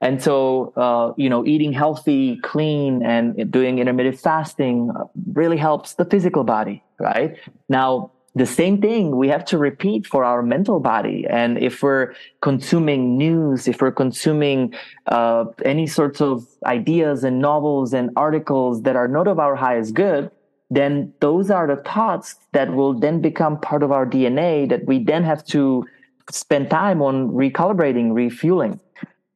And 0.00 0.22
so, 0.22 0.74
uh, 0.76 1.14
you 1.16 1.30
know, 1.30 1.46
eating 1.46 1.72
healthy, 1.72 2.36
clean, 2.42 3.02
and 3.02 3.50
doing 3.50 3.78
intermittent 3.78 4.20
fasting 4.20 4.90
really 5.32 5.56
helps 5.56 5.94
the 5.94 6.04
physical 6.04 6.44
body, 6.44 6.84
right? 6.98 7.38
Now, 7.70 8.10
the 8.34 8.44
same 8.44 8.82
thing 8.82 9.16
we 9.16 9.28
have 9.28 9.44
to 9.46 9.58
repeat 9.58 10.06
for 10.06 10.24
our 10.24 10.42
mental 10.42 10.80
body. 10.80 11.24
And 11.28 11.56
if 11.56 11.82
we're 11.82 12.14
consuming 12.42 13.16
news, 13.16 13.68
if 13.68 13.80
we're 13.80 13.92
consuming 13.92 14.74
uh, 15.06 15.46
any 15.64 15.86
sorts 15.86 16.20
of 16.20 16.44
ideas 16.66 17.24
and 17.24 17.38
novels 17.38 17.94
and 17.94 18.10
articles 18.16 18.82
that 18.82 18.96
are 18.96 19.08
not 19.08 19.28
of 19.28 19.38
our 19.38 19.54
highest 19.54 19.94
good, 19.94 20.30
then 20.76 21.12
those 21.20 21.50
are 21.50 21.66
the 21.66 21.82
thoughts 21.82 22.36
that 22.52 22.74
will 22.74 22.94
then 22.94 23.20
become 23.20 23.60
part 23.60 23.82
of 23.82 23.92
our 23.92 24.06
DNA 24.06 24.68
that 24.68 24.86
we 24.86 25.02
then 25.02 25.24
have 25.24 25.44
to 25.46 25.86
spend 26.30 26.70
time 26.70 27.02
on 27.02 27.30
recalibrating, 27.30 28.14
refueling. 28.14 28.80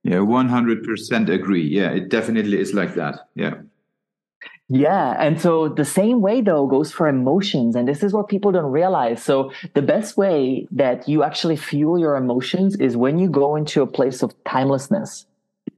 Yeah, 0.04 0.18
100% 0.18 1.28
agree. 1.28 1.66
Yeah, 1.66 1.90
it 1.90 2.08
definitely 2.08 2.60
is 2.60 2.72
like 2.72 2.94
that. 2.94 3.28
Yeah. 3.34 3.54
Yeah. 4.70 5.16
And 5.18 5.40
so 5.40 5.68
the 5.68 5.84
same 5.84 6.20
way 6.20 6.42
though 6.42 6.66
goes 6.66 6.92
for 6.92 7.08
emotions. 7.08 7.74
And 7.74 7.88
this 7.88 8.02
is 8.02 8.12
what 8.12 8.28
people 8.28 8.52
don't 8.52 8.70
realize. 8.70 9.22
So 9.22 9.50
the 9.74 9.82
best 9.82 10.16
way 10.16 10.66
that 10.70 11.08
you 11.08 11.22
actually 11.22 11.56
fuel 11.56 11.98
your 11.98 12.16
emotions 12.16 12.76
is 12.76 12.96
when 12.96 13.18
you 13.18 13.28
go 13.28 13.56
into 13.56 13.82
a 13.82 13.86
place 13.86 14.22
of 14.22 14.34
timelessness. 14.44 15.26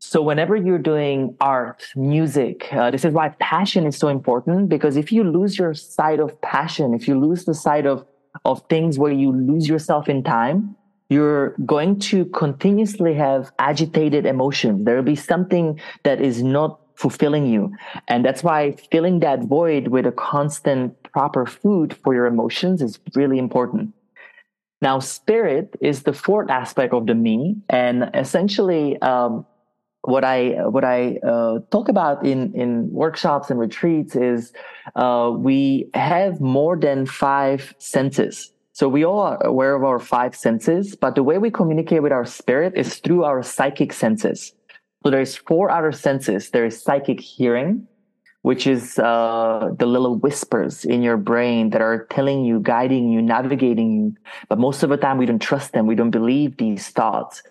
So 0.02 0.22
whenever 0.22 0.56
you're 0.56 0.78
doing 0.78 1.36
art, 1.42 1.86
music, 1.94 2.72
uh, 2.72 2.90
this 2.90 3.04
is 3.04 3.12
why 3.12 3.28
passion 3.38 3.84
is 3.86 3.98
so 3.98 4.08
important 4.08 4.70
because 4.70 4.96
if 4.96 5.12
you 5.12 5.22
lose 5.22 5.58
your 5.58 5.74
sight 5.74 6.20
of 6.20 6.40
passion, 6.40 6.94
if 6.94 7.06
you 7.06 7.20
lose 7.20 7.44
the 7.44 7.52
sight 7.52 7.84
of, 7.84 8.06
of 8.46 8.66
things 8.70 8.98
where 8.98 9.12
you 9.12 9.30
lose 9.30 9.68
yourself 9.68 10.08
in 10.08 10.24
time, 10.24 10.74
you're 11.10 11.54
going 11.66 11.98
to 11.98 12.24
continuously 12.26 13.12
have 13.12 13.52
agitated 13.58 14.24
emotions. 14.24 14.86
There 14.86 14.96
will 14.96 15.02
be 15.02 15.16
something 15.16 15.78
that 16.04 16.22
is 16.22 16.42
not 16.42 16.80
fulfilling 16.94 17.46
you. 17.46 17.70
And 18.08 18.24
that's 18.24 18.42
why 18.42 18.76
filling 18.90 19.20
that 19.20 19.40
void 19.44 19.88
with 19.88 20.06
a 20.06 20.12
constant 20.12 20.94
proper 21.12 21.44
food 21.44 21.94
for 22.02 22.14
your 22.14 22.24
emotions 22.24 22.80
is 22.80 22.98
really 23.14 23.38
important. 23.38 23.92
Now, 24.80 24.98
spirit 24.98 25.76
is 25.82 26.04
the 26.04 26.14
fourth 26.14 26.48
aspect 26.48 26.94
of 26.94 27.06
the 27.06 27.14
me. 27.14 27.56
And 27.68 28.10
essentially, 28.14 29.00
um, 29.02 29.44
what 30.02 30.24
I 30.24 30.68
what 30.68 30.84
I 30.84 31.18
uh, 31.18 31.58
talk 31.70 31.88
about 31.88 32.24
in 32.24 32.52
in 32.54 32.90
workshops 32.90 33.50
and 33.50 33.60
retreats 33.60 34.16
is 34.16 34.52
uh, 34.96 35.32
we 35.36 35.90
have 35.94 36.40
more 36.40 36.76
than 36.76 37.06
five 37.06 37.74
senses. 37.78 38.52
So 38.72 38.88
we 38.88 39.04
all 39.04 39.20
are 39.20 39.44
aware 39.44 39.74
of 39.74 39.84
our 39.84 39.98
five 39.98 40.34
senses, 40.34 40.96
but 40.96 41.14
the 41.14 41.22
way 41.22 41.36
we 41.36 41.50
communicate 41.50 42.02
with 42.02 42.12
our 42.12 42.24
spirit 42.24 42.72
is 42.76 42.96
through 42.96 43.24
our 43.24 43.42
psychic 43.42 43.92
senses. 43.92 44.54
So 45.02 45.10
there's 45.10 45.36
four 45.36 45.70
other 45.70 45.92
senses. 45.92 46.50
There 46.50 46.64
is 46.64 46.80
psychic 46.82 47.20
hearing, 47.20 47.86
which 48.40 48.66
is 48.66 48.98
uh, 48.98 49.70
the 49.78 49.86
little 49.86 50.16
whispers 50.16 50.84
in 50.84 51.02
your 51.02 51.18
brain 51.18 51.70
that 51.70 51.82
are 51.82 52.06
telling 52.06 52.44
you, 52.44 52.60
guiding 52.60 53.10
you, 53.10 53.20
navigating 53.20 53.92
you. 53.92 54.14
But 54.48 54.58
most 54.58 54.82
of 54.82 54.88
the 54.88 54.96
time, 54.96 55.18
we 55.18 55.26
don't 55.26 55.42
trust 55.42 55.72
them. 55.72 55.86
We 55.86 55.94
don't 55.94 56.10
believe 56.10 56.56
these 56.56 56.88
thoughts 56.88 57.42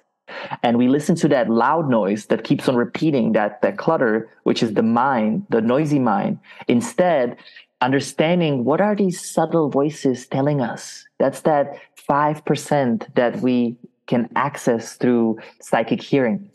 and 0.64 0.78
we 0.78 0.88
listen 0.88 1.16
to 1.16 1.28
that 1.30 1.50
loud 1.50 1.90
noise 1.90 2.28
that 2.28 2.44
keeps 2.44 2.68
on 2.68 2.76
repeating 2.76 3.34
that 3.34 3.62
that 3.62 3.78
clutter 3.78 4.30
which 4.44 4.64
is 4.64 4.74
the 4.74 4.84
mind 4.84 5.46
the 5.50 5.62
noisy 5.62 6.00
mind. 6.00 6.40
Instead 6.68 7.38
understanding 7.82 8.66
what 8.66 8.82
are 8.82 8.96
these 8.96 9.24
subtle 9.24 9.70
voices 9.70 10.28
telling 10.28 10.62
us. 10.62 11.06
That's 11.18 11.42
that 11.42 11.78
5% 12.10 13.16
that 13.16 13.40
we 13.42 13.78
can 14.08 14.30
access 14.36 14.96
through 14.96 15.38
psychic 15.62 16.02
hearing. 16.02 16.50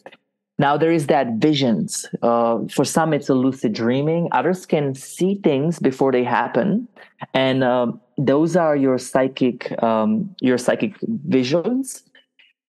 Now 0.59 0.77
there 0.77 0.93
is 0.93 1.07
that 1.09 1.35
visions. 1.35 2.07
Uh, 2.23 2.61
for 2.71 2.85
some 2.85 3.13
it's 3.13 3.29
a 3.29 3.35
lucid 3.35 3.73
dreaming. 3.73 4.29
Others 4.33 4.67
can 4.67 4.95
see 4.95 5.37
things 5.43 5.79
before 5.79 6.13
they 6.13 6.25
happen. 6.25 6.87
And 7.33 7.65
uh, 7.65 7.93
those 8.19 8.55
are 8.55 8.77
your 8.77 8.99
psychic 8.99 9.83
um, 9.83 10.35
your 10.41 10.59
psychic 10.59 10.95
visions. 11.03 12.05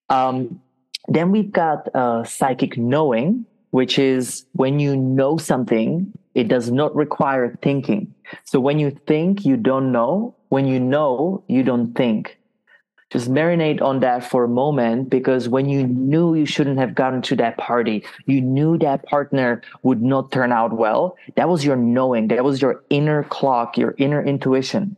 Um, 0.08 0.60
then 1.08 1.30
we've 1.30 1.52
got 1.52 1.94
uh, 1.94 2.24
psychic 2.24 2.76
knowing, 2.76 3.46
which 3.70 3.98
is 3.98 4.46
when 4.52 4.78
you 4.78 4.96
know 4.96 5.36
something, 5.36 6.12
it 6.34 6.48
does 6.48 6.70
not 6.70 6.94
require 6.94 7.56
thinking. 7.62 8.14
So 8.44 8.60
when 8.60 8.78
you 8.78 8.90
think, 9.06 9.44
you 9.44 9.56
don't 9.56 9.92
know. 9.92 10.34
When 10.48 10.66
you 10.66 10.78
know, 10.78 11.42
you 11.48 11.62
don't 11.62 11.94
think. 11.94 12.38
Just 13.10 13.30
marinate 13.30 13.80
on 13.80 14.00
that 14.00 14.28
for 14.28 14.44
a 14.44 14.48
moment 14.48 15.10
because 15.10 15.48
when 15.48 15.68
you 15.68 15.86
knew 15.86 16.34
you 16.34 16.44
shouldn't 16.44 16.78
have 16.78 16.94
gotten 16.94 17.22
to 17.22 17.36
that 17.36 17.56
party, 17.56 18.04
you 18.26 18.40
knew 18.40 18.76
that 18.78 19.04
partner 19.06 19.62
would 19.84 20.02
not 20.02 20.32
turn 20.32 20.50
out 20.50 20.72
well. 20.72 21.16
That 21.36 21.48
was 21.48 21.64
your 21.64 21.76
knowing. 21.76 22.28
That 22.28 22.42
was 22.42 22.60
your 22.60 22.82
inner 22.90 23.22
clock, 23.24 23.78
your 23.78 23.94
inner 23.98 24.22
intuition. 24.22 24.96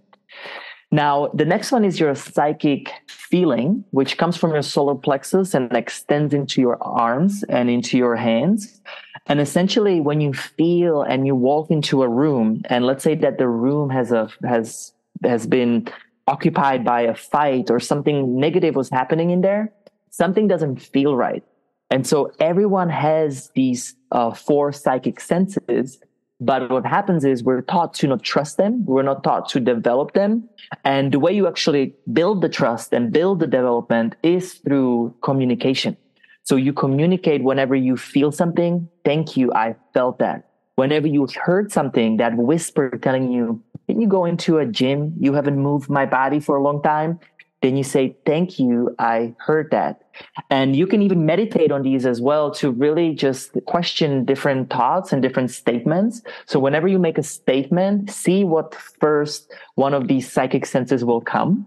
Now, 0.91 1.28
the 1.34 1.45
next 1.45 1.70
one 1.70 1.84
is 1.84 2.01
your 2.01 2.14
psychic 2.14 2.91
feeling, 3.09 3.84
which 3.91 4.16
comes 4.16 4.39
from 4.39 4.53
your 4.53 4.62
solar 4.62 4.95
plexus 4.95 5.53
and 5.53 5.70
extends 5.76 6.32
into 6.32 6.62
your 6.62 6.82
arms 6.82 7.45
and 7.51 7.68
into 7.68 7.99
your 7.99 8.16
hands. 8.16 8.80
And 9.26 9.39
essentially, 9.39 10.01
when 10.01 10.22
you 10.22 10.32
feel 10.32 11.03
and 11.03 11.26
you 11.26 11.34
walk 11.34 11.70
into 11.70 12.03
a 12.03 12.09
room, 12.09 12.62
and 12.70 12.86
let's 12.86 13.05
say 13.05 13.14
that 13.16 13.36
the 13.36 13.49
room 13.49 13.91
has 13.91 14.12
a 14.12 14.30
has 14.45 14.93
has 15.22 15.47
been 15.47 15.89
occupied 16.26 16.84
by 16.84 17.03
a 17.03 17.14
fight 17.14 17.70
or 17.70 17.80
something 17.80 18.39
negative 18.39 18.74
was 18.74 18.89
happening 18.89 19.30
in 19.30 19.43
there, 19.43 19.72
something 20.11 20.49
doesn't 20.49 20.76
feel 20.76 21.16
right. 21.16 21.45
And 21.91 22.07
so 22.07 22.30
everyone 22.41 22.91
has 22.91 23.51
these 23.55 23.95
uh, 24.12 24.32
four 24.32 24.72
psychic 24.72 25.20
senses 25.20 25.99
but 26.41 26.70
what 26.70 26.86
happens 26.86 27.24
is 27.24 27.43
we're 27.43 27.62
taught 27.62 27.95
to 27.95 28.07
not 28.07 28.22
trust 28.22 28.59
them. 28.59 28.84
We're 28.84 29.03
not 29.03 29.24
taught 29.24 29.49
to 29.51 29.61
develop 29.61 30.12
them. 30.12 30.49
And 30.84 31.12
the 31.12 31.18
way 31.18 31.32
you 31.32 31.49
actually 31.49 31.95
build 32.12 32.43
the 32.43 32.49
trust 32.49 32.93
and 32.93 33.12
build 33.12 33.41
the 33.41 33.47
development 33.47 34.14
is 34.22 34.55
through 34.55 35.14
communication. 35.22 35.97
So 36.45 36.57
you 36.57 36.72
communicate 36.72 37.43
whenever 37.43 37.74
you 37.74 37.97
feel 37.97 38.30
something. 38.30 38.89
Thank 39.05 39.36
you. 39.36 39.53
I 39.53 39.74
felt 39.93 40.18
that. 40.20 40.49
Whenever 40.76 41.09
you 41.09 41.26
heard 41.43 41.72
something, 41.72 42.18
that 42.18 42.36
whisper 42.36 42.97
telling 43.03 43.32
you, 43.32 43.61
can 43.89 44.01
you 44.01 44.07
go 44.07 44.24
into 44.24 44.59
a 44.59 44.66
gym? 44.66 45.14
You 45.18 45.32
haven't 45.32 45.59
moved 45.59 45.91
my 45.91 46.07
body 46.07 46.39
for 46.39 46.57
a 46.57 46.62
long 46.62 46.82
time 46.82 47.18
then 47.63 47.77
you 47.77 47.83
say, 47.83 48.17
Thank 48.25 48.59
you, 48.59 48.95
I 48.99 49.35
heard 49.39 49.71
that. 49.71 50.03
And 50.51 50.77
you 50.77 50.87
can 50.87 51.03
even 51.03 51.27
meditate 51.27 51.73
on 51.73 51.83
these 51.83 52.07
as 52.07 52.21
well 52.21 52.51
to 52.53 52.71
really 52.71 53.15
just 53.15 53.53
question 53.67 54.25
different 54.25 54.71
thoughts 54.71 55.13
and 55.13 55.23
different 55.23 55.51
statements. 55.51 56.23
So 56.47 56.59
whenever 56.59 56.89
you 56.89 56.99
make 56.99 57.19
a 57.19 57.23
statement, 57.23 58.11
see 58.11 58.45
what 58.45 58.75
first 58.75 59.53
one 59.75 59.95
of 59.95 60.09
these 60.09 60.31
psychic 60.31 60.67
senses 60.67 61.05
will 61.05 61.21
come. 61.21 61.67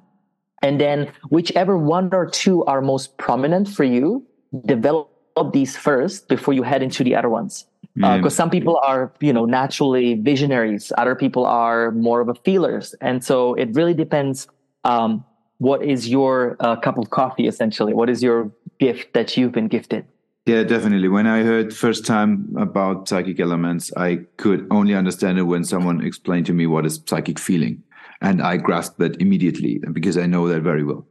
And 0.61 0.79
then 0.79 1.11
whichever 1.29 1.77
one 1.77 2.13
or 2.13 2.29
two 2.29 2.63
are 2.65 2.81
most 2.81 3.17
prominent 3.17 3.67
for 3.67 3.83
you, 3.83 4.25
develop 4.65 5.09
these 5.53 5.75
first 5.75 6.27
before 6.27 6.53
you 6.53 6.61
head 6.63 6.83
into 6.83 7.03
the 7.03 7.15
other 7.15 7.29
ones 7.29 7.65
because 7.95 8.25
uh, 8.25 8.29
some 8.29 8.49
people 8.49 8.79
are 8.83 9.11
you 9.19 9.33
know 9.33 9.45
naturally 9.45 10.15
visionaries 10.15 10.91
other 10.97 11.15
people 11.15 11.45
are 11.45 11.91
more 11.91 12.21
of 12.21 12.29
a 12.29 12.35
feelers 12.35 12.93
and 13.01 13.23
so 13.23 13.53
it 13.55 13.73
really 13.73 13.93
depends 13.93 14.47
um, 14.83 15.23
what 15.61 15.83
is 15.83 16.09
your 16.09 16.57
uh, 16.59 16.75
cup 16.75 16.97
of 16.97 17.11
coffee 17.11 17.45
essentially? 17.45 17.93
What 17.93 18.09
is 18.09 18.23
your 18.23 18.51
gift 18.79 19.13
that 19.13 19.37
you've 19.37 19.51
been 19.51 19.67
gifted? 19.67 20.05
Yeah 20.47 20.63
definitely. 20.63 21.07
When 21.07 21.27
i 21.27 21.43
heard 21.43 21.71
first 21.71 22.03
time 22.03 22.31
about 22.57 23.07
psychic 23.07 23.39
elements 23.39 23.93
i 23.95 24.09
could 24.37 24.67
only 24.71 24.95
understand 24.95 25.37
it 25.37 25.43
when 25.43 25.63
someone 25.63 26.03
explained 26.03 26.47
to 26.47 26.53
me 26.53 26.65
what 26.65 26.87
is 26.87 26.99
psychic 27.05 27.37
feeling. 27.37 27.83
And 28.21 28.41
i 28.41 28.57
grasped 28.57 28.97
that 28.97 29.21
immediately 29.21 29.73
because 29.97 30.17
i 30.17 30.25
know 30.25 30.47
that 30.47 30.63
very 30.63 30.83
well. 30.83 31.05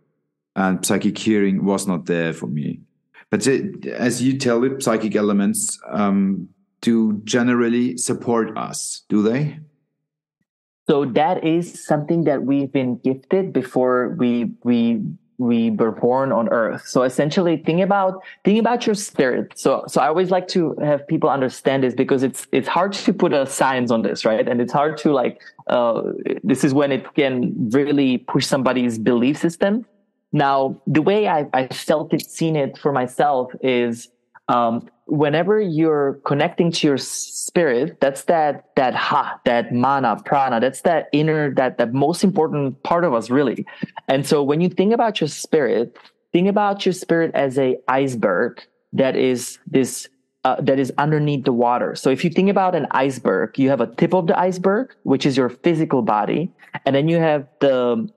And 0.56 0.84
psychic 0.84 1.16
hearing 1.16 1.64
was 1.64 1.86
not 1.86 2.06
there 2.06 2.32
for 2.32 2.48
me. 2.48 2.80
But 3.30 3.46
as 4.08 4.20
you 4.20 4.36
tell 4.36 4.64
it 4.64 4.82
psychic 4.82 5.14
elements 5.14 5.78
um, 5.88 6.48
do 6.80 7.20
generally 7.22 7.96
support 7.98 8.58
us 8.58 9.04
do 9.08 9.22
they 9.22 9.60
so 10.90 11.04
that 11.04 11.44
is 11.44 11.84
something 11.86 12.24
that 12.24 12.42
we've 12.42 12.72
been 12.72 12.96
gifted 12.96 13.52
before 13.52 14.16
we 14.18 14.50
we 14.64 15.00
we 15.38 15.70
were 15.70 15.92
born 15.92 16.32
on 16.32 16.48
earth. 16.48 16.84
So 16.84 17.04
essentially 17.04 17.58
think 17.58 17.80
about 17.80 18.20
think 18.44 18.58
about 18.58 18.86
your 18.86 18.96
spirit. 18.96 19.52
So 19.54 19.84
so 19.86 20.00
I 20.00 20.08
always 20.08 20.32
like 20.32 20.48
to 20.48 20.74
have 20.82 21.06
people 21.06 21.30
understand 21.30 21.84
this 21.84 21.94
because 21.94 22.24
it's 22.24 22.48
it's 22.50 22.66
hard 22.66 22.92
to 22.92 23.12
put 23.14 23.32
a 23.32 23.46
science 23.46 23.92
on 23.92 24.02
this, 24.02 24.24
right? 24.24 24.48
And 24.48 24.60
it's 24.60 24.72
hard 24.72 24.98
to 24.98 25.12
like 25.12 25.40
uh, 25.68 26.02
this 26.42 26.64
is 26.64 26.74
when 26.74 26.90
it 26.90 27.04
can 27.14 27.70
really 27.70 28.18
push 28.18 28.44
somebody's 28.44 28.98
belief 28.98 29.38
system. 29.38 29.86
Now, 30.32 30.82
the 30.88 31.02
way 31.02 31.28
I, 31.28 31.46
I 31.52 31.68
felt 31.68 32.12
it, 32.12 32.28
seen 32.28 32.56
it 32.56 32.76
for 32.78 32.90
myself 32.90 33.52
is 33.62 34.08
um, 34.50 34.88
whenever 35.06 35.60
you're 35.60 36.14
connecting 36.24 36.72
to 36.72 36.86
your 36.86 36.98
spirit, 36.98 38.00
that's 38.00 38.24
that 38.24 38.70
that 38.76 38.94
ha, 38.94 39.40
that 39.44 39.72
mana, 39.72 40.20
prana, 40.24 40.60
that's 40.60 40.82
that 40.82 41.08
inner, 41.12 41.54
that 41.54 41.78
that 41.78 41.92
most 41.92 42.24
important 42.24 42.82
part 42.82 43.04
of 43.04 43.14
us, 43.14 43.30
really. 43.30 43.64
And 44.08 44.26
so 44.26 44.42
when 44.42 44.60
you 44.60 44.68
think 44.68 44.92
about 44.92 45.20
your 45.20 45.28
spirit, 45.28 45.96
think 46.32 46.48
about 46.48 46.84
your 46.84 46.92
spirit 46.92 47.30
as 47.34 47.58
a 47.58 47.76
iceberg 47.88 48.62
that 48.92 49.14
is 49.14 49.58
this 49.66 50.08
uh, 50.44 50.60
that 50.60 50.78
is 50.78 50.92
underneath 50.98 51.44
the 51.44 51.52
water. 51.52 51.94
So 51.94 52.10
if 52.10 52.24
you 52.24 52.30
think 52.30 52.48
about 52.48 52.74
an 52.74 52.86
iceberg, 52.90 53.58
you 53.58 53.68
have 53.68 53.80
a 53.80 53.86
tip 53.86 54.14
of 54.14 54.26
the 54.26 54.38
iceberg, 54.38 54.94
which 55.04 55.26
is 55.26 55.36
your 55.36 55.50
physical 55.50 56.02
body, 56.02 56.50
and 56.86 56.96
then 56.96 57.08
you 57.08 57.18
have 57.18 57.46
the 57.60 58.08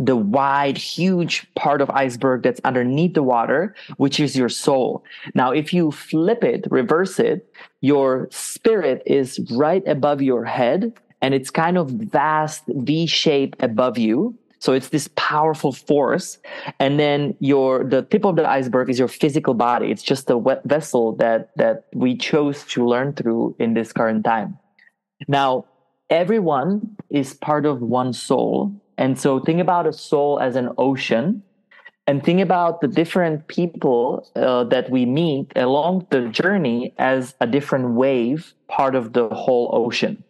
the 0.00 0.16
wide, 0.16 0.78
huge 0.78 1.46
part 1.54 1.80
of 1.80 1.90
iceberg 1.90 2.42
that's 2.42 2.60
underneath 2.64 3.14
the 3.14 3.22
water, 3.22 3.74
which 3.98 4.18
is 4.18 4.36
your 4.36 4.48
soul. 4.48 5.04
Now, 5.34 5.52
if 5.52 5.72
you 5.72 5.90
flip 5.90 6.42
it, 6.42 6.66
reverse 6.70 7.18
it, 7.18 7.52
your 7.80 8.28
spirit 8.30 9.02
is 9.06 9.38
right 9.50 9.86
above 9.86 10.22
your 10.22 10.44
head 10.44 10.92
and 11.22 11.34
it's 11.34 11.50
kind 11.50 11.76
of 11.76 11.90
vast 11.90 12.64
V 12.68 13.06
shape 13.06 13.56
above 13.60 13.98
you. 13.98 14.34
So 14.58 14.72
it's 14.74 14.88
this 14.88 15.08
powerful 15.16 15.72
force. 15.72 16.38
And 16.78 17.00
then 17.00 17.34
your, 17.40 17.84
the 17.84 18.02
tip 18.02 18.26
of 18.26 18.36
the 18.36 18.48
iceberg 18.48 18.90
is 18.90 18.98
your 18.98 19.08
physical 19.08 19.54
body. 19.54 19.90
It's 19.90 20.02
just 20.02 20.28
a 20.28 20.60
vessel 20.64 21.16
that, 21.16 21.50
that 21.56 21.86
we 21.94 22.16
chose 22.16 22.64
to 22.64 22.86
learn 22.86 23.14
through 23.14 23.56
in 23.58 23.72
this 23.74 23.92
current 23.92 24.24
time. 24.24 24.58
Now, 25.28 25.64
everyone 26.10 26.96
is 27.08 27.34
part 27.34 27.64
of 27.64 27.80
one 27.80 28.12
soul. 28.12 28.74
And 29.00 29.18
so 29.18 29.40
think 29.40 29.60
about 29.60 29.86
a 29.86 29.94
soul 29.94 30.38
as 30.38 30.56
an 30.56 30.68
ocean 30.76 31.42
and 32.06 32.22
think 32.22 32.40
about 32.40 32.82
the 32.82 32.88
different 32.88 33.48
people 33.48 34.28
uh, 34.36 34.64
that 34.64 34.90
we 34.90 35.06
meet 35.06 35.50
along 35.56 36.06
the 36.10 36.28
journey 36.28 36.92
as 36.98 37.34
a 37.40 37.46
different 37.46 37.94
wave 37.94 38.52
part 38.68 38.94
of 38.94 39.14
the 39.14 39.28
whole 39.30 39.70
ocean. 39.72 40.22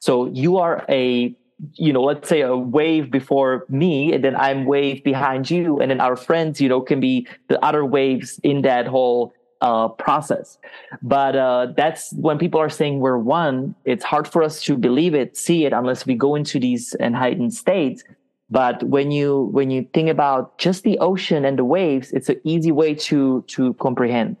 So 0.00 0.26
you 0.28 0.56
are 0.56 0.84
a 0.88 1.36
you 1.72 1.90
know, 1.90 2.02
let's 2.02 2.28
say 2.28 2.42
a 2.42 2.54
wave 2.54 3.10
before 3.10 3.64
me, 3.70 4.12
and 4.12 4.22
then 4.22 4.36
I'm 4.36 4.66
wave 4.66 5.02
behind 5.02 5.50
you, 5.50 5.80
and 5.80 5.90
then 5.90 6.02
our 6.02 6.14
friends, 6.14 6.60
you 6.60 6.68
know, 6.68 6.82
can 6.82 7.00
be 7.00 7.26
the 7.48 7.62
other 7.64 7.82
waves 7.82 8.38
in 8.42 8.60
that 8.62 8.86
whole 8.86 9.32
uh, 9.60 9.88
process. 9.88 10.58
But 11.02 11.36
uh, 11.36 11.68
that's 11.76 12.12
when 12.14 12.38
people 12.38 12.60
are 12.60 12.68
saying 12.68 13.00
we're 13.00 13.18
one. 13.18 13.74
It's 13.84 14.04
hard 14.04 14.28
for 14.28 14.42
us 14.42 14.62
to 14.64 14.76
believe 14.76 15.14
it, 15.14 15.36
see 15.36 15.64
it, 15.64 15.72
unless 15.72 16.06
we 16.06 16.14
go 16.14 16.34
into 16.34 16.58
these 16.60 16.94
heightened 17.00 17.54
states. 17.54 18.04
But 18.48 18.82
when 18.84 19.10
you 19.10 19.48
when 19.52 19.70
you 19.70 19.88
think 19.92 20.08
about 20.08 20.58
just 20.58 20.84
the 20.84 20.98
ocean 20.98 21.44
and 21.44 21.58
the 21.58 21.64
waves, 21.64 22.12
it's 22.12 22.28
an 22.28 22.40
easy 22.44 22.70
way 22.70 22.94
to 22.94 23.42
to 23.48 23.74
comprehend. 23.74 24.36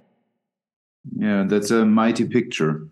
Yeah, 1.16 1.44
that's 1.48 1.70
a 1.70 1.84
mighty 1.84 2.26
picture. 2.26 2.86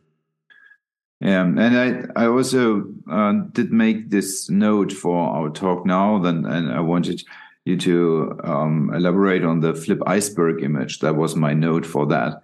Yeah, 1.21 1.43
and 1.43 1.61
I 1.61 2.25
I 2.25 2.27
also 2.27 2.87
uh, 3.09 3.33
did 3.53 3.73
make 3.73 4.11
this 4.11 4.51
note 4.51 4.93
for 4.93 5.17
our 5.17 5.51
talk 5.51 5.87
now. 5.87 6.19
Then 6.19 6.45
and 6.47 6.73
I 6.73 6.81
wanted 6.81 7.23
you 7.65 7.77
to 7.79 8.39
um, 8.45 8.93
elaborate 8.95 9.45
on 9.45 9.61
the 9.61 9.75
flip 9.75 10.01
iceberg 10.07 10.63
image. 10.63 10.99
That 11.01 11.17
was 11.17 11.35
my 11.35 11.55
note 11.55 11.87
for 11.87 12.07
that, 12.07 12.43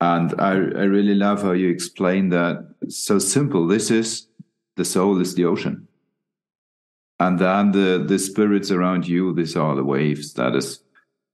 and 0.00 0.34
I 0.40 0.52
I 0.52 0.84
really 0.84 1.14
love 1.14 1.42
how 1.42 1.52
you 1.52 1.68
explain 1.68 2.28
that. 2.30 2.74
So 2.88 3.18
simple. 3.18 3.66
This 3.66 3.90
is 3.90 4.28
the 4.76 4.84
soul 4.84 5.20
is 5.20 5.34
the 5.34 5.46
ocean, 5.46 5.88
and 7.18 7.38
then 7.38 7.72
the 7.72 8.04
the 8.06 8.18
spirits 8.18 8.70
around 8.70 9.08
you. 9.08 9.32
These 9.32 9.56
are 9.56 9.74
the 9.74 9.84
waves. 9.84 10.34
That 10.34 10.54
is 10.54 10.82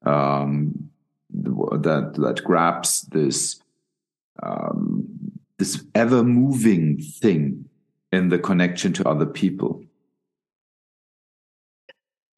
um, 0.06 0.90
that 1.32 2.14
that 2.16 2.42
grabs 2.44 3.02
this. 3.02 3.60
Um, 4.42 5.08
this 5.56 5.84
ever 5.94 6.24
moving 6.24 6.98
thing 6.98 7.68
in 8.10 8.28
the 8.28 8.38
connection 8.38 8.92
to 8.94 9.08
other 9.08 9.24
people 9.24 9.84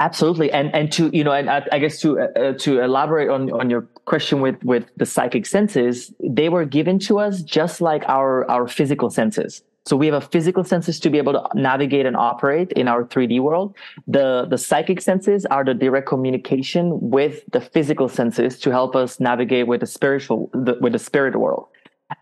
absolutely. 0.01 0.51
And 0.53 0.75
and 0.75 0.91
to 0.93 1.11
you 1.13 1.25
know 1.25 1.33
and 1.33 1.51
i, 1.51 1.67
I 1.73 1.79
guess 1.79 2.01
to 2.01 2.21
uh, 2.21 2.53
to 2.59 2.81
elaborate 2.81 3.29
on 3.29 3.51
on 3.53 3.71
your 3.71 3.83
question 4.05 4.41
with 4.41 4.63
with 4.65 4.85
the 4.97 5.07
psychic 5.07 5.47
senses 5.47 6.13
they 6.21 6.49
were 6.49 6.65
given 6.65 6.99
to 7.01 7.19
us 7.19 7.43
just 7.43 7.81
like 7.81 8.05
our 8.09 8.49
our 8.51 8.69
physical 8.69 9.11
senses. 9.11 9.63
So 9.87 9.97
we 9.97 10.07
have 10.07 10.17
a 10.17 10.21
physical 10.21 10.65
senses 10.65 10.99
to 10.99 11.11
be 11.11 11.19
able 11.19 11.35
to 11.35 11.49
navigate 11.55 12.07
and 12.07 12.17
operate 12.17 12.73
in 12.73 12.89
our 12.89 13.05
3d 13.05 13.41
world. 13.41 13.77
The 14.09 14.47
the 14.49 14.59
psychic 14.59 15.01
senses 15.01 15.47
are 15.47 15.65
the 15.65 15.75
direct 15.75 16.09
communication 16.09 16.99
with 17.01 17.45
the 17.53 17.61
physical 17.61 18.09
senses 18.09 18.59
to 18.61 18.71
help 18.71 18.97
us 18.97 19.21
navigate 19.21 19.69
with 19.69 19.81
the 19.81 19.87
spiritual 19.87 20.51
the, 20.53 20.77
with 20.81 20.93
the 20.93 20.99
spirit 20.99 21.37
world. 21.37 21.69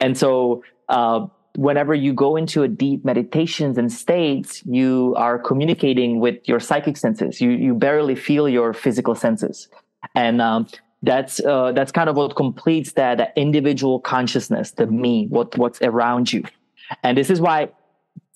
And 0.00 0.16
so 0.16 0.62
uh, 0.88 1.26
whenever 1.56 1.94
you 1.94 2.12
go 2.12 2.36
into 2.36 2.62
a 2.62 2.68
deep 2.68 3.04
meditations 3.04 3.78
and 3.78 3.92
states, 3.92 4.64
you 4.66 5.14
are 5.16 5.38
communicating 5.38 6.20
with 6.20 6.36
your 6.48 6.60
psychic 6.60 6.96
senses. 6.96 7.40
You 7.40 7.50
you 7.50 7.74
barely 7.74 8.14
feel 8.14 8.48
your 8.48 8.72
physical 8.72 9.14
senses, 9.14 9.68
and 10.14 10.40
um, 10.40 10.66
that's 11.02 11.40
uh, 11.44 11.72
that's 11.72 11.92
kind 11.92 12.08
of 12.08 12.16
what 12.16 12.36
completes 12.36 12.92
that, 12.92 13.18
that 13.18 13.32
individual 13.36 14.00
consciousness, 14.00 14.72
the 14.72 14.86
me, 14.86 15.26
what 15.28 15.56
what's 15.56 15.80
around 15.82 16.32
you, 16.32 16.44
and 17.02 17.16
this 17.16 17.30
is 17.30 17.40
why 17.40 17.68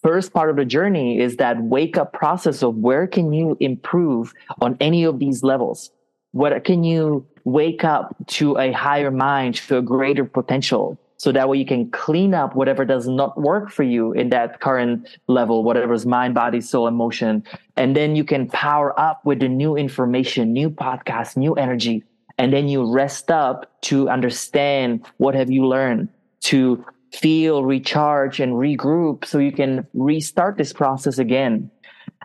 first 0.03 0.33
part 0.33 0.49
of 0.49 0.57
the 0.57 0.65
journey 0.65 1.21
is 1.21 1.37
that 1.37 1.61
wake 1.63 1.97
up 1.99 2.13
process 2.13 2.63
of 2.63 2.77
where 2.77 3.07
can 3.07 3.33
you 3.33 3.57
improve 3.61 4.33
on 4.61 4.77
any 4.81 5.05
of 5.05 5.19
these 5.19 5.43
levels? 5.43 5.91
What 6.33 6.65
can 6.65 6.85
you 6.85 7.27
wake 7.45 7.83
up 7.83 8.15
to 8.27 8.59
a 8.59 8.71
higher 8.73 9.11
mind 9.11 9.57
to 9.57 9.79
a 9.79 9.83
greater 9.83 10.25
potential 10.25 10.99
so 11.19 11.33
that 11.33 11.49
way 11.49 11.59
you 11.59 11.67
can 11.67 11.91
clean 11.91 12.33
up 12.33 12.55
whatever 12.55 12.85
does 12.85 13.09
not 13.09 13.41
work 13.41 13.71
for 13.71 13.83
you 13.83 14.13
in 14.13 14.31
that 14.31 14.61
current 14.61 15.09
level, 15.27 15.65
whatever's 15.65 16.07
mind, 16.07 16.33
body, 16.33 16.61
soul, 16.61 16.87
emotion. 16.87 17.43
And 17.77 17.97
then 17.97 18.15
you 18.15 18.23
can 18.23 18.49
power 18.49 18.99
up 18.99 19.25
with 19.25 19.41
the 19.41 19.49
new 19.49 19.77
information, 19.77 20.53
new 20.53 20.71
podcast, 20.71 21.37
new 21.37 21.55
energy. 21.55 22.05
And 22.39 22.53
then 22.53 22.69
you 22.69 22.89
rest 22.89 23.33
up 23.33 23.81
to 23.83 24.09
understand 24.09 25.05
what 25.17 25.35
have 25.35 25.51
you 25.51 25.67
learned 25.67 26.09
to 26.43 26.85
feel, 27.13 27.65
recharge 27.65 28.39
and 28.39 28.53
regroup 28.53 29.25
so 29.25 29.39
you 29.39 29.51
can 29.51 29.89
restart 29.95 30.57
this 30.57 30.73
process 30.73 31.19
again. 31.19 31.69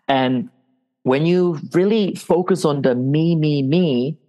And 0.08 0.50
when 1.02 1.26
you 1.26 1.60
really 1.74 2.14
focus 2.14 2.64
on 2.64 2.84
the 2.84 2.94
me, 2.94 3.36
me, 3.36 3.64
me, 3.64 4.20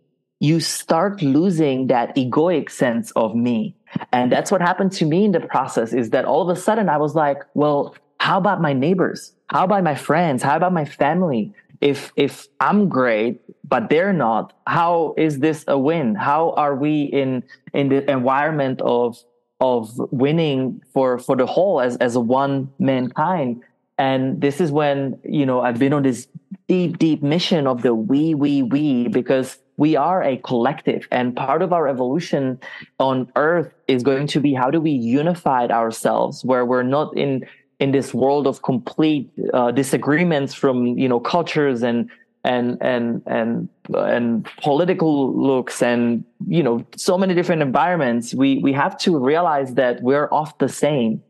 you 0.40 0.58
start 0.60 1.20
losing 1.22 1.88
that 1.88 2.16
egoic 2.16 2.70
sense 2.70 3.10
of 3.12 3.34
me 3.34 3.76
and 4.12 4.30
that's 4.30 4.50
what 4.50 4.60
happened 4.60 4.92
to 4.92 5.06
me 5.06 5.24
in 5.24 5.32
the 5.32 5.40
process 5.40 5.92
is 5.92 6.10
that 6.10 6.24
all 6.24 6.42
of 6.48 6.56
a 6.56 6.60
sudden 6.60 6.88
I 6.88 6.96
was 6.96 7.14
like, 7.14 7.42
well, 7.54 7.94
how 8.18 8.38
about 8.38 8.60
my 8.60 8.72
neighbors? 8.72 9.32
How 9.48 9.64
about 9.64 9.84
my 9.84 9.94
friends? 9.94 10.42
How 10.42 10.56
about 10.56 10.72
my 10.72 10.84
family? 10.84 11.52
If, 11.80 12.12
if 12.16 12.48
I'm 12.60 12.88
great, 12.88 13.42
but 13.68 13.90
they're 13.90 14.12
not, 14.12 14.54
how 14.66 15.14
is 15.18 15.40
this 15.40 15.64
a 15.68 15.78
win? 15.78 16.14
How 16.14 16.52
are 16.52 16.74
we 16.74 17.02
in, 17.02 17.42
in 17.74 17.88
the 17.88 18.08
environment 18.10 18.80
of, 18.80 19.18
of 19.60 19.92
winning 20.10 20.82
for, 20.92 21.18
for 21.18 21.36
the 21.36 21.46
whole 21.46 21.80
as, 21.80 21.96
as 21.98 22.16
a 22.16 22.20
one 22.20 22.72
mankind? 22.78 23.62
And 23.98 24.40
this 24.40 24.60
is 24.60 24.72
when, 24.72 25.18
you 25.24 25.44
know, 25.44 25.60
I've 25.60 25.78
been 25.78 25.92
on 25.92 26.02
this 26.02 26.26
deep, 26.68 26.98
deep 26.98 27.22
mission 27.22 27.66
of 27.66 27.82
the 27.82 27.94
we, 27.94 28.34
we, 28.34 28.62
we, 28.62 29.08
because 29.08 29.58
we 29.76 29.96
are 29.96 30.22
a 30.22 30.36
collective 30.38 31.06
and 31.10 31.34
part 31.36 31.62
of 31.62 31.72
our 31.72 31.88
evolution 31.88 32.58
on 32.98 33.30
earth 33.36 33.72
is 33.88 34.02
going 34.02 34.26
to 34.26 34.40
be 34.40 34.54
how 34.54 34.70
do 34.70 34.80
we 34.80 34.90
unify 34.90 35.66
ourselves 35.66 36.44
where 36.44 36.64
we're 36.64 36.82
not 36.82 37.16
in 37.16 37.44
in 37.80 37.90
this 37.90 38.14
world 38.14 38.46
of 38.46 38.62
complete 38.62 39.30
uh, 39.52 39.70
disagreements 39.70 40.54
from 40.54 40.86
you 40.86 41.08
know 41.08 41.20
cultures 41.20 41.82
and 41.82 42.08
and 42.44 42.76
and 42.80 43.22
and 43.26 43.68
and 43.94 44.46
political 44.62 45.34
looks 45.34 45.82
and 45.82 46.24
you 46.46 46.62
know 46.62 46.84
so 46.96 47.16
many 47.18 47.34
different 47.34 47.62
environments. 47.62 48.34
We 48.34 48.58
we 48.58 48.72
have 48.72 48.96
to 48.98 49.18
realize 49.18 49.74
that 49.74 50.02
we're 50.02 50.28
off 50.30 50.58
the 50.58 50.68
same. 50.68 51.22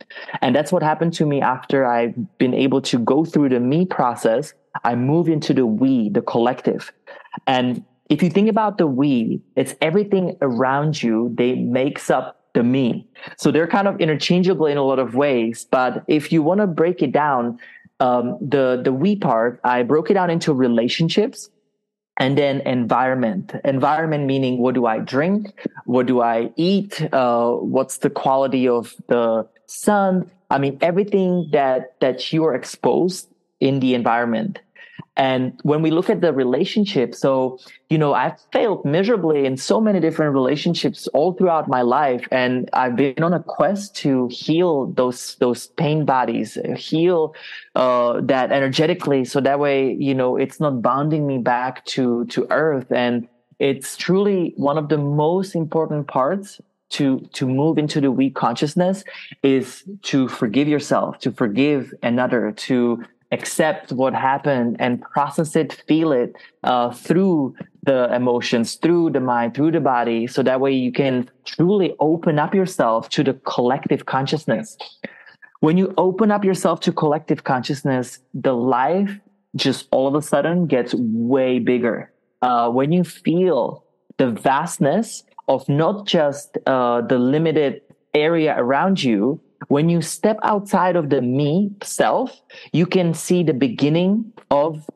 And 0.42 0.54
that's 0.54 0.72
what 0.72 0.82
happened 0.82 1.12
to 1.14 1.26
me 1.26 1.40
after 1.40 1.86
i've 1.86 2.14
been 2.38 2.54
able 2.54 2.80
to 2.82 2.98
go 2.98 3.24
through 3.24 3.50
the 3.50 3.60
me 3.60 3.86
process. 3.86 4.52
I 4.82 4.96
move 4.96 5.28
into 5.28 5.54
the 5.54 5.66
we 5.66 6.08
the 6.08 6.22
collective. 6.22 6.92
And 7.46 7.84
if 8.14 8.22
you 8.22 8.30
think 8.30 8.48
about 8.48 8.78
the 8.78 8.86
we, 8.86 9.42
it's 9.56 9.74
everything 9.80 10.36
around 10.40 11.02
you 11.02 11.34
that 11.36 11.58
makes 11.58 12.10
up 12.10 12.40
the 12.54 12.62
me. 12.62 13.08
So 13.36 13.50
they're 13.50 13.66
kind 13.66 13.88
of 13.88 14.00
interchangeable 14.00 14.66
in 14.66 14.76
a 14.76 14.84
lot 14.84 15.00
of 15.00 15.16
ways. 15.16 15.66
But 15.68 16.04
if 16.06 16.30
you 16.30 16.40
want 16.40 16.60
to 16.60 16.68
break 16.68 17.02
it 17.02 17.10
down, 17.10 17.58
um, 17.98 18.38
the 18.40 18.80
the 18.84 18.92
we 18.92 19.16
part, 19.16 19.60
I 19.64 19.82
broke 19.82 20.10
it 20.12 20.14
down 20.14 20.30
into 20.30 20.54
relationships 20.54 21.50
and 22.16 22.38
then 22.38 22.60
environment. 22.60 23.52
Environment 23.64 24.26
meaning 24.26 24.58
what 24.58 24.76
do 24.76 24.86
I 24.86 25.00
drink? 25.00 25.68
What 25.84 26.06
do 26.06 26.20
I 26.20 26.52
eat? 26.54 27.02
Uh, 27.12 27.50
what's 27.54 27.98
the 27.98 28.10
quality 28.10 28.68
of 28.68 28.94
the 29.08 29.48
sun? 29.66 30.30
I 30.50 30.58
mean, 30.58 30.78
everything 30.80 31.48
that 31.50 31.98
that 31.98 32.32
you 32.32 32.44
are 32.44 32.54
exposed 32.54 33.28
in 33.58 33.80
the 33.80 33.94
environment. 33.94 34.60
And 35.16 35.58
when 35.62 35.80
we 35.80 35.90
look 35.90 36.10
at 36.10 36.20
the 36.20 36.32
relationship, 36.32 37.14
so, 37.14 37.58
you 37.88 37.98
know, 37.98 38.14
I've 38.14 38.40
failed 38.52 38.84
miserably 38.84 39.46
in 39.46 39.56
so 39.56 39.80
many 39.80 40.00
different 40.00 40.34
relationships 40.34 41.06
all 41.08 41.32
throughout 41.32 41.68
my 41.68 41.82
life. 41.82 42.26
And 42.32 42.68
I've 42.72 42.96
been 42.96 43.22
on 43.22 43.32
a 43.32 43.42
quest 43.42 43.94
to 43.96 44.28
heal 44.32 44.86
those, 44.86 45.36
those 45.36 45.68
pain 45.68 46.04
bodies, 46.04 46.58
heal, 46.76 47.34
uh, 47.76 48.20
that 48.22 48.50
energetically. 48.50 49.24
So 49.24 49.40
that 49.40 49.60
way, 49.60 49.92
you 49.92 50.14
know, 50.14 50.36
it's 50.36 50.58
not 50.58 50.82
bounding 50.82 51.26
me 51.26 51.38
back 51.38 51.84
to, 51.86 52.24
to 52.26 52.46
earth. 52.50 52.90
And 52.90 53.28
it's 53.60 53.96
truly 53.96 54.52
one 54.56 54.78
of 54.78 54.88
the 54.88 54.98
most 54.98 55.54
important 55.54 56.08
parts 56.08 56.60
to 56.90 57.20
to 57.32 57.48
move 57.48 57.78
into 57.78 58.00
the 58.00 58.10
we 58.10 58.30
consciousness 58.30 59.04
is 59.42 59.84
to 60.02 60.28
forgive 60.28 60.68
yourself 60.68 61.18
to 61.18 61.32
forgive 61.32 61.92
another 62.02 62.52
to 62.52 63.02
accept 63.36 63.92
what 64.00 64.14
happened 64.14 64.76
and 64.78 65.02
process 65.14 65.50
it 65.56 65.68
feel 65.88 66.10
it 66.12 66.30
uh, 66.62 66.90
through 67.06 67.54
the 67.82 68.00
emotions 68.14 68.76
through 68.82 69.10
the 69.10 69.20
mind 69.20 69.54
through 69.54 69.72
the 69.78 69.80
body 69.80 70.26
so 70.26 70.42
that 70.42 70.60
way 70.64 70.72
you 70.72 70.92
can 71.02 71.28
truly 71.44 71.94
open 72.00 72.38
up 72.38 72.54
yourself 72.54 73.08
to 73.10 73.22
the 73.22 73.34
collective 73.54 74.06
consciousness. 74.06 74.76
When 75.60 75.76
you 75.76 75.86
open 75.98 76.30
up 76.30 76.44
yourself 76.44 76.80
to 76.86 76.92
collective 76.92 77.44
consciousness 77.44 78.20
the 78.32 78.54
life 78.54 79.12
just 79.56 79.88
all 79.90 80.06
of 80.08 80.14
a 80.14 80.22
sudden 80.22 80.66
gets 80.66 80.94
way 80.94 81.58
bigger. 81.58 82.12
Uh, 82.42 82.68
when 82.70 82.92
you 82.92 83.04
feel 83.04 83.84
the 84.18 84.30
vastness 84.30 85.24
of 85.48 85.68
not 85.68 86.06
just 86.06 86.58
uh, 86.66 87.00
the 87.02 87.18
limited 87.18 87.80
area 88.14 88.54
around 88.56 89.02
you, 89.02 89.40
when 89.68 89.88
you 89.88 90.00
step 90.00 90.38
outside 90.42 90.96
of 90.96 91.10
the 91.10 91.20
me 91.22 91.70
self, 91.82 92.40
you 92.72 92.86
can 92.86 93.14
see 93.14 93.42
the 93.42 93.54
beginning 93.54 94.32
of 94.50 94.88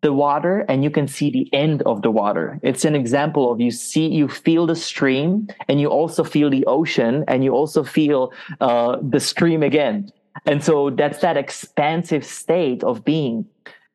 the 0.00 0.12
water 0.12 0.64
and 0.68 0.84
you 0.84 0.90
can 0.90 1.08
see 1.08 1.30
the 1.30 1.52
end 1.52 1.82
of 1.82 2.02
the 2.02 2.10
water. 2.10 2.60
It's 2.62 2.84
an 2.84 2.94
example 2.94 3.50
of 3.50 3.60
you 3.60 3.70
see, 3.70 4.06
you 4.08 4.28
feel 4.28 4.66
the 4.66 4.76
stream 4.76 5.48
and 5.68 5.80
you 5.80 5.88
also 5.88 6.22
feel 6.22 6.50
the 6.50 6.64
ocean 6.66 7.24
and 7.26 7.42
you 7.42 7.52
also 7.52 7.82
feel 7.82 8.32
uh, 8.60 8.98
the 9.02 9.20
stream 9.20 9.62
again. 9.62 10.12
And 10.46 10.62
so 10.62 10.90
that's 10.90 11.18
that 11.18 11.36
expansive 11.36 12.24
state 12.24 12.84
of 12.84 13.04
being. 13.04 13.46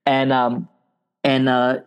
And, 0.05 0.33
um, 0.33 0.67
and, 1.23 1.47
uh, 1.47 1.77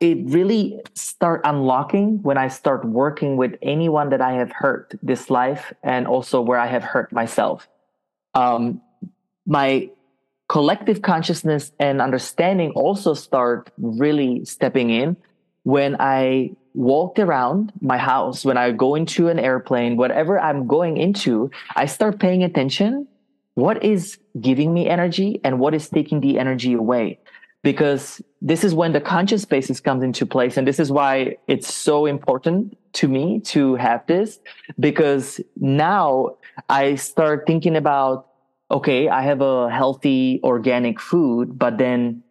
it 0.00 0.18
really 0.24 0.80
start 0.94 1.40
unlocking 1.44 2.22
when 2.22 2.36
I 2.36 2.48
start 2.48 2.84
working 2.84 3.36
with 3.36 3.54
anyone 3.62 4.10
that 4.10 4.20
I 4.20 4.32
have 4.32 4.52
hurt 4.52 4.94
this 5.02 5.30
life 5.30 5.72
and 5.82 6.06
also 6.06 6.40
where 6.40 6.58
I 6.58 6.66
have 6.66 6.82
hurt 6.82 7.12
myself. 7.12 7.68
Um, 8.34 8.82
my 9.46 9.90
collective 10.48 11.02
consciousness 11.02 11.72
and 11.78 12.02
understanding 12.02 12.72
also 12.72 13.14
start 13.14 13.70
really 13.78 14.44
stepping 14.44 14.90
in 14.90 15.16
when 15.62 15.96
I 15.98 16.50
walk 16.74 17.18
around 17.18 17.72
my 17.80 17.96
house, 17.96 18.44
when 18.44 18.56
I 18.56 18.72
go 18.72 18.94
into 18.94 19.28
an 19.28 19.38
airplane, 19.38 19.96
whatever 19.96 20.38
I'm 20.38 20.66
going 20.66 20.96
into, 20.96 21.50
I 21.76 21.86
start 21.86 22.18
paying 22.18 22.42
attention. 22.42 23.06
What 23.54 23.84
is 23.84 24.18
giving 24.40 24.74
me 24.74 24.88
energy 24.88 25.40
and 25.44 25.60
what 25.60 25.74
is 25.74 25.88
taking 25.88 26.20
the 26.20 26.38
energy 26.38 26.74
away? 26.74 27.20
Because 27.64 28.22
this 28.40 28.62
is 28.62 28.72
when 28.74 28.92
the 28.92 29.00
conscious 29.00 29.42
spaces 29.42 29.80
comes 29.80 30.04
into 30.04 30.24
place. 30.24 30.56
And 30.56 30.68
this 30.68 30.78
is 30.78 30.92
why 30.92 31.38
it's 31.48 31.74
so 31.74 32.06
important 32.06 32.78
to 32.92 33.08
me 33.08 33.40
to 33.40 33.74
have 33.74 34.06
this 34.06 34.38
because 34.78 35.40
now 35.56 36.36
i 36.68 36.94
start 36.94 37.42
thinking 37.44 37.74
about 37.74 38.28
okay 38.70 39.08
i 39.08 39.20
have 39.20 39.40
a 39.40 39.68
healthy 39.68 40.38
organic 40.44 41.00
food 41.00 41.58
but 41.58 41.76
then 41.76 42.22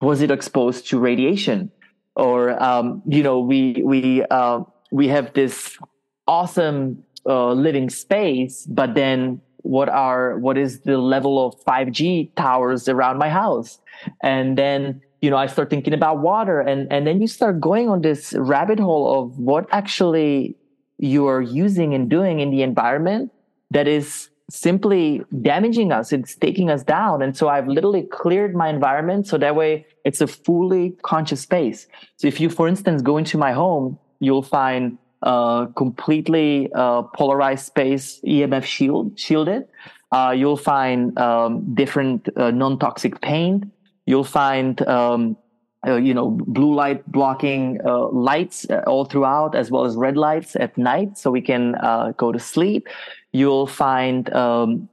was 0.00 0.22
it 0.22 0.30
exposed 0.30 0.88
to 0.88 0.98
radiation? 0.98 1.70
Or 2.16 2.60
um, 2.62 3.02
you 3.06 3.22
know 3.22 3.40
we 3.40 3.82
we 3.84 4.24
uh, 4.30 4.60
we 4.90 5.08
have 5.08 5.32
this 5.32 5.78
awesome 6.26 7.04
uh, 7.26 7.52
living 7.52 7.88
space 7.88 8.66
but 8.66 8.94
then 8.94 9.40
what 9.62 9.88
are 9.88 10.38
what 10.38 10.56
is 10.56 10.80
the 10.80 10.98
level 10.98 11.44
of 11.44 11.54
5G 11.64 12.34
towers 12.34 12.88
around 12.88 13.18
my 13.18 13.28
house? 13.28 13.78
And 14.22 14.56
then 14.56 15.00
you 15.20 15.30
know 15.30 15.36
I 15.36 15.46
start 15.46 15.70
thinking 15.70 15.94
about 15.94 16.18
water, 16.20 16.60
and 16.60 16.90
and 16.92 17.06
then 17.06 17.20
you 17.20 17.26
start 17.26 17.60
going 17.60 17.88
on 17.88 18.02
this 18.02 18.34
rabbit 18.34 18.78
hole 18.78 19.20
of 19.20 19.38
what 19.38 19.66
actually 19.72 20.56
you 20.98 21.26
are 21.26 21.40
using 21.40 21.94
and 21.94 22.08
doing 22.08 22.40
in 22.40 22.50
the 22.50 22.62
environment 22.62 23.32
that 23.70 23.88
is 23.88 24.28
simply 24.50 25.22
damaging 25.42 25.92
us 25.92 26.12
it's 26.12 26.34
taking 26.34 26.70
us 26.70 26.82
down 26.82 27.22
and 27.22 27.36
so 27.36 27.48
i've 27.48 27.68
literally 27.68 28.02
cleared 28.02 28.52
my 28.52 28.68
environment 28.68 29.24
so 29.24 29.38
that 29.38 29.54
way 29.54 29.86
it's 30.04 30.20
a 30.20 30.26
fully 30.26 30.90
conscious 31.02 31.40
space 31.40 31.86
so 32.16 32.26
if 32.26 32.40
you 32.40 32.50
for 32.50 32.66
instance 32.66 33.00
go 33.00 33.16
into 33.16 33.38
my 33.38 33.52
home 33.52 33.96
you'll 34.18 34.42
find 34.42 34.98
uh, 35.22 35.66
completely 35.76 36.70
uh, 36.74 37.02
polarized 37.02 37.66
space 37.66 38.20
EMF 38.26 38.64
shield 38.64 39.18
shielded. 39.18 39.64
Uh, 40.12 40.34
you'll 40.36 40.56
find 40.56 41.16
um, 41.18 41.74
different 41.74 42.28
uh, 42.36 42.50
non-toxic 42.50 43.20
paint. 43.20 43.64
You'll 44.06 44.24
find 44.24 44.80
um, 44.88 45.36
uh, 45.86 45.96
you 45.96 46.14
know 46.14 46.30
blue 46.30 46.74
light 46.74 47.06
blocking 47.10 47.80
lights 47.84 48.66
all 48.86 49.04
throughout, 49.04 49.54
as 49.54 49.70
well 49.70 49.84
as 49.84 49.94
red 49.96 50.16
lights 50.16 50.56
at 50.56 50.76
night, 50.76 51.16
so 51.16 51.30
we 51.30 51.40
can 51.40 51.76
go 52.16 52.32
to 52.32 52.38
sleep. 52.38 52.88
You'll 53.32 53.66
find 53.66 54.32
um, 54.32 54.88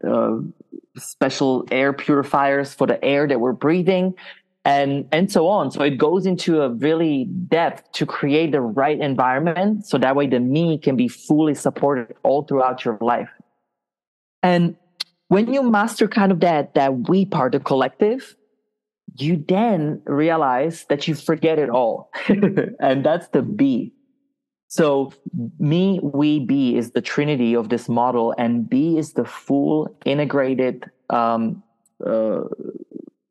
special 0.98 1.66
air 1.72 1.94
purifiers 1.94 2.74
for 2.74 2.86
the 2.86 3.04
air 3.04 3.28
that 3.28 3.40
we're 3.40 3.54
breathing 3.54 4.14
and 4.68 5.08
and 5.14 5.32
so 5.32 5.48
on. 5.48 5.72
So 5.72 5.82
it 5.82 5.98
goes 5.98 6.26
into 6.26 6.62
a 6.62 6.70
really 6.70 7.26
depth 7.48 7.92
to 7.94 8.06
create 8.06 8.52
the 8.52 8.62
right 8.62 9.00
environment 9.00 9.86
so 9.86 9.98
that 9.98 10.16
way 10.16 10.28
the 10.28 10.42
me 10.42 10.78
can 10.78 10.98
be 10.98 11.08
fully 11.08 11.56
supported 11.56 12.14
all 12.24 12.44
throughout 12.44 12.84
your 12.84 12.98
life. 13.00 13.30
And 14.44 14.76
when 15.30 15.52
you 15.54 15.64
master 15.64 16.08
kind 16.08 16.32
of 16.32 16.42
that 16.42 16.76
that 16.76 17.10
we 17.10 17.26
part 17.26 17.54
the 17.54 17.60
collective 17.60 18.36
you 19.20 19.44
then 19.48 20.00
realize 20.06 20.86
that 20.90 21.08
you 21.08 21.16
forget 21.16 21.58
it 21.58 21.70
all. 21.70 22.12
And 22.80 23.04
that's 23.04 23.30
the 23.30 23.42
be 23.42 23.94
so 24.68 25.14
me 25.60 26.00
we 26.04 26.40
be 26.40 26.76
is 26.76 26.92
the 26.92 27.02
trinity 27.02 27.56
of 27.56 27.70
this 27.70 27.88
model 27.88 28.36
and 28.38 28.70
be 28.70 28.98
is 28.98 29.14
the 29.14 29.24
full 29.24 29.96
integrated 30.06 30.86
um, 31.10 31.64
uh, 32.06 32.42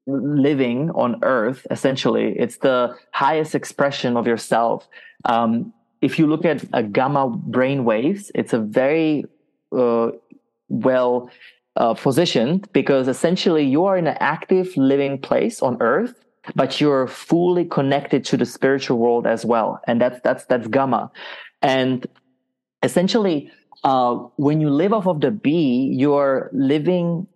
living 0.06 0.90
on 0.90 1.18
earth 1.22 1.66
essentially 1.70 2.34
it's 2.38 2.58
the 2.58 2.96
highest 3.12 3.54
expression 3.54 4.16
of 4.16 4.26
yourself. 4.26 4.88
Um, 5.24 5.72
if 6.00 6.18
you 6.18 6.26
look 6.26 6.44
at 6.44 6.64
a 6.72 6.82
gamma 6.82 7.28
brain 7.28 7.84
waves 7.84 8.30
it's 8.34 8.52
a 8.52 8.58
very 8.58 9.24
uh, 9.76 10.10
well 10.68 11.30
uh, 11.76 11.94
positioned 11.94 12.70
because 12.72 13.08
essentially 13.08 13.64
you 13.64 13.84
are 13.84 13.96
in 13.96 14.06
an 14.06 14.16
active 14.20 14.76
living 14.76 15.18
place 15.18 15.60
on 15.62 15.76
earth 15.80 16.14
but 16.54 16.80
you're 16.80 17.06
fully 17.06 17.64
connected 17.64 18.24
to 18.26 18.36
the 18.36 18.46
spiritual 18.46 18.98
world 18.98 19.26
as 19.26 19.44
well. 19.44 19.80
And 19.86 20.00
that's 20.00 20.20
that's 20.22 20.44
that's 20.44 20.68
gamma. 20.68 21.10
And 21.62 22.06
essentially 22.82 23.50
uh, 23.84 24.14
when 24.36 24.60
you 24.60 24.70
live 24.70 24.92
off 24.92 25.06
of 25.06 25.20
the 25.20 25.30
b 25.30 25.92
you're 25.92 26.50
living 26.52 27.26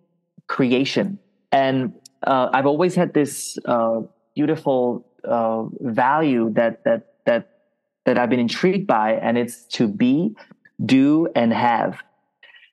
creation. 0.47 1.19
And 1.51 1.93
uh, 2.25 2.49
I've 2.53 2.65
always 2.65 2.95
had 2.95 3.13
this 3.13 3.57
uh, 3.65 4.01
beautiful 4.35 5.05
uh, 5.23 5.63
value 5.79 6.51
that 6.53 6.83
that 6.83 7.15
that 7.25 7.49
that 8.05 8.17
I've 8.17 8.29
been 8.29 8.39
intrigued 8.39 8.87
by, 8.87 9.13
and 9.13 9.37
it's 9.37 9.65
to 9.77 9.87
be, 9.87 10.35
do, 10.83 11.27
and 11.35 11.53
have. 11.53 12.01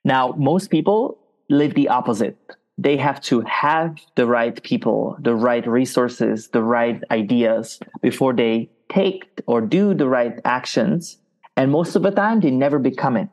Now, 0.03 0.33
most 0.37 0.69
people 0.69 1.19
live 1.49 1.73
the 1.75 1.89
opposite. 1.89 2.37
They 2.77 2.97
have 2.97 3.21
to 3.23 3.41
have 3.41 3.97
the 4.15 4.25
right 4.25 4.61
people, 4.63 5.17
the 5.19 5.35
right 5.35 5.67
resources, 5.67 6.47
the 6.49 6.63
right 6.63 7.03
ideas 7.11 7.79
before 8.01 8.33
they 8.33 8.69
take 8.87 9.25
or 9.45 9.61
do 9.61 9.93
the 9.93 10.07
right 10.07 10.39
actions. 10.45 11.17
And 11.57 11.71
most 11.71 11.95
of 11.95 12.03
the 12.03 12.11
time, 12.11 12.39
they 12.39 12.51
never 12.51 12.79
become 12.79 13.17
it. 13.17 13.29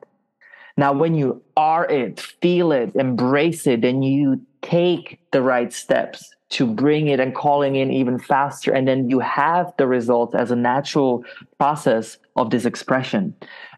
Now, 0.77 0.93
when 0.93 1.15
you 1.15 1.43
are 1.57 1.87
it, 1.87 2.21
feel 2.21 2.73
it, 2.73 2.95
embrace 2.97 3.67
it, 3.67 3.85
and 3.85 4.05
you 4.05 4.43
take 4.71 5.19
the 5.33 5.43
right 5.43 5.73
steps 5.73 6.35
to 6.49 6.67
bring 6.67 7.09
it 7.09 7.19
and 7.21 7.35
calling 7.35 7.77
in 7.77 7.91
even 7.91 8.19
faster, 8.19 8.73
and 8.73 8.87
then 8.87 9.11
you 9.11 9.19
have 9.21 9.73
the 9.79 9.87
results 9.87 10.35
as 10.35 10.51
a 10.51 10.57
natural 10.57 11.25
process 11.59 12.19
of 12.37 12.51
this 12.51 12.65
expression. 12.65 13.35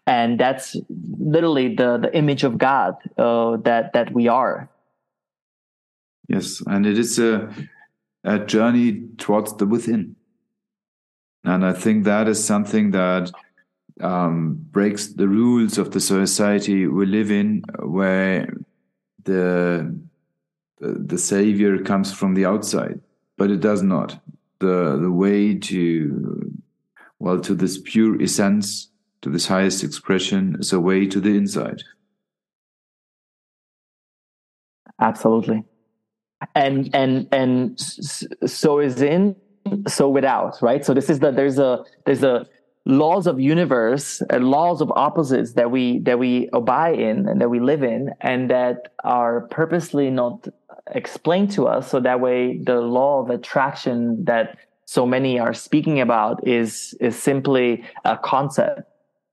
And 0.06 0.40
that's 0.40 0.76
literally 1.18 1.74
the, 1.74 1.98
the 1.98 2.14
image 2.16 2.44
of 2.44 2.58
God 2.58 2.94
uh, 3.16 3.56
that 3.64 3.92
that 3.92 4.12
we 4.12 4.28
are. 4.28 4.68
Yes, 6.28 6.62
and 6.66 6.86
it 6.86 6.98
is 6.98 7.18
a, 7.18 7.48
a 8.24 8.38
journey 8.38 9.08
towards 9.16 9.56
the 9.56 9.66
within. 9.66 10.16
And 11.44 11.64
I 11.64 11.72
think 11.72 12.04
that 12.04 12.28
is 12.28 12.44
something 12.44 12.90
that 12.92 13.30
um, 14.00 14.58
breaks 14.70 15.08
the 15.08 15.28
rules 15.28 15.78
of 15.78 15.90
the 15.90 16.00
society 16.00 16.86
we 16.86 17.06
live 17.06 17.30
in, 17.30 17.62
where 17.82 18.52
the 19.24 19.94
the 20.80 21.18
savior 21.18 21.78
comes 21.82 22.12
from 22.12 22.34
the 22.34 22.46
outside. 22.46 23.00
but 23.38 23.50
it 23.50 23.60
does 23.60 23.82
not. 23.82 24.20
The 24.58 24.98
the 25.00 25.12
way 25.12 25.54
to 25.54 26.52
well 27.20 27.40
to 27.40 27.54
this 27.54 27.78
pure 27.78 28.20
essence, 28.20 28.90
to 29.22 29.30
this 29.30 29.46
highest 29.46 29.82
expression, 29.84 30.56
is 30.58 30.72
a 30.72 30.80
way 30.80 31.06
to 31.06 31.20
the 31.20 31.36
inside. 31.36 31.82
Absolutely, 35.00 35.62
and 36.54 36.90
and 36.92 37.28
and 37.32 37.80
so 38.46 38.80
is 38.80 39.00
in, 39.00 39.36
so 39.86 40.08
without, 40.08 40.60
right? 40.60 40.84
So 40.84 40.92
this 40.92 41.08
is 41.08 41.20
the 41.20 41.30
there's 41.30 41.58
a 41.58 41.84
there's 42.04 42.24
a 42.24 42.46
laws 42.88 43.26
of 43.26 43.38
universe 43.38 44.22
uh, 44.32 44.38
laws 44.38 44.80
of 44.80 44.90
opposites 44.96 45.52
that 45.52 45.70
we 45.70 45.98
that 46.00 46.18
we 46.18 46.48
abide 46.54 46.98
in 46.98 47.28
and 47.28 47.40
that 47.40 47.50
we 47.50 47.60
live 47.60 47.82
in 47.82 48.10
and 48.22 48.50
that 48.50 48.94
are 49.04 49.42
purposely 49.50 50.10
not 50.10 50.48
explained 50.92 51.50
to 51.52 51.68
us. 51.68 51.90
So 51.90 52.00
that 52.00 52.20
way 52.20 52.58
the 52.58 52.80
law 52.80 53.20
of 53.22 53.28
attraction 53.28 54.24
that 54.24 54.56
so 54.86 55.04
many 55.04 55.38
are 55.38 55.52
speaking 55.52 56.00
about 56.00 56.48
is 56.48 56.94
is 56.98 57.14
simply 57.14 57.84
a 58.06 58.16
concept. 58.16 58.80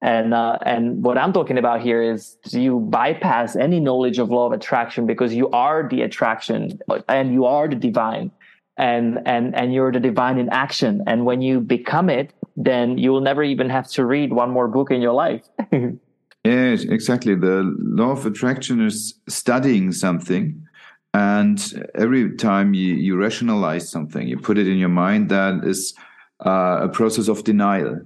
And 0.01 0.33
uh, 0.33 0.57
and 0.65 1.01
what 1.01 1.17
i'm 1.17 1.31
talking 1.31 1.57
about 1.57 1.81
here 1.81 2.01
is 2.01 2.37
you 2.51 2.81
bypass 2.81 3.55
any 3.55 3.79
knowledge 3.79 4.19
of 4.19 4.29
law 4.29 4.47
of 4.47 4.51
attraction 4.51 5.07
because 5.07 5.33
you 5.33 5.49
are 5.51 5.87
the 5.89 6.01
attraction 6.01 6.77
and 7.07 7.31
you 7.31 7.45
are 7.45 7.69
the 7.69 7.77
divine. 7.77 8.31
And 8.77 9.19
and 9.25 9.55
and 9.55 9.73
you're 9.73 9.93
the 9.93 10.01
divine 10.01 10.37
in 10.37 10.49
action. 10.49 11.01
And 11.07 11.25
when 11.25 11.41
you 11.41 11.61
become 11.61 12.09
it 12.09 12.33
then 12.55 12.97
you 12.97 13.11
will 13.11 13.21
never 13.21 13.43
even 13.43 13.69
have 13.69 13.87
to 13.89 14.05
read 14.05 14.31
one 14.33 14.49
more 14.49 14.67
book 14.67 14.91
in 14.91 15.01
your 15.01 15.13
life. 15.13 15.43
Yes 16.45 16.83
exactly. 16.83 17.33
The 17.33 17.63
law 17.79 18.11
of 18.11 18.23
attraction 18.27 18.79
is 18.79 19.19
studying 19.27 19.91
something 19.91 20.63
and 21.11 21.89
every 21.95 22.35
time 22.35 22.75
you, 22.75 22.93
you 22.93 23.17
rationalize 23.17 23.89
something 23.89 24.27
you 24.27 24.37
put 24.37 24.59
it 24.59 24.67
in 24.67 24.77
your 24.77 24.89
mind 24.89 25.29
that 25.29 25.63
is 25.63 25.95
uh, 26.45 26.81
a 26.83 26.89
process 26.89 27.29
of 27.29 27.43
denial. 27.43 28.01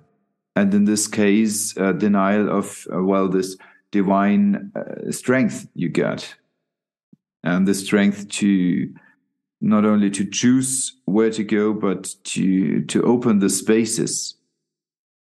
And 0.55 0.73
in 0.73 0.85
this 0.85 1.05
case 1.05 1.77
uh, 1.77 1.91
denial 1.91 2.49
of 2.49 2.87
uh, 2.95 3.03
well 3.03 3.27
this 3.27 3.57
divine 3.91 4.71
uh, 4.73 5.11
strength 5.11 5.67
you 5.75 5.89
get. 5.89 6.35
And 7.43 7.67
the 7.67 7.73
strength 7.73 8.29
to 8.39 8.89
not 9.61 9.85
only 9.85 10.09
to 10.11 10.25
choose 10.25 10.95
where 11.05 11.31
to 11.31 11.43
go, 11.43 11.73
but 11.73 12.15
to 12.23 12.81
to 12.85 13.03
open 13.03 13.39
the 13.39 13.49
spaces. 13.49 14.35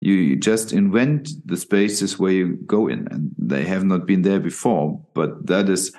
You 0.06 0.36
just 0.36 0.74
invent 0.74 1.30
the 1.45 1.58
spaces 1.58 2.20
where 2.20 2.32
you 2.32 2.58
go 2.66 2.88
in, 2.88 3.08
and 3.12 3.32
they 3.38 3.64
have 3.64 3.86
not 3.86 4.06
been 4.06 4.22
there 4.22 4.39
before. 4.39 4.99
But 5.14 5.47
that 5.47 5.70
is 5.70 5.95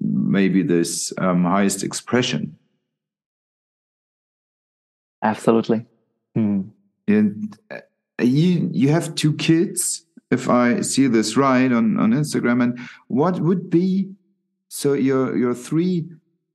maybe 0.00 0.62
this 0.62 1.12
um, 1.18 1.44
highest 1.44 1.84
expression. 1.84 2.56
Absolutely. 5.22 5.86
Hmm. 6.34 6.62
And 7.08 7.56
uh, 7.70 7.80
you 8.20 8.68
you 8.72 8.88
have 8.88 9.14
two 9.14 9.32
kids, 9.34 10.04
if 10.30 10.48
I 10.48 10.80
see 10.80 11.06
this 11.06 11.36
right 11.36 11.70
on 11.72 11.98
on 12.00 12.12
Instagram. 12.12 12.62
And 12.62 12.78
what 13.06 13.40
would 13.40 13.70
be 13.70 14.10
so 14.68 14.94
your 14.94 15.36
your 15.36 15.54
three 15.54 16.08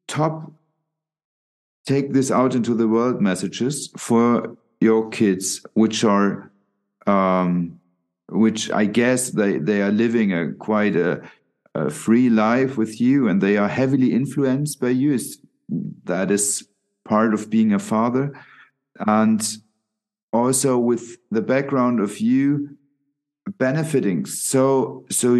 top 0.08 0.52
take 1.86 2.14
this 2.14 2.32
out 2.32 2.54
into 2.56 2.76
the 2.76 2.88
world 2.88 3.22
messages 3.22 3.90
for 3.98 4.58
your 4.80 5.10
kids, 5.10 5.66
which 5.74 6.04
are, 6.04 6.51
um, 7.08 7.80
which 8.30 8.72
I 8.72 8.86
guess 8.86 9.32
they, 9.32 9.58
they 9.58 9.82
are 9.82 9.92
living 9.92 10.34
a 10.34 10.54
quite 10.54 10.96
a, 10.96 11.22
a 11.76 11.90
free 11.90 12.30
life 12.30 12.78
with 12.78 13.02
you 13.02 13.28
and 13.28 13.42
they 13.42 13.58
are 13.58 13.68
heavily 13.68 14.14
influenced 14.14 14.80
by 14.80 14.90
you. 14.90 15.14
Is 15.14 15.40
that 16.06 16.32
is 16.32 16.68
part 17.06 17.34
of 17.34 17.50
being 17.50 17.74
a 17.74 17.80
father. 17.80 18.34
And 19.08 19.42
also 20.34 20.78
with 20.78 21.18
the 21.30 21.42
background 21.42 22.00
of 22.00 22.20
you 22.20 22.78
benefiting 23.58 24.26
so 24.26 25.04
so 25.10 25.38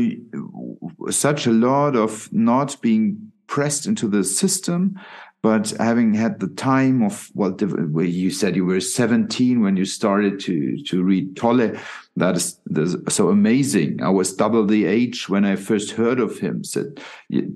such 1.10 1.48
a 1.48 1.52
lot 1.52 1.96
of 1.96 2.32
not 2.34 2.82
being 2.82 3.32
pressed 3.48 3.86
into 3.86 4.08
the 4.08 4.24
system 4.24 5.00
but 5.42 5.72
having 5.80 6.14
had 6.14 6.40
the 6.40 6.48
time 6.50 7.02
of 7.04 7.32
well 7.34 7.56
you 8.04 8.30
said 8.30 8.56
you 8.56 8.66
were 8.66 8.80
17 8.80 9.62
when 9.62 9.78
you 9.78 9.86
started 9.86 10.40
to 10.40 10.82
to 10.84 11.04
read 11.04 11.36
Tolle 11.36 11.76
that 12.18 12.36
is, 12.36 12.60
that 12.66 12.82
is 12.82 12.98
so 13.08 13.30
amazing. 13.30 14.02
I 14.04 14.10
was 14.10 14.34
double 14.34 14.66
the 14.66 14.86
age 14.86 15.30
when 15.30 15.46
i 15.46 15.56
first 15.56 15.92
heard 15.92 16.20
of 16.20 16.40
him. 16.40 16.64
Said 16.64 17.02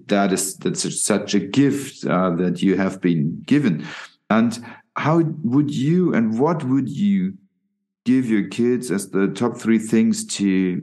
that 0.07 0.31
is 0.31 0.55
that's 0.57 1.03
such 1.03 1.33
a 1.33 1.39
gift 1.39 2.05
uh, 2.05 2.31
that 2.31 2.61
you 2.61 2.77
have 2.77 3.01
been 3.01 3.41
given. 3.45 3.85
And 4.29 4.63
how 4.95 5.19
would 5.43 5.71
you 5.71 6.13
and 6.13 6.39
what 6.39 6.63
would 6.63 6.89
you 6.89 7.33
give 8.05 8.29
your 8.29 8.47
kids 8.47 8.91
as 8.91 9.09
the 9.09 9.27
top 9.27 9.57
three 9.57 9.79
things 9.79 10.25
to 10.37 10.81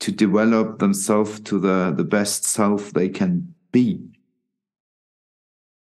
to 0.00 0.12
develop 0.12 0.78
themselves 0.78 1.40
to 1.40 1.58
the 1.58 1.92
the 1.96 2.04
best 2.04 2.44
self 2.44 2.92
they 2.92 3.08
can 3.08 3.52
be 3.72 4.00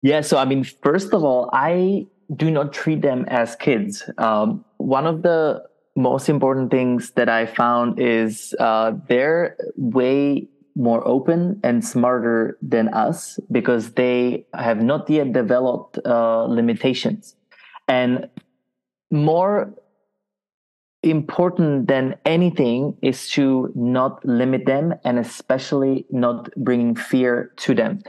yeah. 0.01 0.21
So, 0.21 0.37
I 0.37 0.45
mean, 0.45 0.63
first 0.63 1.13
of 1.13 1.23
all, 1.23 1.49
I 1.53 2.07
do 2.35 2.49
not 2.49 2.73
treat 2.73 3.01
them 3.01 3.25
as 3.27 3.55
kids. 3.55 4.09
Um, 4.17 4.65
one 4.77 5.05
of 5.05 5.21
the 5.21 5.63
most 5.95 6.29
important 6.29 6.71
things 6.71 7.11
that 7.11 7.29
I 7.29 7.45
found 7.45 7.99
is 7.99 8.55
uh, 8.59 8.93
they're 9.07 9.57
way 9.75 10.47
more 10.75 11.05
open 11.05 11.59
and 11.63 11.83
smarter 11.83 12.57
than 12.61 12.87
us 12.89 13.39
because 13.51 13.91
they 13.93 14.45
have 14.53 14.81
not 14.81 15.09
yet 15.09 15.33
developed 15.33 15.99
uh, 16.05 16.45
limitations. 16.45 17.35
And 17.89 18.29
more 19.11 19.73
important 21.03 21.87
than 21.87 22.15
anything 22.25 22.95
is 23.01 23.29
to 23.31 23.71
not 23.75 24.23
limit 24.23 24.65
them 24.65 24.93
and 25.03 25.19
especially 25.19 26.05
not 26.09 26.49
bringing 26.55 26.95
fear 26.95 27.51
to 27.57 27.73
them 27.73 28.01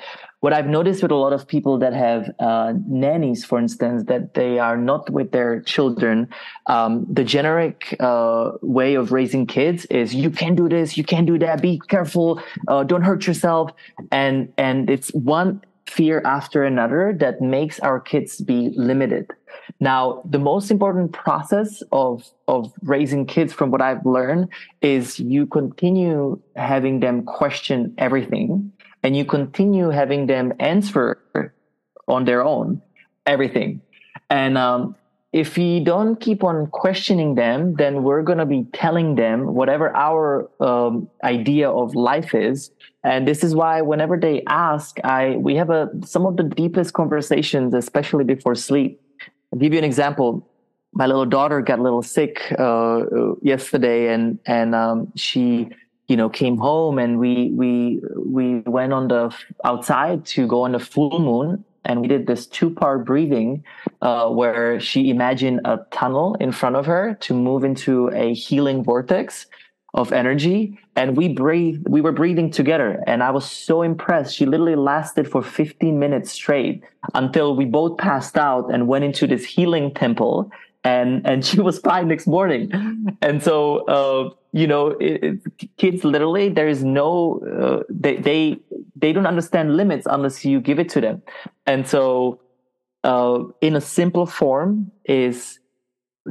what 0.43 0.53
I've 0.53 0.66
noticed 0.66 1.03
with 1.03 1.12
a 1.12 1.16
lot 1.16 1.32
of 1.32 1.47
people 1.47 1.78
that 1.78 1.93
have 1.93 2.28
uh, 2.40 2.72
nannies, 2.88 3.45
for 3.45 3.61
instance, 3.61 4.03
that 4.09 4.34
they 4.34 4.59
are 4.59 4.76
not 4.76 5.09
with 5.09 5.30
their 5.30 5.61
children, 5.62 6.28
um, 6.66 7.07
the 7.09 7.22
generic 7.22 7.95
uh, 8.01 8.51
way 8.61 8.97
of 8.97 9.12
raising 9.12 9.47
kids 9.47 9.84
is 9.84 10.12
you 10.12 10.30
can 10.30 10.57
do 10.57 10.68
this, 10.68 10.99
you 10.99 11.05
can 11.05 11.24
do 11.24 11.38
that, 11.38 11.62
be 11.62 11.80
careful, 11.86 12.43
uh, 12.66 12.82
don't 12.82 13.03
hurt 13.03 13.24
yourself, 13.24 13.70
and 14.11 14.53
and 14.59 14.90
it's 14.90 15.11
one 15.11 15.62
fear 15.86 16.20
after 16.24 16.64
another 16.64 17.14
that 17.20 17.40
makes 17.40 17.78
our 17.78 18.01
kids 18.01 18.40
be 18.40 18.72
limited. 18.76 19.30
Now, 19.78 20.22
the 20.28 20.40
most 20.40 20.72
important 20.72 21.12
process 21.12 21.84
of 21.93 22.28
of 22.49 22.72
raising 22.82 23.26
kids, 23.26 23.53
from 23.53 23.70
what 23.70 23.80
I've 23.80 24.05
learned, 24.05 24.49
is 24.80 25.20
you 25.20 25.47
continue 25.47 26.40
having 26.57 26.99
them 26.99 27.22
question 27.22 27.95
everything 27.97 28.72
and 29.03 29.17
you 29.17 29.25
continue 29.25 29.91
having 29.91 30.27
them 30.27 30.53
answer 30.61 31.53
on 32.09 32.25
their 32.25 32.45
own 32.45 32.83
everything. 33.27 33.81
And 34.31 34.57
um, 34.59 34.97
if 35.33 35.57
we 35.57 35.81
don't 35.81 36.21
keep 36.21 36.45
on 36.45 36.67
questioning 36.69 37.35
them, 37.35 37.75
then 37.75 38.03
we're 38.03 38.23
going 38.23 38.39
to 38.39 38.47
be 38.47 38.67
telling 38.73 39.15
them 39.15 39.55
whatever 39.55 39.95
our 39.97 40.51
um, 40.61 41.09
idea 41.25 41.71
of 41.71 41.95
life 41.95 42.35
is. 42.35 42.71
And 43.03 43.27
this 43.27 43.43
is 43.43 43.55
why 43.55 43.81
whenever 43.81 44.19
they 44.19 44.43
ask, 44.47 44.99
I 45.05 45.37
we 45.37 45.57
have 45.57 45.71
a 45.71 45.91
some 46.05 46.27
of 46.27 46.37
the 46.37 46.45
deepest 46.45 46.93
conversations, 46.93 47.75
especially 47.75 48.25
before 48.25 48.55
sleep. 48.55 49.01
I'll 49.53 49.59
give 49.59 49.73
you 49.73 49.79
an 49.79 49.85
example. 49.85 50.49
My 50.95 51.07
little 51.07 51.25
daughter 51.25 51.63
got 51.63 51.79
a 51.79 51.83
little 51.83 52.03
sick 52.03 52.53
uh, 52.59 53.03
yesterday, 53.43 54.13
and 54.13 54.39
and 54.47 54.75
um, 54.75 55.13
she 55.17 55.71
you 56.09 56.17
know 56.17 56.29
came 56.29 56.59
home 56.59 56.99
and 56.99 57.19
we 57.19 57.51
we 57.53 58.01
we 58.17 58.61
went 58.61 58.93
on 58.93 59.09
the 59.09 59.35
outside 59.65 60.25
to 60.27 60.47
go 60.47 60.63
on 60.63 60.73
the 60.73 60.79
full 60.79 61.19
moon. 61.19 61.65
And 61.85 62.01
we 62.01 62.07
did 62.07 62.29
this 62.29 62.47
two 62.47 62.71
part 62.71 63.05
breathing 63.05 63.65
uh, 64.03 64.29
where 64.29 64.79
she 64.79 65.11
imagined 65.11 65.63
a 65.65 65.81
tunnel 65.91 66.37
in 66.39 66.53
front 66.53 66.77
of 66.77 66.87
her 66.87 67.15
to 67.23 67.35
move 67.35 67.65
into 67.65 68.09
a 68.11 68.35
healing 68.35 68.85
vortex 68.85 69.47
of 69.95 70.13
energy. 70.13 70.79
And 70.95 71.17
we 71.17 71.29
breathe 71.29 71.83
we 71.89 72.01
were 72.01 72.13
breathing 72.13 72.51
together. 72.51 73.03
And 73.07 73.23
i 73.23 73.31
was 73.31 73.51
so 73.51 73.83
impressed. 73.83 74.37
She 74.37 74.47
literally 74.47 74.77
lasted 74.77 75.29
for 75.29 75.43
15 75.43 75.99
minutes 75.99 76.31
straight 76.33 76.85
until 77.15 77.57
we 77.57 77.65
both 77.65 77.99
passed 77.99 78.39
out 78.39 78.73
and 78.73 78.87
went 78.87 79.05
into 79.05 79.27
this 79.27 79.45
healing 79.45 79.93
temple 79.93 80.51
and 80.85 81.26
and 81.26 81.45
she 81.45 81.61
was 81.61 81.78
fine 81.78 82.09
next 82.09 82.26
morning. 82.26 82.70
And 83.22 83.43
so 83.43 83.85
uh, 83.87 84.30
you 84.53 84.66
know 84.66 84.89
it, 85.01 85.41
it, 85.61 85.76
kids 85.76 86.05
literally 86.05 86.49
there 86.49 86.68
is 86.68 86.83
no 86.83 87.41
uh, 87.41 87.83
they 87.89 88.16
they 88.16 88.59
they 88.97 89.12
don't 89.12 89.26
understand 89.26 89.76
limits 89.76 90.07
unless 90.11 90.45
you 90.45 90.61
give 90.61 90.78
it 90.78 90.89
to 90.91 91.01
them. 91.01 91.22
And 91.66 91.87
so 91.87 92.41
uh, 93.05 93.45
in 93.61 93.76
a 93.76 93.80
simple 93.80 94.26
form 94.26 94.91
is 95.05 95.59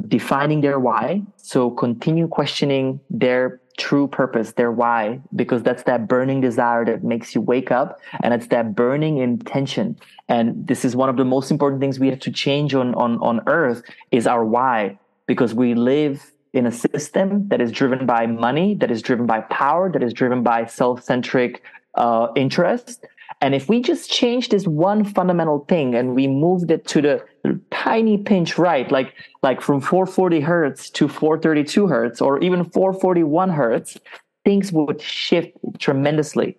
defining 0.07 0.61
their 0.61 0.79
why. 0.79 1.21
So 1.37 1.69
continue 1.69 2.27
questioning 2.27 3.01
their 3.09 3.61
true 3.77 4.07
purpose, 4.07 4.53
their 4.53 4.71
why, 4.71 5.21
because 5.35 5.63
that's 5.63 5.83
that 5.83 6.07
burning 6.07 6.41
desire 6.41 6.85
that 6.85 7.03
makes 7.03 7.33
you 7.35 7.41
wake 7.41 7.71
up 7.71 7.99
and 8.23 8.33
it's 8.33 8.47
that 8.47 8.75
burning 8.75 9.17
intention. 9.17 9.97
And 10.27 10.67
this 10.67 10.85
is 10.85 10.95
one 10.95 11.09
of 11.09 11.17
the 11.17 11.25
most 11.25 11.51
important 11.51 11.81
things 11.81 11.99
we 11.99 12.09
have 12.09 12.19
to 12.21 12.31
change 12.31 12.73
on, 12.73 12.95
on, 12.95 13.17
on 13.19 13.41
earth 13.47 13.83
is 14.11 14.27
our 14.27 14.45
why, 14.45 14.99
because 15.27 15.53
we 15.53 15.73
live 15.73 16.31
in 16.53 16.65
a 16.65 16.71
system 16.71 17.47
that 17.47 17.61
is 17.61 17.71
driven 17.71 18.05
by 18.05 18.27
money, 18.27 18.75
that 18.75 18.91
is 18.91 19.01
driven 19.01 19.25
by 19.25 19.41
power, 19.41 19.91
that 19.91 20.03
is 20.03 20.13
driven 20.13 20.43
by 20.43 20.65
self-centric 20.65 21.63
uh, 21.95 22.27
interest. 22.35 23.05
And 23.39 23.55
if 23.55 23.69
we 23.69 23.81
just 23.81 24.11
change 24.11 24.49
this 24.49 24.67
one 24.67 25.03
fundamental 25.03 25.65
thing 25.67 25.95
and 25.95 26.13
we 26.13 26.27
moved 26.27 26.69
it 26.69 26.85
to 26.87 27.01
the 27.01 27.25
tiny 27.71 28.17
pinch 28.17 28.57
right, 28.57 28.91
like 28.91 29.13
like 29.43 29.61
from 29.61 29.81
440 29.81 30.39
hertz 30.41 30.89
to 30.91 31.07
432 31.07 31.87
hertz 31.87 32.21
or 32.21 32.39
even 32.39 32.65
441 32.69 33.49
hertz, 33.49 33.97
things 34.45 34.71
would 34.71 35.01
shift 35.01 35.57
tremendously. 35.79 36.57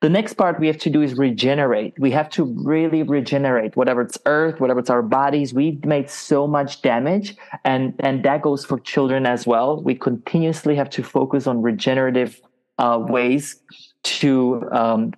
The 0.00 0.08
next 0.08 0.34
part 0.34 0.58
we 0.58 0.66
have 0.66 0.78
to 0.78 0.90
do 0.90 1.00
is 1.00 1.14
regenerate. 1.14 1.94
We 1.96 2.10
have 2.10 2.28
to 2.30 2.44
really 2.44 3.04
regenerate, 3.04 3.76
whatever 3.76 4.00
it's 4.00 4.18
earth, 4.26 4.58
whatever 4.58 4.80
it's 4.80 4.90
our 4.90 5.00
bodies. 5.00 5.54
We've 5.54 5.84
made 5.84 6.10
so 6.10 6.48
much 6.48 6.82
damage, 6.82 7.36
and 7.64 7.94
and 8.00 8.24
that 8.24 8.42
goes 8.42 8.64
for 8.64 8.80
children 8.80 9.26
as 9.26 9.46
well. 9.46 9.80
We 9.80 9.94
continuously 9.94 10.74
have 10.74 10.90
to 10.90 11.04
focus 11.04 11.46
on 11.46 11.62
regenerative 11.62 12.40
uh, 12.78 12.98
ways 13.00 13.62
to 14.02 14.68
um, 14.72 15.12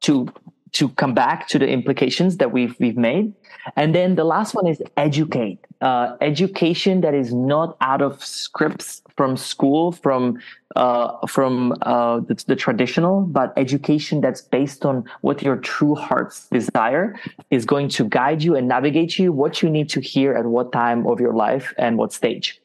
to 0.00 0.26
to 0.74 0.88
come 0.90 1.14
back 1.14 1.46
to 1.48 1.58
the 1.58 1.68
implications 1.68 2.36
that 2.38 2.52
we've 2.52 2.76
we've 2.78 2.96
made. 2.96 3.32
And 3.76 3.94
then 3.94 4.16
the 4.16 4.24
last 4.24 4.54
one 4.54 4.66
is 4.66 4.82
educate 4.96 5.58
uh, 5.80 6.16
education 6.20 7.00
that 7.00 7.14
is 7.14 7.32
not 7.32 7.76
out 7.80 8.02
of 8.02 8.22
scripts 8.22 9.02
from 9.16 9.36
school 9.36 9.92
from 9.92 10.38
uh, 10.76 11.26
from 11.26 11.72
uh, 11.82 12.20
the, 12.20 12.34
the, 12.48 12.56
traditional 12.56 13.20
but 13.20 13.52
education 13.56 14.20
that's 14.20 14.40
based 14.40 14.84
on 14.84 15.04
what 15.20 15.40
your 15.40 15.56
true 15.56 15.94
heart's 15.94 16.48
desire 16.48 17.14
is 17.50 17.64
going 17.64 17.88
to 17.88 18.04
guide 18.08 18.42
you 18.42 18.56
and 18.56 18.66
navigate 18.66 19.16
you 19.16 19.32
what 19.32 19.62
you 19.62 19.70
need 19.70 19.88
to 19.88 20.00
hear 20.00 20.34
at 20.34 20.46
what 20.46 20.72
time 20.72 21.06
of 21.06 21.20
your 21.20 21.32
life 21.32 21.72
and 21.78 21.96
what 21.96 22.12
stage. 22.12 22.60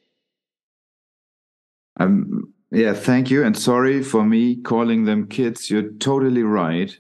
Um, 1.98 2.52
yeah 2.72 2.94
thank 2.94 3.30
you. 3.30 3.44
And 3.44 3.56
sorry 3.56 4.02
for 4.02 4.26
me 4.26 4.56
calling 4.56 5.06
them 5.06 5.28
kids. 5.28 5.70
You're 5.70 5.92
totally 6.00 6.44
right 6.44 6.98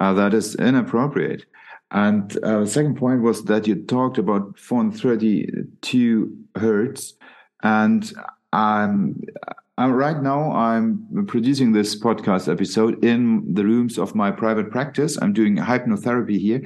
uh, 0.00 0.14
that 0.14 0.34
is 0.34 0.56
inappropriate. 0.56 1.44
And 1.92 2.36
uh, 2.44 2.64
second 2.66 2.96
point 2.96 3.22
was 3.22 3.44
that 3.44 3.66
you 3.66 3.74
talked 3.84 4.16
about 4.18 4.58
432 4.58 6.38
hertz, 6.56 7.14
and 7.62 8.12
I'm, 8.52 9.20
I'm 9.76 9.92
right 9.92 10.22
now 10.22 10.52
I'm 10.52 11.26
producing 11.26 11.72
this 11.72 12.00
podcast 12.00 12.50
episode 12.50 13.04
in 13.04 13.52
the 13.52 13.64
rooms 13.64 13.98
of 13.98 14.14
my 14.14 14.30
private 14.30 14.70
practice. 14.70 15.18
I'm 15.20 15.32
doing 15.32 15.56
hypnotherapy 15.56 16.38
here, 16.38 16.62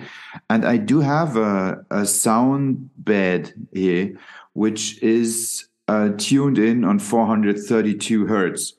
and 0.51 0.65
I 0.65 0.77
do 0.77 1.01
have 1.01 1.37
a, 1.37 1.85
a 1.91 2.07
sound 2.07 2.91
bed 2.99 3.53
here, 3.73 4.17
which 4.53 5.03
is 5.03 5.69
uh, 5.89 6.11
tuned 6.19 6.59
in 6.59 6.85
on 6.85 6.99
432 6.99 8.27
hertz. 8.27 8.75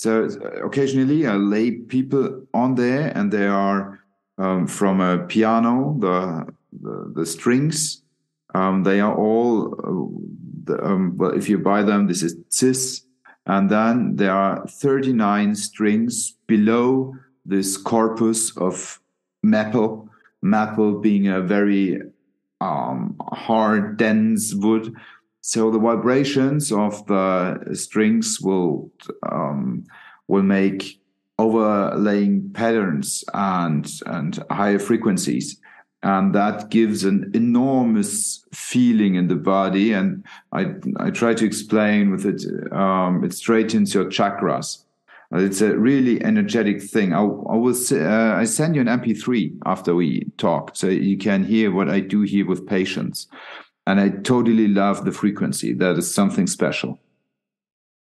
So 0.00 0.24
occasionally 0.64 1.26
I 1.26 1.34
lay 1.34 1.72
people 1.72 2.46
on 2.54 2.74
there, 2.74 3.12
and 3.14 3.30
they 3.30 3.46
are 3.46 4.00
um, 4.38 4.66
from 4.66 4.98
a 5.02 5.26
piano, 5.26 5.94
the 5.98 6.46
the, 6.72 7.12
the 7.14 7.26
strings. 7.26 8.00
Um, 8.54 8.82
they 8.82 9.00
are 9.00 9.14
all 9.14 9.74
uh, 9.74 10.08
the, 10.64 10.82
um, 10.82 11.18
well. 11.18 11.32
If 11.32 11.50
you 11.50 11.58
buy 11.58 11.82
them, 11.82 12.06
this 12.06 12.22
is 12.22 12.34
cis, 12.48 13.04
and 13.44 13.68
then 13.68 14.16
there 14.16 14.32
are 14.32 14.66
39 14.66 15.54
strings 15.54 16.34
below 16.46 17.14
this 17.44 17.76
corpus 17.76 18.56
of 18.56 19.02
maple. 19.42 20.08
Maple 20.40 20.98
being 21.00 21.28
a 21.28 21.42
very 21.42 22.00
um, 22.62 23.16
hard, 23.20 23.98
dense 23.98 24.54
wood 24.54 24.96
so 25.40 25.70
the 25.70 25.78
vibrations 25.78 26.70
of 26.70 27.06
the 27.06 27.58
strings 27.74 28.40
will 28.40 28.90
um, 29.30 29.84
will 30.28 30.42
make 30.42 31.00
overlaying 31.38 32.50
patterns 32.52 33.24
and 33.34 33.90
and 34.06 34.44
higher 34.50 34.78
frequencies 34.78 35.58
and 36.02 36.34
that 36.34 36.70
gives 36.70 37.04
an 37.04 37.30
enormous 37.34 38.44
feeling 38.52 39.14
in 39.14 39.28
the 39.28 39.34
body 39.34 39.92
and 39.92 40.24
i 40.52 40.66
i 40.98 41.10
try 41.10 41.32
to 41.32 41.46
explain 41.46 42.10
with 42.10 42.26
it 42.26 42.42
um, 42.72 43.24
it 43.24 43.32
straightens 43.32 43.94
your 43.94 44.04
chakras 44.04 44.84
it's 45.32 45.60
a 45.60 45.78
really 45.78 46.20
energetic 46.24 46.82
thing. 46.82 47.12
I, 47.12 47.20
I 47.20 47.22
will. 47.22 47.76
Uh, 47.92 48.34
I 48.34 48.44
send 48.44 48.74
you 48.74 48.80
an 48.80 48.88
MP3 48.88 49.58
after 49.64 49.94
we 49.94 50.24
talk, 50.38 50.74
so 50.74 50.88
you 50.88 51.16
can 51.16 51.44
hear 51.44 51.70
what 51.70 51.88
I 51.88 52.00
do 52.00 52.22
here 52.22 52.44
with 52.44 52.66
patients 52.66 53.28
and 53.90 54.00
I 54.00 54.08
totally 54.08 54.68
love 54.68 55.04
the 55.04 55.12
frequency. 55.12 55.72
That 55.72 55.98
is 55.98 56.12
something 56.12 56.46
special. 56.46 56.98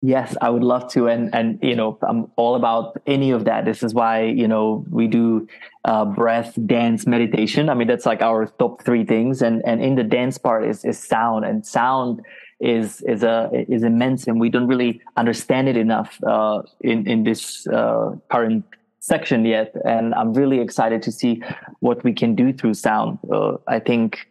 Yes, 0.02 0.36
I 0.42 0.50
would 0.50 0.64
love 0.64 0.90
to, 0.94 1.08
and 1.08 1.34
and 1.36 1.60
you 1.62 1.76
know, 1.76 1.98
I'm 2.02 2.32
all 2.38 2.56
about 2.56 3.02
any 3.06 3.32
of 3.32 3.46
that. 3.46 3.66
This 3.66 3.84
is 3.84 3.94
why 3.94 4.24
you 4.24 4.48
know 4.48 4.86
we 4.90 5.08
do 5.08 5.48
uh, 5.84 6.06
breath, 6.06 6.58
dance, 6.66 7.06
meditation. 7.06 7.70
I 7.70 7.74
mean, 7.74 7.88
that's 7.88 8.06
like 8.06 8.22
our 8.22 8.46
top 8.46 8.84
three 8.84 9.06
things, 9.06 9.42
and 9.42 9.62
and 9.66 9.82
in 9.82 9.96
the 9.96 10.04
dance 10.04 10.38
part 10.38 10.66
is 10.66 10.86
is 10.86 10.98
sound, 10.98 11.44
and 11.44 11.66
sound 11.66 12.22
is 12.62 13.02
is 13.02 13.24
a 13.24 13.50
is 13.68 13.84
immense, 13.84 14.28
and 14.28 14.40
we 14.40 14.50
don't 14.50 14.68
really 14.68 15.02
understand 15.18 15.68
it 15.68 15.76
enough 15.76 16.18
uh, 16.24 16.62
in 16.80 17.06
in 17.06 17.24
this 17.24 17.68
uh, 17.68 18.16
current 18.32 18.64
section 19.00 19.44
yet. 19.46 19.76
And 19.84 20.14
I'm 20.14 20.34
really 20.34 20.60
excited 20.62 21.02
to 21.04 21.12
see 21.12 21.44
what 21.82 22.04
we 22.06 22.14
can 22.14 22.36
do 22.36 22.54
through 22.54 22.76
sound. 22.76 23.20
Uh, 23.30 23.58
I 23.68 23.80
think 23.80 24.30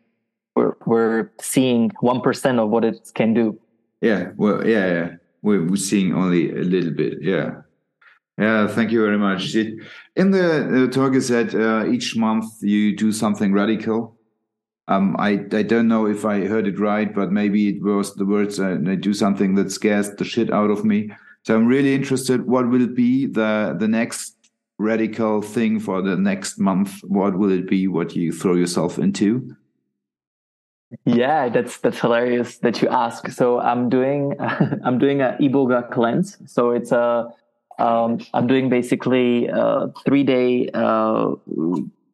we're 0.58 0.76
we're 0.86 1.30
seeing 1.40 1.92
one 2.00 2.20
percent 2.20 2.58
of 2.58 2.68
what 2.70 2.84
it 2.84 3.12
can 3.14 3.34
do. 3.34 3.46
Yeah, 4.00 4.32
well, 4.36 4.66
yeah, 4.66 4.86
yeah. 4.96 5.08
We're, 5.42 5.64
we're 5.68 5.86
seeing 5.90 6.14
only 6.14 6.50
a 6.50 6.64
little 6.74 6.94
bit. 7.02 7.14
Yeah, 7.20 7.48
yeah. 8.36 8.66
Thank 8.66 8.90
you 8.90 9.00
very 9.04 9.18
much. 9.18 9.54
In 9.54 10.30
the, 10.36 10.46
the 10.70 10.88
talk, 10.88 11.12
you 11.14 11.20
said 11.20 11.54
uh, 11.54 11.84
each 11.94 12.16
month 12.16 12.46
you 12.60 12.96
do 12.96 13.12
something 13.12 13.52
radical. 13.52 14.16
Um, 14.88 15.16
I 15.18 15.30
I 15.60 15.62
don't 15.72 15.88
know 15.88 16.06
if 16.06 16.24
I 16.24 16.46
heard 16.52 16.66
it 16.66 16.78
right, 16.80 17.14
but 17.14 17.30
maybe 17.30 17.60
it 17.68 17.82
was 17.82 18.14
the 18.14 18.26
words 18.26 18.58
uh, 18.58 18.78
I 18.94 18.96
do 18.96 19.14
something 19.14 19.54
that 19.56 19.70
scares 19.70 20.10
the 20.10 20.24
shit 20.24 20.50
out 20.50 20.70
of 20.70 20.84
me. 20.84 21.10
So 21.44 21.54
I'm 21.54 21.66
really 21.66 21.94
interested. 21.94 22.46
What 22.46 22.68
will 22.68 22.88
be 22.88 23.26
the 23.26 23.76
the 23.78 23.88
next 23.88 24.34
radical 24.78 25.42
thing 25.54 25.80
for 25.80 26.02
the 26.02 26.16
next 26.16 26.58
month? 26.58 26.90
What 27.18 27.38
will 27.38 27.52
it 27.52 27.66
be? 27.68 27.86
What 27.86 28.16
you 28.16 28.32
throw 28.32 28.54
yourself 28.54 28.98
into? 28.98 29.30
Yeah, 31.04 31.48
that's 31.50 31.78
that's 31.78 32.00
hilarious 32.00 32.58
that 32.58 32.80
you 32.80 32.88
ask. 32.88 33.28
So 33.30 33.60
I'm 33.60 33.88
doing 33.88 34.34
I'm 34.84 34.98
doing 34.98 35.20
a 35.20 35.36
iboga 35.40 35.90
cleanse. 35.90 36.38
So 36.46 36.70
it's 36.70 36.92
a 36.92 37.28
um, 37.78 38.18
I'm 38.34 38.46
doing 38.46 38.68
basically 38.68 39.46
a 39.48 39.88
three 40.04 40.24
day 40.24 40.70
uh, 40.72 41.34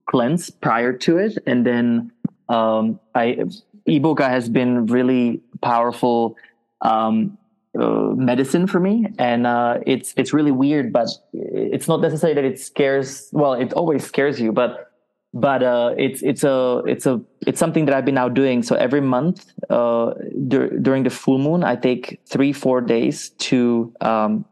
cleanse 0.07 0.51
prior 0.51 0.93
to 0.93 1.19
it, 1.19 1.39
and 1.47 1.65
then 1.65 2.13
um, 2.49 2.99
I 3.15 3.45
iboga 3.89 4.29
has 4.29 4.49
been 4.49 4.87
really 4.87 5.41
powerful 5.63 6.37
um, 6.83 7.39
uh, 7.79 8.11
medicine 8.17 8.67
for 8.67 8.81
me, 8.81 9.07
and 9.19 9.47
uh, 9.47 9.79
it's 9.87 10.15
it's 10.17 10.33
really 10.33 10.53
weird, 10.53 10.93
but 10.93 11.09
it's 11.33 11.87
not 11.87 12.01
necessarily 12.01 12.35
that 12.35 12.45
it 12.45 12.59
scares. 12.59 13.29
Well, 13.33 13.55
it 13.55 13.73
always 13.73 14.05
scares 14.05 14.41
you, 14.41 14.53
but 14.53 14.91
but 15.35 15.65
uh, 15.65 15.95
it's 15.99 16.23
it's 16.23 16.45
a 16.45 16.83
it's 16.87 17.07
a 17.07 17.21
it's 17.45 17.59
something 17.59 17.87
that 17.87 17.95
I've 17.95 18.05
been 18.05 18.15
now 18.15 18.29
doing. 18.29 18.63
So 18.63 18.77
every 18.77 19.01
month 19.01 19.53
uh, 19.69 20.15
dur- 20.47 20.79
during 20.79 21.03
the 21.03 21.11
full 21.11 21.39
moon, 21.39 21.65
I 21.65 21.75
take 21.75 22.21
three 22.25 22.53
four 22.53 22.81
days 22.81 23.31
to 23.51 23.93
um, 24.01 24.45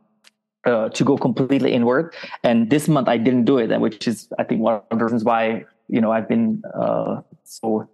uh, 0.67 0.89
to 0.89 1.05
go 1.05 1.17
completely 1.17 1.73
inward. 1.73 2.15
And 2.43 2.69
this 2.69 2.89
month 2.89 3.09
I 3.09 3.17
didn't 3.17 3.45
do 3.45 3.59
it, 3.59 3.81
which 3.81 4.09
is 4.09 4.29
I 4.41 4.43
think 4.43 4.61
one 4.61 4.83
of 4.91 4.99
the 4.99 5.05
reasons 5.05 5.23
why 5.23 5.65
you 5.87 6.01
know 6.01 6.11
I've 6.11 6.29
been 6.29 6.63
uh, 6.75 7.23
so 7.45 7.89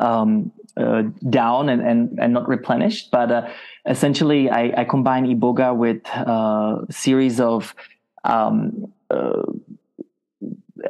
um, 0.00 0.52
uh, 0.76 1.02
down 1.28 1.68
and, 1.68 1.82
and 1.82 2.16
and 2.20 2.32
not 2.32 2.48
replenished. 2.48 3.10
But 3.10 3.32
uh, 3.32 3.48
essentially, 3.88 4.48
I, 4.48 4.72
I 4.76 4.84
combine 4.84 5.26
iboga 5.26 5.76
with 5.76 6.06
a 6.06 6.86
series 6.90 7.40
of 7.40 7.74
um, 8.22 8.92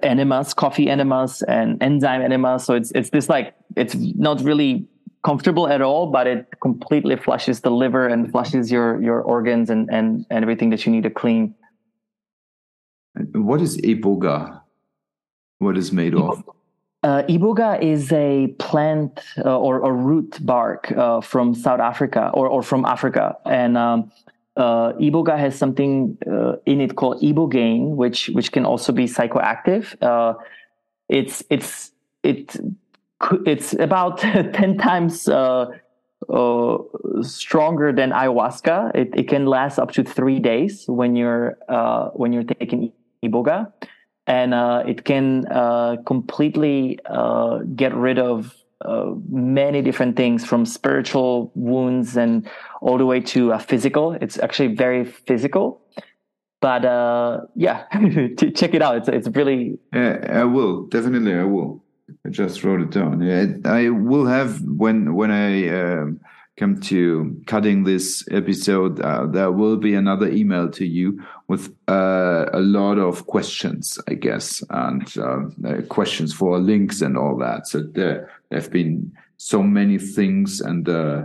enemas, 0.03 0.55
coffee 0.55 0.88
enemas, 0.88 1.42
and 1.42 1.82
enzyme 1.82 2.22
enemas. 2.22 2.64
So 2.64 2.74
it's 2.74 2.90
it's 2.92 3.11
this 3.11 3.28
like 3.28 3.55
it's 3.76 3.94
not 3.94 4.40
really 4.42 4.86
comfortable 5.22 5.68
at 5.68 5.82
all, 5.82 6.07
but 6.07 6.26
it 6.26 6.46
completely 6.62 7.16
flushes 7.16 7.61
the 7.61 7.70
liver 7.70 8.07
and 8.09 8.30
flushes 8.30 8.70
your 8.70 9.03
your 9.03 9.20
organs 9.22 9.70
and 9.70 9.88
and, 9.90 10.26
and 10.30 10.44
everything 10.44 10.70
that 10.70 10.86
you 10.86 10.92
need 10.92 11.03
to 11.05 11.11
clean. 11.11 11.55
What 13.32 13.61
is 13.61 13.76
iboga? 13.78 14.61
What 15.59 15.76
is 15.76 15.92
made 15.92 16.14
of? 16.14 16.42
Uh, 17.03 17.22
iboga 17.28 17.82
is 17.82 18.12
a 18.12 18.48
plant 18.59 19.20
uh, 19.38 19.59
or, 19.59 19.78
a 19.86 19.90
root 19.90 20.38
bark 20.44 20.92
uh, 20.92 21.20
from 21.22 21.55
South 21.55 21.80
Africa 21.80 22.30
or, 22.34 22.46
or 22.46 22.62
from 22.62 22.84
Africa, 22.84 23.36
and 23.46 23.78
um, 23.78 24.12
uh, 24.57 24.92
iboga 24.94 25.38
has 25.38 25.57
something 25.57 26.18
uh, 26.30 26.57
in 26.66 26.80
it 26.80 26.96
called 26.96 27.22
ibogaine, 27.22 27.94
which 27.94 28.28
which 28.30 28.53
can 28.53 28.66
also 28.66 28.92
be 28.92 29.05
psychoactive. 29.05 29.96
Uh, 30.03 30.34
it's 31.09 31.42
it's 31.51 31.92
it 32.22 32.57
it's 33.46 33.74
about 33.74 34.18
ten 34.18 34.76
times 34.76 35.28
uh, 35.28 35.66
uh, 36.28 36.78
stronger 37.22 37.92
than 37.92 38.11
ayahuasca. 38.11 38.94
It, 38.94 39.11
it 39.14 39.28
can 39.28 39.46
last 39.46 39.78
up 39.78 39.92
to 39.92 40.05
three 40.05 40.40
days 40.40 40.84
when 40.88 41.16
you're 41.16 41.57
uh, 41.68 42.09
when 42.11 42.32
you're 42.32 42.44
taking 42.44 42.92
iboga, 43.24 43.72
and 44.26 44.53
it 44.88 45.05
can 45.05 45.44
completely 46.05 46.98
get 47.76 47.94
rid 47.94 48.18
of 48.18 48.60
uh, 48.85 49.12
many 49.28 49.83
different 49.83 50.16
things 50.16 50.45
from 50.45 50.64
spiritual 50.64 51.53
wounds 51.55 52.16
and 52.16 52.49
all 52.81 52.99
the 52.99 53.07
way 53.07 53.20
to 53.20 53.53
uh, 53.53 53.59
physical. 53.59 54.12
It's 54.12 54.39
actually 54.39 54.74
very 54.74 55.05
physical. 55.05 55.83
But 56.61 56.85
uh, 56.85 57.41
yeah, 57.55 57.85
check 58.55 58.74
it 58.74 58.83
out. 58.83 58.97
It's 58.97 59.09
it's 59.09 59.37
really. 59.37 59.78
Yeah, 59.93 60.26
I 60.31 60.45
will 60.45 60.87
definitely. 60.87 61.35
I 61.35 61.45
will. 61.45 61.83
I 62.26 62.28
just 62.28 62.62
wrote 62.64 62.81
it 62.81 62.91
down. 62.91 63.22
Yeah, 63.22 63.47
I 63.64 63.89
will 63.89 64.26
have 64.26 64.61
when 64.62 65.14
when 65.14 65.31
I 65.31 65.68
um, 65.68 66.20
come 66.59 66.78
to 66.81 67.41
cutting 67.47 67.85
this 67.85 68.24
episode, 68.31 69.01
uh, 69.01 69.26
there 69.26 69.51
will 69.51 69.78
be 69.78 69.95
another 69.95 70.28
email 70.28 70.70
to 70.72 70.87
you 70.87 71.22
with 71.49 71.74
uh, 71.89 72.45
a 72.53 72.61
lot 72.61 72.99
of 72.99 73.26
questions, 73.26 73.99
I 74.09 74.14
guess, 74.14 74.62
and 74.68 75.11
uh, 75.16 75.41
uh 75.66 75.83
questions 75.89 76.35
for 76.35 76.59
links 76.59 77.01
and 77.01 77.16
all 77.16 77.39
that. 77.39 77.68
So 77.68 77.83
there 77.83 78.28
have 78.51 78.70
been 78.70 79.12
so 79.36 79.62
many 79.62 79.98
things, 79.98 80.61
and 80.61 80.88
uh, 80.88 81.24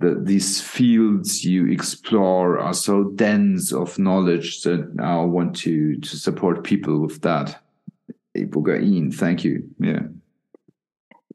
the, 0.00 0.20
these 0.22 0.60
fields 0.60 1.44
you 1.44 1.66
explore 1.66 2.58
are 2.58 2.74
so 2.74 3.04
dense 3.14 3.72
of 3.72 3.98
knowledge 3.98 4.62
that 4.62 4.94
I 5.00 5.20
want 5.22 5.56
to 5.56 5.96
to 5.96 6.16
support 6.16 6.64
people 6.64 7.00
with 7.00 7.20
that. 7.22 7.62
Thank 9.10 9.44
you. 9.44 9.68
Yeah. 9.78 10.02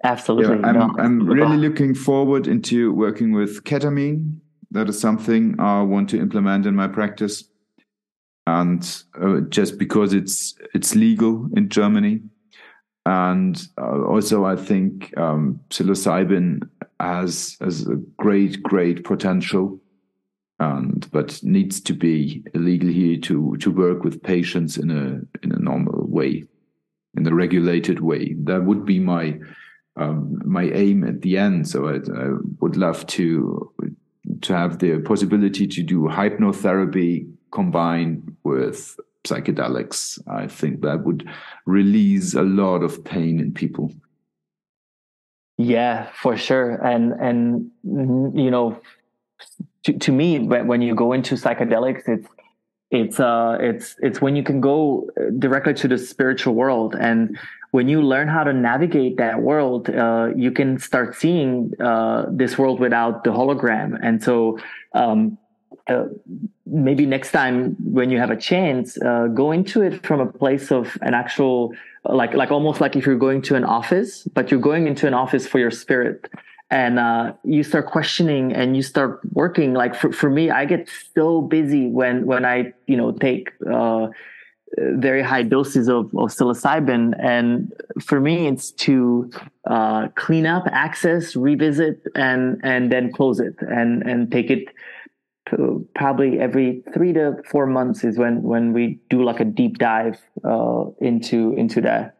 Absolutely. 0.03 0.59
Yeah, 0.59 0.67
I'm, 0.67 0.75
no. 0.75 0.95
I'm 0.99 1.27
really 1.27 1.57
looking 1.57 1.95
forward 1.95 2.47
into 2.47 2.93
working 2.93 3.31
with 3.31 3.63
ketamine. 3.63 4.39
That 4.71 4.89
is 4.89 4.99
something 4.99 5.59
I 5.59 5.81
want 5.81 6.09
to 6.09 6.19
implement 6.19 6.65
in 6.65 6.75
my 6.75 6.87
practice. 6.87 7.43
And 8.47 8.87
uh, 9.19 9.41
just 9.49 9.79
because 9.79 10.13
it's 10.13 10.55
it's 10.73 10.95
legal 10.95 11.49
in 11.55 11.69
Germany, 11.69 12.21
and 13.05 13.67
uh, 13.77 14.03
also 14.03 14.45
I 14.45 14.55
think 14.55 15.15
um, 15.17 15.59
psilocybin 15.69 16.67
has 16.99 17.57
has 17.61 17.87
a 17.87 17.95
great 18.17 18.63
great 18.63 19.03
potential, 19.03 19.79
and 20.59 21.09
but 21.11 21.39
needs 21.43 21.79
to 21.81 21.93
be 21.93 22.43
illegal 22.53 22.89
here 22.89 23.17
to 23.21 23.57
to 23.57 23.71
work 23.71 24.03
with 24.03 24.23
patients 24.23 24.77
in 24.77 24.89
a 24.89 25.21
in 25.43 25.51
a 25.51 25.59
normal 25.59 26.07
way, 26.07 26.43
in 27.15 27.27
a 27.27 27.35
regulated 27.35 27.99
way. 27.99 28.35
That 28.39 28.65
would 28.65 28.85
be 28.85 28.99
my 28.99 29.39
um, 29.97 30.41
my 30.43 30.63
aim 30.63 31.03
at 31.03 31.21
the 31.21 31.37
end. 31.37 31.67
So 31.67 31.87
I, 31.87 31.95
I, 31.95 32.29
would 32.59 32.75
love 32.75 33.05
to 33.07 33.71
to 34.41 34.53
have 34.53 34.79
the 34.79 34.99
possibility 34.99 35.67
to 35.67 35.83
do 35.83 36.01
hypnotherapy 36.01 37.31
combined 37.51 38.35
with 38.43 38.99
psychedelics. 39.25 40.19
I 40.27 40.47
think 40.47 40.81
that 40.81 41.03
would 41.03 41.27
release 41.65 42.33
a 42.33 42.43
lot 42.43 42.83
of 42.83 43.03
pain 43.03 43.39
in 43.39 43.53
people. 43.53 43.91
Yeah, 45.57 46.09
for 46.13 46.35
sure. 46.37 46.71
And 46.85 47.13
and 47.13 47.71
you 47.83 48.51
know, 48.51 48.79
to, 49.83 49.93
to 49.93 50.11
me, 50.11 50.39
when 50.39 50.81
you 50.81 50.95
go 50.95 51.13
into 51.13 51.35
psychedelics, 51.35 52.07
it's 52.07 52.27
it's 52.91 53.19
uh 53.19 53.57
it's 53.59 53.95
it's 53.99 54.21
when 54.21 54.35
you 54.35 54.43
can 54.43 54.61
go 54.61 55.09
directly 55.39 55.73
to 55.73 55.87
the 55.87 55.97
spiritual 55.97 56.55
world 56.55 56.95
and 56.95 57.37
when 57.75 57.89
you 57.89 58.01
learn 58.01 58.29
how 58.29 58.41
to 58.45 58.53
navigate 58.53 59.17
that 59.17 59.41
world, 59.41 59.89
uh, 59.89 60.29
you 60.33 60.49
can 60.49 60.79
start 60.79 61.13
seeing 61.13 61.73
uh, 61.81 62.25
this 62.31 62.57
world 62.57 62.79
without 62.79 63.25
the 63.25 63.31
hologram. 63.31 63.99
And 64.01 64.23
so, 64.23 64.57
um, 64.93 65.37
uh, 65.87 66.05
maybe 66.65 67.05
next 67.05 67.31
time 67.31 67.75
when 67.83 68.09
you 68.09 68.19
have 68.19 68.31
a 68.31 68.37
chance, 68.37 68.97
uh, 69.01 69.27
go 69.27 69.51
into 69.51 69.81
it 69.81 70.05
from 70.05 70.19
a 70.19 70.25
place 70.25 70.71
of 70.71 70.97
an 71.01 71.13
actual, 71.13 71.73
like, 72.03 72.33
like 72.33 72.51
almost 72.51 72.81
like 72.81 72.95
if 72.95 73.05
you're 73.05 73.17
going 73.17 73.41
to 73.43 73.55
an 73.55 73.63
office, 73.63 74.23
but 74.33 74.51
you're 74.51 74.59
going 74.59 74.87
into 74.87 75.07
an 75.07 75.13
office 75.13 75.47
for 75.47 75.59
your 75.59 75.71
spirit. 75.71 76.29
And 76.71 76.97
uh, 76.97 77.33
you 77.43 77.63
start 77.63 77.85
questioning 77.85 78.51
and 78.51 78.75
you 78.75 78.81
start 78.81 79.19
working. 79.33 79.73
Like 79.73 79.93
for, 79.93 80.11
for 80.11 80.29
me, 80.29 80.49
I 80.49 80.65
get 80.65 80.89
so 81.13 81.41
busy 81.41 81.87
when 81.87 82.25
when 82.25 82.43
I 82.43 82.73
you 82.87 82.97
know 82.97 83.11
take 83.11 83.51
uh, 83.71 84.07
very 84.77 85.21
high 85.21 85.43
doses 85.43 85.87
of, 85.87 86.05
of 86.05 86.31
psilocybin. 86.31 87.13
And 87.19 87.71
for 88.01 88.19
me, 88.19 88.47
it's 88.47 88.71
to 88.71 89.29
uh, 89.65 90.07
clean 90.15 90.45
up, 90.45 90.67
access, 90.71 91.35
revisit, 91.35 92.01
and 92.15 92.59
and 92.63 92.91
then 92.91 93.11
close 93.13 93.39
it, 93.39 93.55
and 93.61 94.01
and 94.03 94.31
take 94.31 94.49
it. 94.49 94.67
Probably 95.93 96.39
every 96.39 96.83
three 96.93 97.13
to 97.13 97.37
four 97.49 97.65
months 97.67 98.03
is 98.03 98.17
when 98.17 98.41
when 98.43 98.73
we 98.73 98.99
do 99.09 99.23
like 99.23 99.39
a 99.39 99.45
deep 99.45 99.77
dive 99.77 100.19
uh, 100.43 100.85
into 100.99 101.53
into 101.53 101.81
that. 101.81 102.17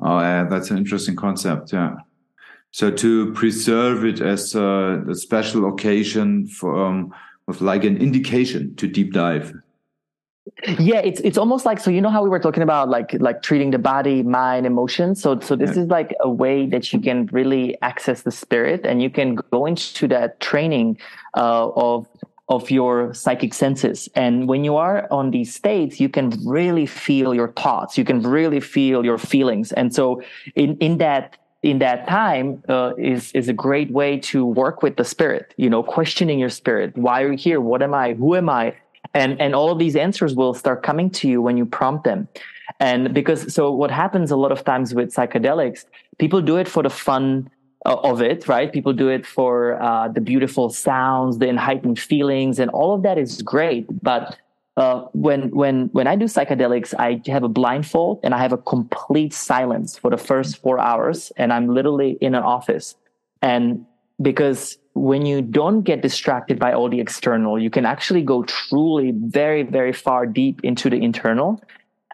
Oh, 0.00 0.18
yeah, 0.20 0.44
that's 0.44 0.70
an 0.70 0.78
interesting 0.78 1.16
concept. 1.16 1.72
Yeah. 1.72 1.94
So 2.72 2.90
to 2.90 3.32
preserve 3.32 4.04
it 4.04 4.20
as 4.20 4.54
a, 4.54 5.02
a 5.08 5.14
special 5.14 5.68
occasion 5.68 6.46
for 6.48 6.84
um, 6.84 7.14
with 7.46 7.60
like 7.60 7.84
an 7.84 7.96
indication 7.98 8.74
to 8.76 8.88
deep 8.88 9.12
dive 9.12 9.54
yeah 10.78 10.98
it's 10.98 11.20
it's 11.20 11.36
almost 11.36 11.66
like 11.66 11.80
so 11.80 11.90
you 11.90 12.00
know 12.00 12.10
how 12.10 12.22
we 12.22 12.28
were 12.28 12.38
talking 12.38 12.62
about 12.62 12.88
like 12.88 13.14
like 13.20 13.42
treating 13.42 13.70
the 13.70 13.78
body 13.78 14.22
mind 14.22 14.66
emotions? 14.66 15.20
So 15.20 15.38
so 15.40 15.56
this 15.56 15.76
yeah. 15.76 15.82
is 15.82 15.88
like 15.88 16.14
a 16.20 16.30
way 16.30 16.66
that 16.66 16.92
you 16.92 17.00
can 17.00 17.26
really 17.26 17.80
access 17.82 18.22
the 18.22 18.30
spirit 18.30 18.86
and 18.86 19.02
you 19.02 19.10
can 19.10 19.34
go 19.34 19.66
into 19.66 20.08
that 20.08 20.40
training 20.40 20.98
uh, 21.36 21.68
of 21.70 22.06
of 22.48 22.70
your 22.70 23.12
psychic 23.14 23.54
senses. 23.54 24.08
And 24.14 24.46
when 24.46 24.64
you 24.64 24.76
are 24.76 25.08
on 25.10 25.30
these 25.30 25.54
states 25.54 25.98
you 25.98 26.08
can 26.08 26.30
really 26.46 26.86
feel 26.86 27.34
your 27.34 27.48
thoughts. 27.52 27.98
You 27.98 28.04
can 28.04 28.22
really 28.22 28.60
feel 28.60 29.04
your 29.04 29.18
feelings. 29.18 29.72
And 29.72 29.94
so 29.94 30.22
in 30.54 30.76
in 30.78 30.98
that 30.98 31.36
in 31.62 31.78
that 31.78 32.06
time 32.06 32.62
uh, 32.68 32.92
is 32.96 33.32
is 33.32 33.48
a 33.48 33.54
great 33.54 33.90
way 33.90 34.18
to 34.18 34.44
work 34.44 34.82
with 34.82 34.96
the 34.96 35.04
spirit 35.04 35.54
you 35.56 35.68
know 35.68 35.82
questioning 35.82 36.38
your 36.38 36.50
spirit. 36.50 36.96
Why 36.96 37.22
are 37.22 37.32
you 37.32 37.38
here? 37.38 37.60
What 37.60 37.82
am 37.82 37.92
i? 37.92 38.14
Who 38.14 38.36
am 38.36 38.48
i 38.48 38.74
and 39.14 39.40
and 39.40 39.54
all 39.54 39.70
of 39.70 39.78
these 39.78 39.96
answers 39.96 40.34
will 40.34 40.54
start 40.54 40.82
coming 40.82 41.10
to 41.10 41.28
you 41.28 41.40
when 41.40 41.56
you 41.56 41.66
prompt 41.66 42.04
them. 42.04 42.28
And 42.80 43.14
because 43.14 43.52
so 43.52 43.70
what 43.70 43.90
happens 43.90 44.30
a 44.30 44.36
lot 44.36 44.52
of 44.52 44.64
times 44.64 44.94
with 44.94 45.14
psychedelics 45.14 45.84
people 46.18 46.40
do 46.40 46.56
it 46.56 46.68
for 46.68 46.82
the 46.82 46.90
fun 46.90 47.50
uh, 47.86 47.96
of 47.96 48.22
it 48.22 48.48
right? 48.48 48.72
People 48.72 48.92
do 48.92 49.08
it 49.08 49.26
for 49.26 49.80
uh, 49.82 50.08
the 50.08 50.20
beautiful 50.20 50.70
sounds 50.70 51.38
the 51.38 51.54
heightened 51.56 51.98
feelings 51.98 52.58
and 52.58 52.70
all 52.70 52.94
of 52.94 53.02
that 53.02 53.18
is 53.18 53.42
great. 53.42 53.86
But 54.02 54.36
uh, 54.76 55.02
when 55.12 55.50
when 55.50 55.86
when 55.92 56.06
I 56.06 56.16
do 56.16 56.24
psychedelics, 56.24 56.94
I 56.98 57.22
have 57.30 57.44
a 57.44 57.48
blindfold 57.48 58.20
and 58.24 58.34
I 58.34 58.38
have 58.38 58.52
a 58.52 58.58
complete 58.58 59.32
silence 59.32 59.96
for 59.96 60.10
the 60.10 60.16
first 60.16 60.60
four 60.60 60.80
hours, 60.80 61.30
and 61.36 61.52
I'm 61.52 61.68
literally 61.68 62.18
in 62.20 62.34
an 62.34 62.42
office. 62.42 62.96
And 63.40 63.86
because 64.20 64.78
when 64.94 65.26
you 65.26 65.42
don't 65.42 65.82
get 65.82 66.02
distracted 66.02 66.58
by 66.58 66.72
all 66.72 66.88
the 66.88 67.00
external, 67.00 67.58
you 67.58 67.68
can 67.68 67.84
actually 67.84 68.22
go 68.22 68.44
truly 68.44 69.12
very, 69.14 69.62
very 69.62 69.92
far 69.92 70.24
deep 70.24 70.60
into 70.62 70.88
the 70.88 70.96
internal. 70.96 71.60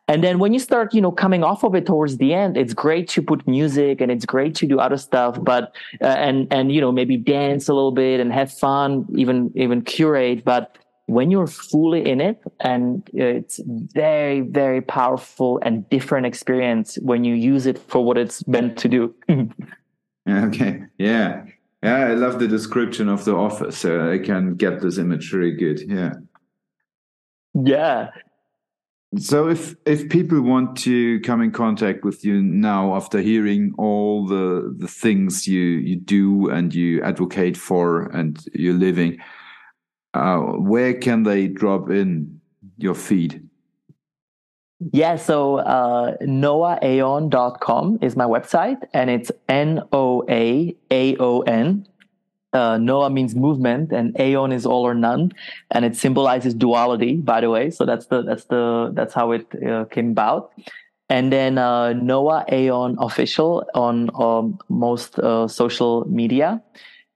And 0.08 0.24
then 0.24 0.40
when 0.40 0.52
you 0.52 0.58
start, 0.58 0.92
you 0.92 1.00
know, 1.00 1.12
coming 1.12 1.44
off 1.44 1.62
of 1.62 1.74
it 1.76 1.86
towards 1.86 2.16
the 2.16 2.34
end, 2.34 2.56
it's 2.56 2.74
great 2.74 3.06
to 3.10 3.22
put 3.22 3.46
music 3.46 4.00
and 4.00 4.10
it's 4.10 4.26
great 4.26 4.56
to 4.56 4.66
do 4.66 4.80
other 4.80 4.96
stuff, 4.96 5.38
but 5.40 5.76
uh, 6.00 6.06
and 6.06 6.48
and 6.50 6.72
you 6.72 6.80
know 6.80 6.90
maybe 6.90 7.16
dance 7.16 7.68
a 7.68 7.74
little 7.74 7.92
bit 7.92 8.18
and 8.18 8.32
have 8.32 8.52
fun, 8.52 9.06
even 9.14 9.52
even 9.54 9.82
curate. 9.82 10.44
But 10.44 10.76
when 11.06 11.30
you're 11.30 11.46
fully 11.46 12.08
in 12.08 12.20
it, 12.20 12.42
and 12.58 13.08
it's 13.12 13.60
very 13.64 14.40
very 14.40 14.80
powerful 14.80 15.60
and 15.62 15.88
different 15.90 16.26
experience 16.26 16.98
when 17.02 17.22
you 17.22 17.34
use 17.36 17.66
it 17.66 17.78
for 17.78 18.04
what 18.04 18.18
it's 18.18 18.44
meant 18.48 18.78
to 18.78 18.88
do. 18.88 19.14
okay, 20.28 20.82
yeah, 20.98 21.44
yeah, 21.82 22.06
I 22.06 22.14
love 22.14 22.38
the 22.38 22.48
description 22.48 23.08
of 23.08 23.24
the 23.24 23.34
office. 23.34 23.78
So 23.78 24.12
I 24.12 24.18
can 24.18 24.54
get 24.54 24.80
this 24.80 24.98
image 24.98 25.32
imagery 25.32 25.56
good. 25.56 25.80
Yeah. 25.90 26.14
Yeah. 27.54 28.10
So 29.18 29.48
if 29.48 29.74
if 29.86 30.08
people 30.08 30.40
want 30.40 30.76
to 30.78 31.18
come 31.20 31.42
in 31.42 31.50
contact 31.50 32.04
with 32.04 32.24
you 32.24 32.40
now 32.42 32.94
after 32.94 33.20
hearing 33.20 33.72
all 33.76 34.24
the 34.26 34.72
the 34.78 34.86
things 34.86 35.48
you 35.48 35.60
you 35.60 35.96
do 35.96 36.48
and 36.48 36.72
you 36.72 37.02
advocate 37.02 37.56
for 37.56 38.02
and 38.02 38.38
you're 38.54 38.74
living, 38.74 39.18
uh, 40.14 40.38
where 40.38 40.94
can 40.94 41.24
they 41.24 41.48
drop 41.48 41.90
in 41.90 42.40
your 42.76 42.94
feed? 42.94 43.49
Yeah, 44.92 45.16
so 45.16 45.58
uh, 45.58 46.16
noaaon.com 46.22 47.98
is 48.00 48.16
my 48.16 48.24
website, 48.24 48.82
and 48.94 49.10
it's 49.10 49.30
N 49.48 49.82
O 49.92 50.24
A 50.28 50.74
A 50.90 51.16
O 51.18 51.40
N 51.42 51.86
uh, 52.52 52.78
Noah 52.78 53.10
means 53.10 53.34
movement, 53.34 53.92
and 53.92 54.18
Aeon 54.18 54.52
is 54.52 54.66
all 54.66 54.86
or 54.86 54.94
none, 54.94 55.32
and 55.70 55.84
it 55.84 55.96
symbolizes 55.96 56.54
duality. 56.54 57.16
By 57.16 57.40
the 57.40 57.50
way, 57.50 57.70
so 57.70 57.84
that's 57.84 58.06
the 58.06 58.22
that's 58.22 58.44
the 58.44 58.90
that's 58.94 59.14
how 59.14 59.32
it 59.32 59.46
uh, 59.64 59.84
came 59.86 60.10
about. 60.10 60.52
And 61.08 61.32
then 61.32 61.58
uh, 61.58 61.92
Noah 61.92 62.44
Aeon 62.52 62.96
official 63.00 63.64
on 63.74 64.10
um, 64.14 64.58
most 64.68 65.18
uh, 65.18 65.48
social 65.48 66.04
media, 66.08 66.62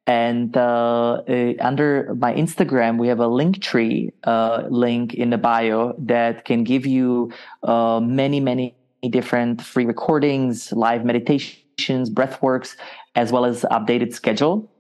and 0.07 0.57
uh, 0.57 1.23
uh, 1.29 1.55
under 1.61 2.15
my 2.17 2.35
Instagram 2.35 2.99
we 2.99 3.09
have 3.09 3.21
a 3.21 3.27
link 3.27 3.63
tree 3.63 4.13
link 4.69 5.15
in 5.15 5.31
the 5.31 5.39
bio 5.39 5.95
that 5.99 6.45
can 6.45 6.65
give 6.65 6.87
you 6.87 7.33
many 7.65 8.41
many 8.41 8.75
different 9.11 9.61
free 9.61 9.85
recordings, 9.85 10.73
live 10.73 11.05
meditations, 11.05 12.09
breath 12.09 12.41
works, 12.43 12.77
as 13.15 13.33
well 13.33 13.45
as 13.45 13.63
updated 13.71 14.15
schedule 14.15 14.71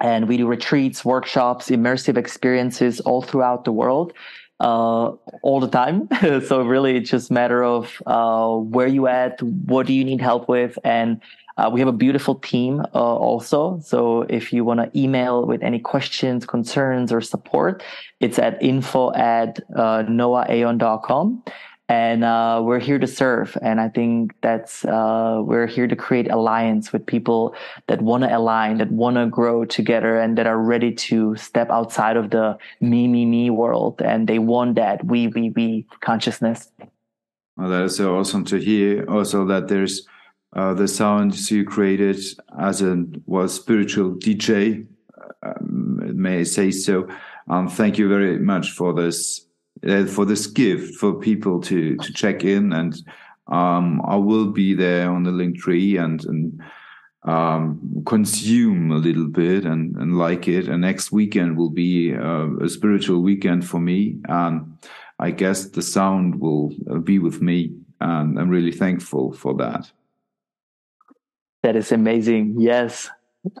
and 0.00 0.28
we 0.28 0.36
do 0.36 0.46
retreats, 0.46 1.04
workshops, 1.04 1.70
immersive 1.70 2.16
experiences 2.16 3.00
all 3.00 3.22
throughout 3.22 3.64
the 3.64 3.72
world, 3.72 4.12
uh, 4.60 5.12
all 5.42 5.60
the 5.60 5.68
time. 5.68 6.08
so 6.46 6.62
really, 6.62 6.96
it's 6.96 7.10
just 7.10 7.30
a 7.30 7.32
matter 7.32 7.62
of 7.62 8.02
uh, 8.06 8.54
where 8.54 8.86
you 8.86 9.06
at, 9.06 9.40
what 9.42 9.86
do 9.86 9.92
you 9.92 10.04
need 10.04 10.20
help 10.20 10.48
with, 10.48 10.78
and 10.84 11.20
uh, 11.56 11.70
we 11.72 11.80
have 11.80 11.88
a 11.88 11.92
beautiful 11.92 12.34
team 12.36 12.80
uh, 12.80 12.98
also. 12.98 13.78
So 13.82 14.22
if 14.22 14.52
you 14.52 14.64
want 14.64 14.80
to 14.80 14.98
email 15.00 15.46
with 15.46 15.62
any 15.62 15.78
questions, 15.78 16.46
concerns, 16.46 17.12
or 17.12 17.20
support, 17.20 17.82
it's 18.20 18.38
at 18.38 18.60
info 18.62 19.12
at 19.12 19.60
uh, 19.76 20.02
noahaeon.com 20.02 21.42
and 21.88 22.24
uh, 22.24 22.62
we're 22.64 22.78
here 22.78 22.98
to 22.98 23.06
serve. 23.06 23.56
And 23.60 23.80
i 23.80 23.88
think 23.88 24.34
that's 24.40 24.84
uh, 24.84 25.42
we're 25.44 25.66
here 25.66 25.86
to 25.86 25.96
create 25.96 26.30
alliance 26.30 26.92
with 26.92 27.04
people 27.04 27.54
that 27.86 28.00
want 28.00 28.24
to 28.24 28.36
align 28.36 28.78
that 28.78 28.90
want 28.90 29.16
to 29.16 29.26
grow 29.26 29.64
together 29.64 30.18
and 30.18 30.38
that 30.38 30.46
are 30.46 30.58
ready 30.58 30.92
to 30.92 31.36
step 31.36 31.70
outside 31.70 32.16
of 32.16 32.30
the 32.30 32.56
me 32.80 33.06
me 33.06 33.26
me 33.26 33.50
world. 33.50 34.00
And 34.02 34.26
they 34.28 34.38
want 34.38 34.76
that. 34.76 35.04
We 35.04 35.28
we 35.28 35.50
we 35.50 35.86
consciousness. 36.00 36.70
Well, 37.56 37.68
that 37.68 37.84
is 37.84 37.96
so 37.96 38.16
awesome 38.16 38.44
to 38.46 38.56
hear 38.58 39.04
also 39.08 39.44
that 39.46 39.68
there's 39.68 40.08
uh, 40.54 40.74
the 40.74 40.88
sounds 40.88 41.50
you 41.50 41.64
created 41.64 42.18
as 42.58 42.82
a 42.82 43.04
well 43.26 43.48
spiritual 43.48 44.12
dj 44.12 44.86
um, 45.42 46.20
may 46.20 46.40
i 46.40 46.42
say 46.42 46.70
so 46.70 47.06
um, 47.48 47.68
thank 47.68 47.98
you 47.98 48.08
very 48.08 48.38
much 48.38 48.70
for 48.70 48.94
this 48.94 49.46
uh, 49.86 50.06
for 50.06 50.24
this 50.24 50.46
gift 50.46 50.94
for 50.96 51.14
people 51.14 51.60
to 51.60 51.96
to 51.96 52.12
check 52.12 52.44
in 52.44 52.72
and 52.72 53.02
um, 53.48 54.00
I 54.06 54.16
will 54.16 54.46
be 54.46 54.74
there 54.74 55.10
on 55.10 55.24
the 55.24 55.30
link 55.30 55.58
tree 55.58 55.96
and 55.96 56.24
and 56.24 56.62
um, 57.24 58.02
consume 58.04 58.90
a 58.90 58.96
little 58.96 59.28
bit 59.28 59.64
and, 59.64 59.96
and 59.96 60.18
like 60.18 60.46
it. 60.46 60.68
And 60.68 60.82
next 60.82 61.10
weekend 61.10 61.56
will 61.56 61.70
be 61.70 62.14
uh, 62.14 62.48
a 62.60 62.68
spiritual 62.68 63.22
weekend 63.22 63.66
for 63.66 63.80
me. 63.80 64.18
And 64.28 64.76
I 65.18 65.30
guess 65.30 65.66
the 65.66 65.80
sound 65.80 66.38
will 66.38 66.72
uh, 66.90 66.98
be 66.98 67.18
with 67.18 67.40
me. 67.40 67.72
And 68.00 68.38
I'm 68.38 68.50
really 68.50 68.72
thankful 68.72 69.32
for 69.32 69.54
that. 69.54 69.90
That 71.64 71.74
is 71.74 71.90
amazing. 71.90 72.60
Yes. 72.60 73.10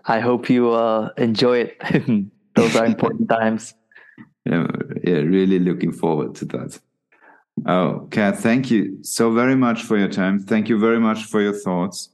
I 0.04 0.20
hope 0.20 0.48
you 0.48 0.70
uh, 0.70 1.10
enjoy 1.16 1.66
it. 1.66 2.30
Those 2.54 2.76
are 2.76 2.86
important 2.86 3.28
times 3.28 3.74
yeah, 4.44 4.66
yeah, 5.02 5.14
really 5.14 5.58
looking 5.58 5.92
forward 5.92 6.34
to 6.36 6.44
that. 6.46 6.78
Oh, 7.66 8.08
Kat, 8.10 8.38
thank 8.38 8.70
you 8.70 8.98
so 9.02 9.30
very 9.32 9.56
much 9.56 9.82
for 9.82 9.96
your 9.96 10.08
time. 10.08 10.38
Thank 10.38 10.68
you 10.68 10.78
very 10.78 11.00
much 11.00 11.24
for 11.24 11.40
your 11.40 11.52
thoughts. 11.52 12.10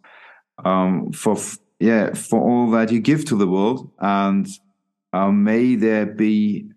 Um, 0.64 1.12
for 1.12 1.36
yeah, 1.78 2.12
for 2.12 2.40
all 2.40 2.70
that 2.72 2.92
you 2.92 3.00
give 3.00 3.24
to 3.26 3.36
the 3.36 3.46
world, 3.46 3.90
and 3.98 4.46
uh, 5.12 5.30
may 5.30 5.74
there 5.74 6.06
be 6.06 6.70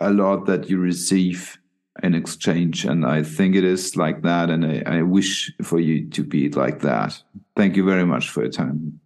a 0.00 0.10
lot 0.10 0.46
that 0.46 0.68
you 0.68 0.78
receive 0.78 1.57
in 2.02 2.14
exchange. 2.14 2.84
And 2.84 3.04
I 3.04 3.22
think 3.22 3.54
it 3.54 3.64
is 3.64 3.96
like 3.96 4.22
that, 4.22 4.50
and 4.50 4.64
I, 4.64 4.98
I 4.98 5.02
wish 5.02 5.52
for 5.62 5.80
you 5.80 6.08
to 6.10 6.22
be 6.22 6.48
like 6.50 6.80
that. 6.80 7.20
Thank 7.56 7.76
you 7.76 7.84
very 7.84 8.04
much 8.04 8.30
for 8.30 8.42
your 8.42 8.52
time. 8.52 9.00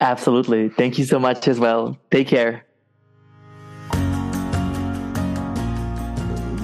Absolutely. 0.00 0.68
Thank 0.68 0.98
you 0.98 1.04
so 1.04 1.18
much 1.18 1.48
as 1.48 1.58
well. 1.58 1.98
Take 2.10 2.28
care. 2.28 2.64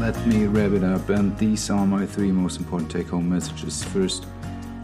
let 0.05 0.27
me 0.27 0.45
wrap 0.45 0.73
it 0.73 0.85
up, 0.85 1.09
and 1.09 1.35
these 1.39 1.71
are 1.71 1.87
my 1.87 2.05
three 2.05 2.31
most 2.31 2.61
important 2.61 2.91
take 2.91 3.09
home 3.09 3.27
messages. 3.27 3.83
First, 3.85 4.27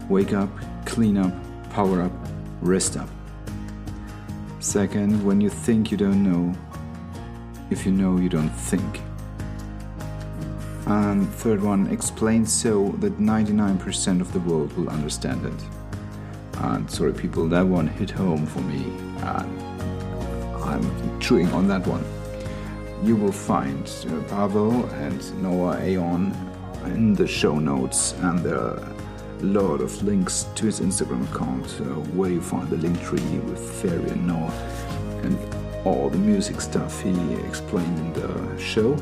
wake 0.09 0.33
up, 0.33 0.49
clean 0.83 1.15
up, 1.15 1.31
power 1.69 2.01
up, 2.01 2.11
rest 2.59 2.97
up. 2.97 3.07
Second, 4.59 5.23
when 5.23 5.39
you 5.39 5.51
think 5.51 5.91
you 5.91 5.97
don't 5.97 6.23
know, 6.23 6.57
if 7.69 7.85
you 7.85 7.91
know, 7.91 8.17
you 8.17 8.29
don't 8.29 8.49
think. 8.49 8.99
And 10.87 11.29
third 11.29 11.61
one, 11.61 11.87
explain 11.87 12.45
so 12.45 12.89
that 12.99 13.19
99% 13.19 14.21
of 14.21 14.33
the 14.33 14.39
world 14.39 14.73
will 14.73 14.89
understand 14.89 15.45
it. 15.45 16.59
And 16.63 16.89
sorry, 16.89 17.13
people, 17.13 17.47
that 17.49 17.65
one 17.65 17.87
hit 17.87 18.09
home 18.09 18.45
for 18.45 18.61
me, 18.61 18.83
and 19.17 19.61
I'm 20.63 21.19
chewing 21.19 21.51
on 21.53 21.67
that 21.67 21.85
one 21.87 22.03
you 23.03 23.15
will 23.15 23.31
find 23.31 23.91
uh, 24.07 24.21
Pavel 24.29 24.85
and 24.85 25.41
Noah 25.41 25.83
Aeon 25.83 26.35
in 26.85 27.15
the 27.15 27.27
show 27.27 27.57
notes, 27.57 28.13
and 28.19 28.39
there 28.39 28.59
are 28.59 28.77
a 28.77 29.43
lot 29.43 29.81
of 29.81 30.03
links 30.03 30.45
to 30.55 30.65
his 30.67 30.79
Instagram 30.79 31.23
account 31.33 31.65
uh, 31.81 31.95
where 32.13 32.29
you 32.29 32.41
find 32.41 32.69
the 32.69 32.77
link 32.77 33.01
tree 33.01 33.39
with 33.39 33.59
Fairy 33.81 34.09
and 34.11 34.27
Noah 34.27 34.51
and 35.23 35.37
all 35.83 36.09
the 36.09 36.17
music 36.17 36.61
stuff 36.61 37.01
he 37.01 37.11
explained 37.47 37.97
in 37.97 38.13
the 38.13 38.59
show, 38.59 38.95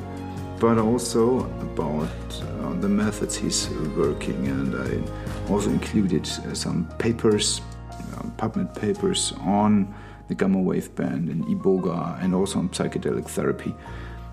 but 0.60 0.78
also 0.78 1.40
about 1.62 2.10
uh, 2.42 2.74
the 2.82 2.90
methods 2.90 3.36
he's 3.36 3.70
working. 3.96 4.48
And 4.48 4.76
I 4.76 5.52
also 5.52 5.70
included 5.70 6.28
uh, 6.28 6.54
some 6.54 6.88
papers, 6.98 7.62
uh, 7.92 8.24
PubMed 8.38 8.76
papers 8.76 9.34
on 9.40 9.94
the 10.28 10.36
gamma 10.36 10.60
wave 10.60 10.94
band 10.96 11.30
and 11.30 11.44
iboga 11.46 12.22
and 12.22 12.36
also 12.36 12.60
on 12.60 12.70
psychedelic 12.70 13.26
therapy. 13.26 13.74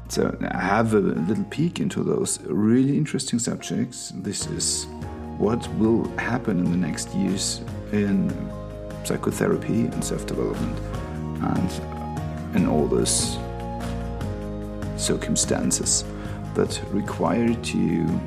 So 0.08 0.36
I 0.50 0.60
have 0.60 0.94
a 0.94 1.00
little 1.00 1.44
peek 1.44 1.80
into 1.80 2.02
those 2.02 2.40
really 2.42 2.96
interesting 2.96 3.38
subjects. 3.38 4.12
This 4.16 4.46
is 4.46 4.86
what 5.38 5.66
will 5.74 6.04
happen 6.16 6.58
in 6.58 6.70
the 6.70 6.76
next 6.76 7.14
years 7.14 7.60
in 7.92 8.30
psychotherapy 9.04 9.86
and 9.86 10.04
self-development 10.04 10.78
and 11.42 12.56
in 12.56 12.66
all 12.66 12.86
those 12.86 13.38
circumstances 14.96 16.04
that 16.56 16.80
require 16.92 17.44
you 17.44 17.54
to 17.54 18.20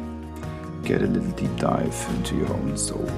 get 0.84 1.02
a 1.02 1.08
little 1.08 1.32
deep 1.32 1.56
dive 1.58 2.08
into 2.16 2.36
your 2.36 2.54
own 2.54 2.78
soul. 2.78 3.10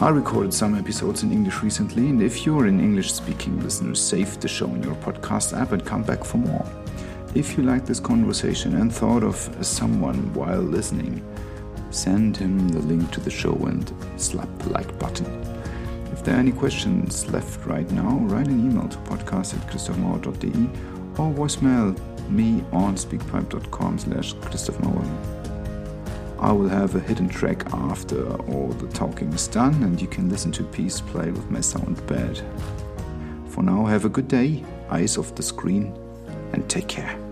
I 0.00 0.08
recorded 0.08 0.52
some 0.52 0.74
episodes 0.74 1.22
in 1.22 1.30
English 1.30 1.62
recently, 1.62 2.08
and 2.08 2.22
if 2.22 2.44
you're 2.44 2.66
an 2.66 2.80
English 2.80 3.12
speaking 3.12 3.62
listener, 3.62 3.94
save 3.94 4.40
the 4.40 4.48
show 4.48 4.66
in 4.66 4.82
your 4.82 4.94
podcast 4.96 5.58
app 5.58 5.72
and 5.72 5.84
come 5.84 6.02
back 6.02 6.24
for 6.24 6.38
more. 6.38 6.66
If 7.34 7.56
you 7.56 7.62
liked 7.62 7.86
this 7.86 8.00
conversation 8.00 8.76
and 8.76 8.92
thought 8.92 9.22
of 9.22 9.36
someone 9.60 10.32
while 10.34 10.62
listening, 10.62 11.22
send 11.90 12.36
him 12.36 12.68
the 12.68 12.80
link 12.80 13.10
to 13.12 13.20
the 13.20 13.30
show 13.30 13.54
and 13.66 13.92
slap 14.16 14.48
the 14.60 14.70
like 14.70 14.98
button. 14.98 15.26
If 16.12 16.24
there 16.24 16.34
are 16.34 16.40
any 16.40 16.52
questions 16.52 17.30
left 17.30 17.64
right 17.66 17.88
now, 17.90 18.18
write 18.22 18.48
an 18.48 18.58
email 18.58 18.88
to 18.88 18.98
podcast 18.98 19.54
at 19.54 19.66
christophmauer.de 19.68 20.90
or 21.18 21.32
voicemail 21.34 21.94
me 22.30 22.64
on 22.72 22.96
speakpipe.com 22.96 23.98
slash 23.98 24.34
christophmauer. 24.34 25.40
I 26.38 26.52
will 26.52 26.68
have 26.68 26.94
a 26.94 27.00
hidden 27.00 27.28
track 27.28 27.66
after 27.74 28.34
all 28.50 28.68
the 28.68 28.88
talking 28.88 29.32
is 29.32 29.46
done, 29.46 29.82
and 29.82 30.00
you 30.00 30.08
can 30.08 30.30
listen 30.30 30.50
to 30.52 30.64
Peace 30.64 31.00
play 31.00 31.30
with 31.30 31.50
my 31.50 31.60
sound 31.60 32.04
bed. 32.06 32.42
For 33.48 33.62
now, 33.62 33.84
have 33.84 34.06
a 34.06 34.08
good 34.08 34.28
day, 34.28 34.64
eyes 34.88 35.18
off 35.18 35.34
the 35.34 35.42
screen, 35.42 35.94
and 36.52 36.68
take 36.68 36.88
care. 36.88 37.29